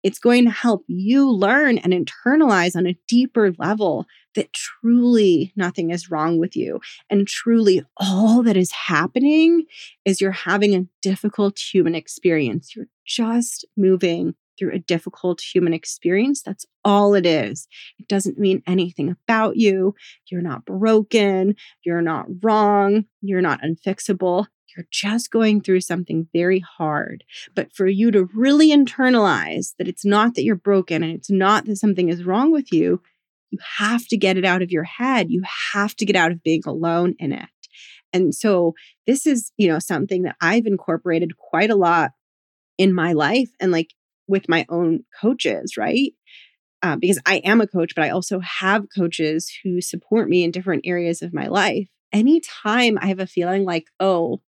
it's 0.03 0.20
going 0.20 0.45
to 0.45 0.51
help 0.51 0.84
you 0.88 1.30
learn 1.30 1.78
and 1.80 1.93
internalize 1.93 2.76
on 2.76 2.86
a 2.86 2.97
deeper 3.08 3.51
level 3.58 4.05
that 4.38 4.54
truly 4.54 5.52
nothing 5.56 5.90
is 5.90 6.10
wrong 6.10 6.38
with 6.38 6.56
you. 6.56 6.80
And 7.10 7.28
truly, 7.28 7.84
all 7.98 8.44
that 8.44 8.56
is 8.56 8.72
happening 8.72 9.66
is 10.06 10.22
you're 10.22 10.32
having 10.32 10.76
a 10.76 10.86
difficult 11.02 11.60
human 11.60 11.96
experience. 11.96 12.76
You're 12.76 12.88
just 13.06 13.66
moving 13.76 14.36
through 14.58 14.74
a 14.74 14.80
difficult 14.80 15.42
human 15.42 15.74
experience. 15.74 16.42
That's 16.42 16.66
all 16.86 17.16
it 17.16 17.26
is. 17.26 17.68
It 18.00 18.08
doesn't 18.08 18.40
mean 18.40 18.62
anything 18.68 19.10
about 19.10 19.58
you. 19.58 19.96
You're 20.32 20.42
not 20.42 20.66
broken. 20.66 21.56
You're 21.84 22.02
not 22.02 22.28
wrong. 22.44 23.06
You're 23.22 23.42
not 23.42 23.62
unfixable. 23.62 24.46
You're 24.76 24.88
just 24.92 25.32
going 25.32 25.62
through 25.62 25.82
something 25.82 26.28
very 26.32 26.60
hard. 26.60 27.24
But 27.56 27.74
for 27.74 27.88
you 27.88 28.12
to 28.12 28.30
really 28.36 28.70
internalize 28.70 29.74
that 29.80 29.88
it's 29.88 30.06
not 30.06 30.36
that 30.36 30.44
you're 30.44 30.56
broken 30.56 31.02
and 31.02 31.12
it's 31.12 31.32
not 31.32 31.66
that 31.66 31.78
something 31.78 32.10
is 32.10 32.24
wrong 32.24 32.52
with 32.52 32.72
you, 32.72 33.02
you 33.52 33.60
have 33.78 34.08
to 34.08 34.18
get 34.18 34.38
it 34.38 34.45
out 34.45 34.62
of 34.62 34.72
your 34.72 34.84
head. 34.84 35.30
You 35.30 35.41
have 35.74 35.95
to 35.98 36.06
get 36.06 36.16
out 36.16 36.32
of 36.32 36.43
being 36.43 36.64
alone 36.66 37.16
in 37.20 37.32
it. 37.32 37.50
And 38.14 38.34
so 38.34 38.74
this 39.06 39.26
is, 39.26 39.52
you 39.58 39.68
know, 39.68 39.80
something 39.80 40.24
that 40.24 40.38
I've 40.41 40.66
incorporated 40.66 41.38
quite 41.38 41.70
a 41.70 41.76
lot 41.76 42.12
in 42.78 42.93
my 42.93 43.14
life 43.14 43.50
and 43.60 43.72
like 43.72 43.93
with 44.28 44.50
my 44.50 44.66
own 44.70 45.04
coaches, 45.20 45.78
right? 45.78 46.14
Uh, 46.84 46.95
because 46.95 47.20
I 47.26 47.38
am 47.38 47.60
a 47.60 47.68
coach, 47.68 47.93
but 47.95 48.06
I 48.06 48.10
also 48.10 48.39
have 48.39 48.86
coaches 48.95 49.52
who 49.64 49.82
support 49.82 50.30
me 50.30 50.43
in 50.43 50.52
different 50.52 50.86
areas 50.86 51.22
of 51.22 51.34
my 51.34 51.48
life. 51.48 51.88
Anytime 52.14 52.98
I 53.02 53.08
have 53.08 53.20
a 53.20 53.28
feeling 53.28 53.66
like, 53.66 53.88
oh, 54.00 54.41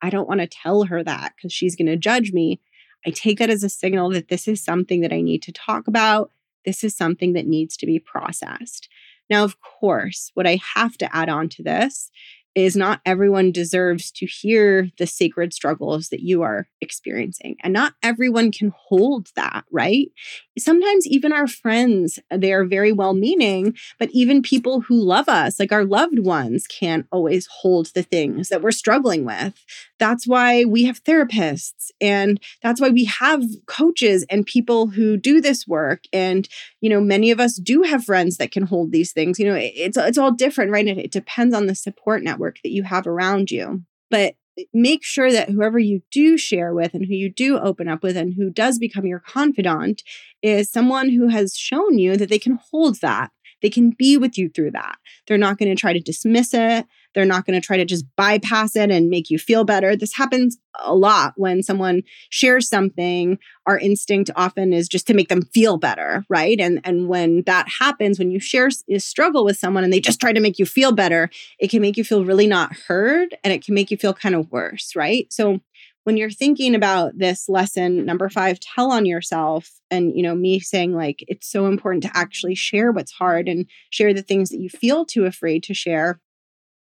I 0.00 0.10
don't 0.10 0.28
want 0.28 0.40
to 0.40 0.46
tell 0.46 0.84
her 0.84 1.02
that 1.02 1.34
because 1.36 1.52
she's 1.52 1.76
going 1.76 1.86
to 1.86 1.96
judge 1.96 2.32
me. 2.32 2.60
I 3.06 3.10
take 3.10 3.38
that 3.38 3.50
as 3.50 3.62
a 3.62 3.68
signal 3.68 4.10
that 4.10 4.28
this 4.28 4.48
is 4.48 4.64
something 4.64 5.02
that 5.02 5.12
I 5.12 5.20
need 5.20 5.42
to 5.42 5.52
talk 5.52 5.86
about. 5.86 6.30
This 6.64 6.84
is 6.84 6.96
something 6.96 7.32
that 7.34 7.46
needs 7.46 7.76
to 7.78 7.86
be 7.86 7.98
processed. 7.98 8.88
Now, 9.30 9.44
of 9.44 9.60
course, 9.60 10.30
what 10.34 10.46
I 10.46 10.58
have 10.74 10.96
to 10.98 11.16
add 11.16 11.28
on 11.28 11.48
to 11.50 11.62
this 11.62 12.10
is 12.54 12.76
not 12.76 13.00
everyone 13.04 13.50
deserves 13.50 14.10
to 14.12 14.26
hear 14.26 14.90
the 14.98 15.06
sacred 15.06 15.52
struggles 15.52 16.08
that 16.08 16.20
you 16.20 16.42
are 16.42 16.68
experiencing. 16.80 17.56
And 17.62 17.72
not 17.72 17.94
everyone 18.02 18.52
can 18.52 18.72
hold 18.76 19.28
that, 19.34 19.64
right? 19.72 20.08
Sometimes 20.56 21.06
even 21.06 21.32
our 21.32 21.48
friends, 21.48 22.20
they 22.30 22.52
are 22.52 22.64
very 22.64 22.92
well 22.92 23.14
meaning, 23.14 23.76
but 23.98 24.10
even 24.12 24.42
people 24.42 24.82
who 24.82 24.94
love 24.94 25.28
us, 25.28 25.58
like 25.58 25.72
our 25.72 25.84
loved 25.84 26.20
ones, 26.20 26.66
can't 26.66 27.06
always 27.10 27.46
hold 27.46 27.86
the 27.94 28.02
things 28.02 28.50
that 28.50 28.62
we're 28.62 28.70
struggling 28.70 29.24
with. 29.24 29.64
That's 29.98 30.26
why 30.26 30.64
we 30.64 30.84
have 30.84 31.02
therapists 31.02 31.90
and 32.00 32.40
that's 32.62 32.80
why 32.80 32.90
we 32.90 33.04
have 33.04 33.42
coaches 33.66 34.24
and 34.30 34.46
people 34.46 34.88
who 34.88 35.16
do 35.16 35.40
this 35.40 35.66
work. 35.66 36.04
And, 36.12 36.48
you 36.80 36.90
know, 36.90 37.00
many 37.00 37.30
of 37.30 37.40
us 37.40 37.56
do 37.56 37.82
have 37.82 38.04
friends 38.04 38.36
that 38.36 38.52
can 38.52 38.64
hold 38.64 38.92
these 38.92 39.12
things. 39.12 39.38
You 39.38 39.46
know, 39.46 39.58
it's, 39.58 39.96
it's 39.96 40.18
all 40.18 40.32
different, 40.32 40.70
right? 40.70 40.86
It, 40.86 40.98
it 40.98 41.10
depends 41.10 41.54
on 41.54 41.66
the 41.66 41.74
support 41.74 42.22
network 42.22 42.43
that 42.50 42.70
you 42.70 42.82
have 42.82 43.06
around 43.06 43.50
you. 43.50 43.82
But 44.10 44.34
eh, 44.58 44.64
make 44.72 45.04
sure 45.04 45.32
that 45.32 45.50
whoever 45.50 45.78
you 45.78 46.02
do 46.10 46.36
share 46.36 46.74
with 46.74 46.94
and 46.94 47.06
who 47.06 47.14
you 47.14 47.30
do 47.30 47.58
open 47.58 47.88
up 47.88 48.02
with 48.02 48.16
and 48.16 48.34
who 48.34 48.50
does 48.50 48.78
become 48.78 49.06
your 49.06 49.20
confidant 49.20 50.02
is 50.42 50.70
someone 50.70 51.10
who 51.10 51.28
has 51.28 51.56
shown 51.56 51.98
you 51.98 52.16
that 52.16 52.28
they 52.28 52.38
can 52.38 52.58
hold 52.70 53.00
that. 53.00 53.30
They 53.62 53.70
can 53.70 53.90
be 53.90 54.16
with 54.16 54.36
you 54.36 54.50
through 54.50 54.72
that. 54.72 54.96
They're 55.26 55.38
not 55.38 55.58
going 55.58 55.74
to 55.74 55.80
try 55.80 55.94
to 55.94 56.00
dismiss 56.00 56.52
it. 56.52 56.86
They're 57.14 57.24
not 57.24 57.46
going 57.46 57.60
to 57.60 57.64
try 57.64 57.76
to 57.76 57.84
just 57.84 58.04
bypass 58.16 58.76
it 58.76 58.90
and 58.90 59.08
make 59.08 59.30
you 59.30 59.38
feel 59.38 59.64
better. 59.64 59.96
This 59.96 60.14
happens 60.14 60.58
a 60.80 60.94
lot 60.94 61.34
when 61.36 61.62
someone 61.62 62.02
shares 62.30 62.68
something. 62.68 63.38
Our 63.66 63.78
instinct 63.78 64.30
often 64.36 64.72
is 64.72 64.88
just 64.88 65.06
to 65.06 65.14
make 65.14 65.28
them 65.28 65.42
feel 65.54 65.78
better, 65.78 66.24
right? 66.28 66.58
And 66.60 66.80
and 66.84 67.08
when 67.08 67.42
that 67.46 67.68
happens, 67.68 68.18
when 68.18 68.30
you 68.30 68.40
share 68.40 68.68
a 68.90 68.98
struggle 68.98 69.44
with 69.44 69.56
someone 69.56 69.84
and 69.84 69.92
they 69.92 70.00
just 70.00 70.20
try 70.20 70.32
to 70.32 70.40
make 70.40 70.58
you 70.58 70.66
feel 70.66 70.92
better, 70.92 71.30
it 71.58 71.70
can 71.70 71.80
make 71.80 71.96
you 71.96 72.04
feel 72.04 72.24
really 72.24 72.46
not 72.46 72.74
heard 72.88 73.36
and 73.44 73.52
it 73.52 73.64
can 73.64 73.74
make 73.74 73.90
you 73.90 73.96
feel 73.96 74.14
kind 74.14 74.34
of 74.34 74.50
worse, 74.50 74.94
right? 74.96 75.32
So 75.32 75.60
when 76.04 76.18
you're 76.18 76.30
thinking 76.30 76.74
about 76.74 77.18
this 77.18 77.48
lesson 77.48 78.04
number 78.04 78.28
5 78.28 78.60
tell 78.60 78.92
on 78.92 79.06
yourself 79.06 79.70
and 79.90 80.14
you 80.14 80.22
know 80.22 80.34
me 80.34 80.60
saying 80.60 80.94
like 80.94 81.24
it's 81.26 81.50
so 81.50 81.66
important 81.66 82.02
to 82.04 82.10
actually 82.14 82.54
share 82.54 82.92
what's 82.92 83.12
hard 83.12 83.48
and 83.48 83.66
share 83.90 84.14
the 84.14 84.22
things 84.22 84.50
that 84.50 84.60
you 84.60 84.68
feel 84.68 85.04
too 85.04 85.24
afraid 85.24 85.62
to 85.64 85.74
share 85.74 86.20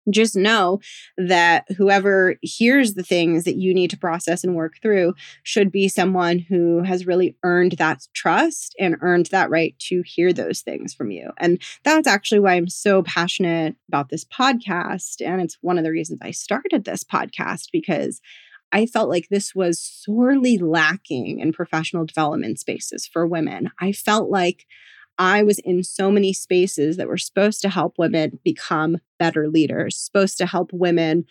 just 0.09 0.35
know 0.35 0.79
that 1.17 1.65
whoever 1.77 2.35
hears 2.41 2.93
the 2.93 3.03
things 3.03 3.43
that 3.43 3.55
you 3.55 3.73
need 3.73 3.89
to 3.91 3.97
process 3.97 4.43
and 4.43 4.55
work 4.55 4.73
through 4.81 5.13
should 5.43 5.71
be 5.71 5.87
someone 5.87 6.39
who 6.39 6.83
has 6.83 7.07
really 7.07 7.35
earned 7.43 7.73
that 7.73 8.05
trust 8.13 8.75
and 8.79 8.97
earned 9.01 9.27
that 9.27 9.49
right 9.49 9.75
to 9.79 10.03
hear 10.05 10.33
those 10.33 10.61
things 10.61 10.93
from 10.93 11.11
you. 11.11 11.31
And 11.37 11.61
that's 11.83 12.07
actually 12.07 12.39
why 12.39 12.53
I'm 12.53 12.67
so 12.67 13.03
passionate 13.03 13.75
about 13.87 14.09
this 14.09 14.25
podcast. 14.25 15.25
And 15.25 15.41
it's 15.41 15.57
one 15.61 15.77
of 15.77 15.83
the 15.83 15.91
reasons 15.91 16.19
I 16.21 16.31
started 16.31 16.83
this 16.83 17.03
podcast 17.03 17.67
because 17.71 18.21
I 18.73 18.87
felt 18.87 19.07
like 19.07 19.29
this 19.29 19.53
was 19.53 19.79
sorely 19.79 20.57
lacking 20.57 21.39
in 21.39 21.53
professional 21.53 22.05
development 22.05 22.59
spaces 22.59 23.05
for 23.05 23.27
women. 23.27 23.69
I 23.79 23.91
felt 23.91 24.31
like 24.31 24.65
I 25.17 25.43
was 25.43 25.59
in 25.59 25.83
so 25.83 26.11
many 26.11 26.33
spaces 26.33 26.97
that 26.97 27.07
were 27.07 27.17
supposed 27.17 27.61
to 27.61 27.69
help 27.69 27.95
women 27.97 28.39
become 28.43 28.97
better 29.19 29.47
leaders, 29.47 29.97
supposed 29.97 30.37
to 30.39 30.45
help 30.45 30.71
women, 30.73 31.25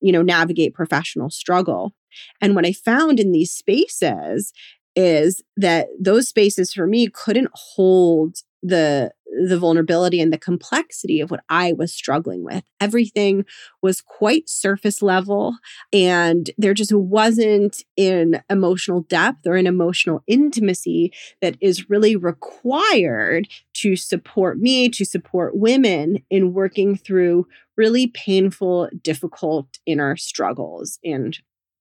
you 0.00 0.12
know, 0.12 0.22
navigate 0.22 0.74
professional 0.74 1.30
struggle. 1.30 1.92
And 2.40 2.54
what 2.54 2.66
I 2.66 2.72
found 2.72 3.20
in 3.20 3.32
these 3.32 3.52
spaces 3.52 4.52
is 4.96 5.42
that 5.56 5.88
those 6.00 6.28
spaces 6.28 6.72
for 6.72 6.86
me 6.86 7.08
couldn't 7.08 7.50
hold 7.52 8.38
the 8.62 9.12
the 9.46 9.58
vulnerability 9.58 10.20
and 10.20 10.32
the 10.32 10.38
complexity 10.38 11.20
of 11.20 11.30
what 11.30 11.44
I 11.48 11.72
was 11.72 11.92
struggling 11.92 12.44
with. 12.44 12.64
Everything 12.80 13.44
was 13.82 14.00
quite 14.00 14.48
surface 14.48 15.02
level, 15.02 15.56
and 15.92 16.50
there 16.58 16.74
just 16.74 16.92
wasn't 16.92 17.82
an 17.96 18.42
emotional 18.50 19.02
depth 19.02 19.46
or 19.46 19.56
an 19.56 19.66
emotional 19.66 20.22
intimacy 20.26 21.12
that 21.40 21.56
is 21.60 21.90
really 21.90 22.16
required 22.16 23.48
to 23.74 23.96
support 23.96 24.58
me, 24.58 24.88
to 24.88 25.04
support 25.04 25.56
women 25.56 26.24
in 26.30 26.52
working 26.52 26.96
through 26.96 27.46
really 27.76 28.08
painful, 28.08 28.88
difficult 29.02 29.78
inner 29.86 30.16
struggles 30.16 30.98
and 31.04 31.38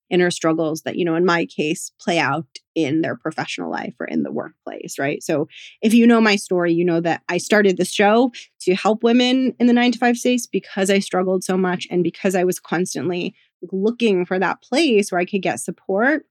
inner 0.09 0.31
struggles 0.31 0.81
that, 0.81 0.95
you 0.95 1.05
know, 1.05 1.15
in 1.15 1.25
my 1.25 1.45
case, 1.45 1.91
play 1.99 2.19
out 2.19 2.45
in 2.75 3.01
their 3.01 3.15
professional 3.15 3.69
life 3.71 3.93
or 3.99 4.05
in 4.05 4.23
the 4.23 4.31
workplace, 4.31 4.97
right? 4.99 5.21
So 5.23 5.47
if 5.81 5.93
you 5.93 6.07
know 6.07 6.21
my 6.21 6.35
story, 6.35 6.73
you 6.73 6.85
know 6.85 7.01
that 7.01 7.23
I 7.27 7.37
started 7.37 7.77
this 7.77 7.91
show 7.91 8.31
to 8.61 8.75
help 8.75 9.03
women 9.03 9.55
in 9.59 9.67
the 9.67 9.73
nine 9.73 9.91
to 9.91 9.99
five 9.99 10.17
space 10.17 10.45
because 10.45 10.89
I 10.89 10.99
struggled 10.99 11.43
so 11.43 11.57
much 11.57 11.87
and 11.89 12.03
because 12.03 12.35
I 12.35 12.43
was 12.43 12.59
constantly 12.59 13.35
looking 13.71 14.25
for 14.25 14.39
that 14.39 14.61
place 14.61 15.11
where 15.11 15.19
I 15.19 15.25
could 15.25 15.41
get 15.41 15.59
support. 15.59 16.25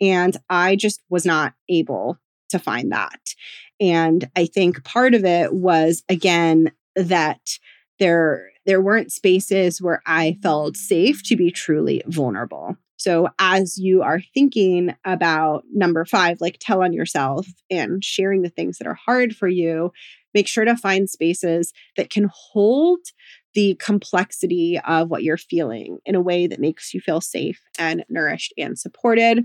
And 0.00 0.36
I 0.48 0.76
just 0.76 1.02
was 1.10 1.26
not 1.26 1.54
able 1.68 2.18
to 2.50 2.58
find 2.58 2.92
that. 2.92 3.20
And 3.80 4.28
I 4.36 4.46
think 4.46 4.82
part 4.84 5.14
of 5.14 5.24
it 5.24 5.52
was, 5.52 6.02
again, 6.08 6.72
that 6.96 7.58
there 7.98 8.50
there 8.66 8.80
weren't 8.82 9.12
spaces 9.12 9.80
where 9.80 10.02
I 10.06 10.36
felt 10.42 10.76
safe 10.76 11.22
to 11.24 11.36
be 11.36 11.50
truly 11.50 12.02
vulnerable. 12.06 12.76
So, 12.98 13.28
as 13.38 13.78
you 13.78 14.02
are 14.02 14.20
thinking 14.34 14.94
about 15.04 15.64
number 15.72 16.04
five, 16.04 16.40
like 16.40 16.58
tell 16.60 16.82
on 16.82 16.92
yourself 16.92 17.46
and 17.70 18.04
sharing 18.04 18.42
the 18.42 18.48
things 18.48 18.78
that 18.78 18.88
are 18.88 18.98
hard 19.06 19.34
for 19.34 19.48
you, 19.48 19.92
make 20.34 20.48
sure 20.48 20.64
to 20.64 20.76
find 20.76 21.08
spaces 21.08 21.72
that 21.96 22.10
can 22.10 22.28
hold 22.34 22.98
the 23.54 23.76
complexity 23.76 24.78
of 24.86 25.08
what 25.08 25.22
you're 25.22 25.38
feeling 25.38 25.98
in 26.04 26.16
a 26.16 26.20
way 26.20 26.48
that 26.48 26.60
makes 26.60 26.92
you 26.92 27.00
feel 27.00 27.20
safe 27.20 27.60
and 27.78 28.04
nourished 28.08 28.52
and 28.58 28.76
supported. 28.78 29.44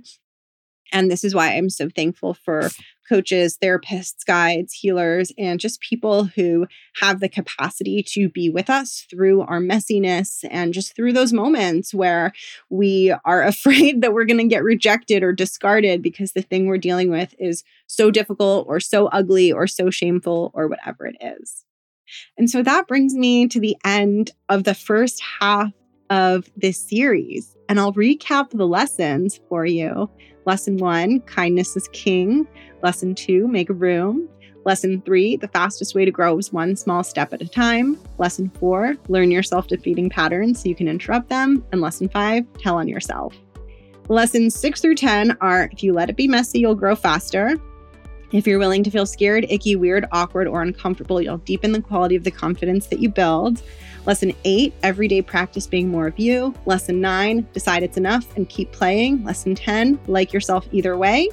And 0.91 1.09
this 1.09 1.23
is 1.23 1.35
why 1.35 1.53
I'm 1.53 1.69
so 1.69 1.89
thankful 1.89 2.33
for 2.33 2.69
coaches, 3.07 3.57
therapists, 3.61 4.25
guides, 4.25 4.73
healers, 4.73 5.31
and 5.37 5.59
just 5.59 5.81
people 5.81 6.25
who 6.25 6.67
have 6.95 7.19
the 7.19 7.29
capacity 7.29 8.03
to 8.03 8.29
be 8.29 8.49
with 8.49 8.69
us 8.69 9.05
through 9.09 9.41
our 9.41 9.59
messiness 9.59 10.45
and 10.49 10.73
just 10.73 10.95
through 10.95 11.13
those 11.13 11.33
moments 11.33 11.93
where 11.93 12.33
we 12.69 13.13
are 13.25 13.43
afraid 13.47 14.01
that 14.01 14.13
we're 14.13 14.25
going 14.25 14.37
to 14.37 14.47
get 14.47 14.63
rejected 14.63 15.23
or 15.23 15.33
discarded 15.33 16.01
because 16.01 16.33
the 16.33 16.41
thing 16.41 16.65
we're 16.65 16.77
dealing 16.77 17.09
with 17.09 17.33
is 17.39 17.63
so 17.87 18.11
difficult 18.11 18.65
or 18.67 18.79
so 18.79 19.07
ugly 19.07 19.51
or 19.51 19.67
so 19.67 19.89
shameful 19.89 20.51
or 20.53 20.67
whatever 20.67 21.05
it 21.05 21.15
is. 21.21 21.65
And 22.37 22.49
so 22.49 22.61
that 22.63 22.87
brings 22.87 23.15
me 23.15 23.47
to 23.47 23.59
the 23.59 23.77
end 23.83 24.31
of 24.49 24.63
the 24.63 24.75
first 24.75 25.21
half 25.39 25.71
of 26.09 26.49
this 26.55 26.77
series. 26.77 27.52
And 27.69 27.79
I'll 27.79 27.93
recap 27.93 28.49
the 28.51 28.67
lessons 28.67 29.39
for 29.49 29.65
you. 29.65 30.09
Lesson 30.45 30.77
one 30.77 31.21
kindness 31.21 31.75
is 31.75 31.87
king. 31.89 32.47
Lesson 32.81 33.15
two 33.15 33.47
make 33.47 33.69
room. 33.69 34.27
Lesson 34.65 35.01
three 35.01 35.35
the 35.35 35.47
fastest 35.47 35.95
way 35.95 36.05
to 36.05 36.11
grow 36.11 36.37
is 36.37 36.53
one 36.53 36.75
small 36.75 37.03
step 37.03 37.33
at 37.33 37.41
a 37.41 37.47
time. 37.47 37.97
Lesson 38.17 38.49
four 38.59 38.95
learn 39.07 39.31
your 39.31 39.43
self 39.43 39.67
defeating 39.67 40.09
patterns 40.09 40.61
so 40.61 40.69
you 40.69 40.75
can 40.75 40.87
interrupt 40.87 41.29
them. 41.29 41.65
And 41.71 41.81
lesson 41.81 42.09
five 42.09 42.45
tell 42.59 42.75
on 42.75 42.87
yourself. 42.87 43.35
Lessons 44.09 44.53
six 44.53 44.81
through 44.81 44.95
10 44.95 45.37
are 45.39 45.69
if 45.71 45.81
you 45.81 45.93
let 45.93 46.09
it 46.09 46.17
be 46.17 46.27
messy, 46.27 46.59
you'll 46.59 46.75
grow 46.75 46.95
faster. 46.95 47.57
If 48.33 48.47
you're 48.47 48.59
willing 48.59 48.83
to 48.83 48.89
feel 48.89 49.05
scared, 49.05 49.45
icky, 49.47 49.75
weird, 49.75 50.07
awkward, 50.11 50.47
or 50.47 50.63
uncomfortable, 50.63 51.21
you'll 51.21 51.37
deepen 51.37 51.71
the 51.71 51.81
quality 51.81 52.15
of 52.15 52.23
the 52.23 52.31
confidence 52.31 52.87
that 52.87 52.99
you 52.99 53.07
build. 53.07 53.61
Lesson 54.05 54.33
eight, 54.43 54.73
everyday 54.83 55.21
practice 55.21 55.65
being 55.65 55.87
more 55.89 56.07
of 56.07 56.19
you. 56.19 56.53
Lesson 56.65 56.99
nine, 56.99 57.47
decide 57.53 57.83
it's 57.83 57.97
enough 57.97 58.35
and 58.35 58.49
keep 58.49 58.71
playing. 58.71 59.23
Lesson 59.23 59.55
10, 59.55 59.99
like 60.07 60.33
yourself 60.33 60.67
either 60.71 60.97
way. 60.97 61.29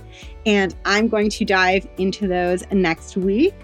And 0.47 0.75
I'm 0.85 1.09
going 1.09 1.31
to 1.31 1.45
dive 1.45 1.89
into 1.99 2.29
those 2.29 2.65
next 2.71 3.17
week 3.17 3.55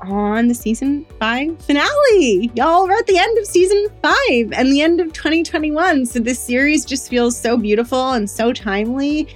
on 0.00 0.48
the 0.48 0.54
season 0.54 1.06
five 1.20 1.60
finale. 1.62 2.50
Y'all, 2.54 2.84
we're 2.84 2.98
at 2.98 3.06
the 3.06 3.18
end 3.18 3.38
of 3.38 3.46
season 3.46 3.86
five 4.02 4.52
and 4.52 4.72
the 4.72 4.80
end 4.80 5.00
of 5.00 5.12
2021. 5.12 6.06
So 6.06 6.18
this 6.18 6.38
series 6.40 6.84
just 6.84 7.08
feels 7.08 7.38
so 7.38 7.56
beautiful 7.56 8.12
and 8.12 8.28
so 8.28 8.52
timely 8.52 9.28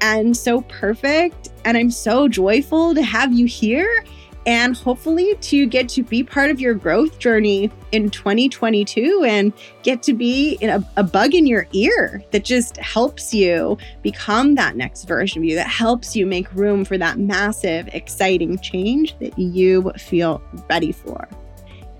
and 0.00 0.34
so 0.34 0.62
perfect. 0.62 1.50
And 1.64 1.76
I'm 1.76 1.90
so 1.90 2.28
joyful 2.28 2.94
to 2.94 3.02
have 3.02 3.32
you 3.32 3.46
here 3.46 4.04
and 4.46 4.76
hopefully 4.76 5.34
to 5.36 5.66
get 5.66 5.88
to 5.90 6.02
be 6.02 6.22
part 6.22 6.50
of 6.50 6.60
your 6.60 6.74
growth 6.74 7.18
journey 7.18 7.70
in 7.92 8.08
2022 8.10 9.24
and 9.26 9.52
get 9.82 10.02
to 10.02 10.14
be 10.14 10.56
a, 10.62 10.82
a, 10.96 11.02
bug 11.02 11.34
in 11.34 11.46
your 11.46 11.66
ear 11.72 12.22
that 12.30 12.44
just 12.44 12.76
helps 12.78 13.34
you 13.34 13.76
become 14.02 14.54
that 14.54 14.76
next 14.76 15.04
version 15.04 15.42
of 15.42 15.44
you, 15.44 15.54
that 15.56 15.66
helps 15.66 16.16
you 16.16 16.26
make 16.26 16.52
room 16.54 16.84
for 16.84 16.96
that 16.96 17.18
massive, 17.18 17.88
exciting 17.88 18.58
change 18.58 19.18
that 19.18 19.38
you 19.38 19.90
feel 19.98 20.42
ready 20.68 20.92
for. 20.92 21.28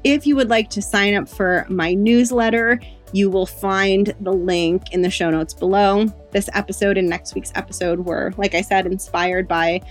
If 0.03 0.27
you 0.27 0.35
would 0.37 0.49
like 0.49 0.71
to 0.71 0.81
sign 0.81 1.15
up 1.15 1.29
for 1.29 1.67
my 1.69 1.93
newsletter, 1.93 2.81
you 3.13 3.29
will 3.29 3.47
find 3.47 4.15
the 4.21 4.33
link 4.33 4.93
in 4.93 5.03
the 5.03 5.11
show 5.11 5.31
notes 5.31 5.53
below. 5.53 6.07
This 6.31 6.49
episode 6.55 6.97
and 6.97 7.09
next 7.09 7.35
week's 7.35 7.53
episode 7.55 8.01
were, 8.01 8.33
like 8.39 8.55
I 8.55 8.63
said, 8.63 8.87
inspired 8.87 9.49
by 9.49 9.83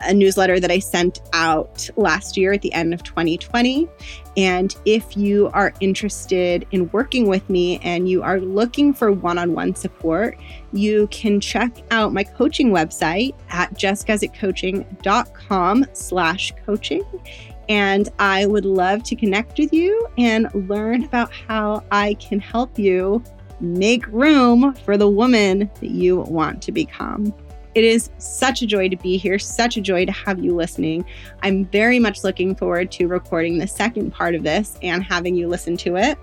a 0.00 0.14
newsletter 0.14 0.60
that 0.60 0.70
I 0.70 0.78
sent 0.78 1.20
out 1.32 1.90
last 1.96 2.36
year 2.36 2.52
at 2.52 2.62
the 2.62 2.72
end 2.72 2.94
of 2.94 3.02
2020. 3.02 3.88
And 4.36 4.76
if 4.84 5.16
you 5.16 5.50
are 5.52 5.74
interested 5.80 6.64
in 6.70 6.88
working 6.90 7.26
with 7.26 7.50
me 7.50 7.80
and 7.82 8.08
you 8.08 8.22
are 8.22 8.40
looking 8.40 8.94
for 8.94 9.10
one-on-one 9.10 9.74
support, 9.74 10.38
you 10.72 11.08
can 11.08 11.40
check 11.40 11.76
out 11.90 12.12
my 12.12 12.22
coaching 12.22 12.70
website 12.70 13.34
at 13.50 13.74
jessguzikcoaching.com 13.74 15.86
slash 15.92 16.52
coaching. 16.64 17.02
And 17.68 18.08
I 18.18 18.46
would 18.46 18.64
love 18.64 19.02
to 19.04 19.16
connect 19.16 19.58
with 19.58 19.72
you 19.72 20.08
and 20.16 20.48
learn 20.68 21.04
about 21.04 21.32
how 21.32 21.84
I 21.90 22.14
can 22.14 22.40
help 22.40 22.78
you 22.78 23.22
make 23.60 24.06
room 24.06 24.74
for 24.84 24.96
the 24.96 25.08
woman 25.08 25.70
that 25.80 25.90
you 25.90 26.20
want 26.20 26.62
to 26.62 26.72
become. 26.72 27.34
It 27.78 27.84
is 27.84 28.10
such 28.18 28.60
a 28.60 28.66
joy 28.66 28.88
to 28.88 28.96
be 28.96 29.16
here, 29.16 29.38
such 29.38 29.76
a 29.76 29.80
joy 29.80 30.04
to 30.04 30.10
have 30.10 30.42
you 30.42 30.52
listening. 30.52 31.04
I'm 31.44 31.64
very 31.66 32.00
much 32.00 32.24
looking 32.24 32.56
forward 32.56 32.90
to 32.90 33.06
recording 33.06 33.56
the 33.56 33.68
second 33.68 34.12
part 34.12 34.34
of 34.34 34.42
this 34.42 34.76
and 34.82 35.00
having 35.00 35.36
you 35.36 35.46
listen 35.46 35.76
to 35.76 35.94
it. 35.94 36.18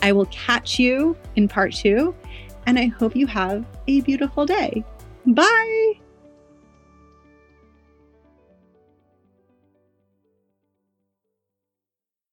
I 0.00 0.12
will 0.12 0.26
catch 0.26 0.78
you 0.78 1.16
in 1.34 1.48
part 1.48 1.74
two, 1.74 2.14
and 2.66 2.78
I 2.78 2.86
hope 2.86 3.16
you 3.16 3.26
have 3.26 3.66
a 3.88 4.00
beautiful 4.02 4.46
day. 4.46 4.84
Bye. 5.26 5.94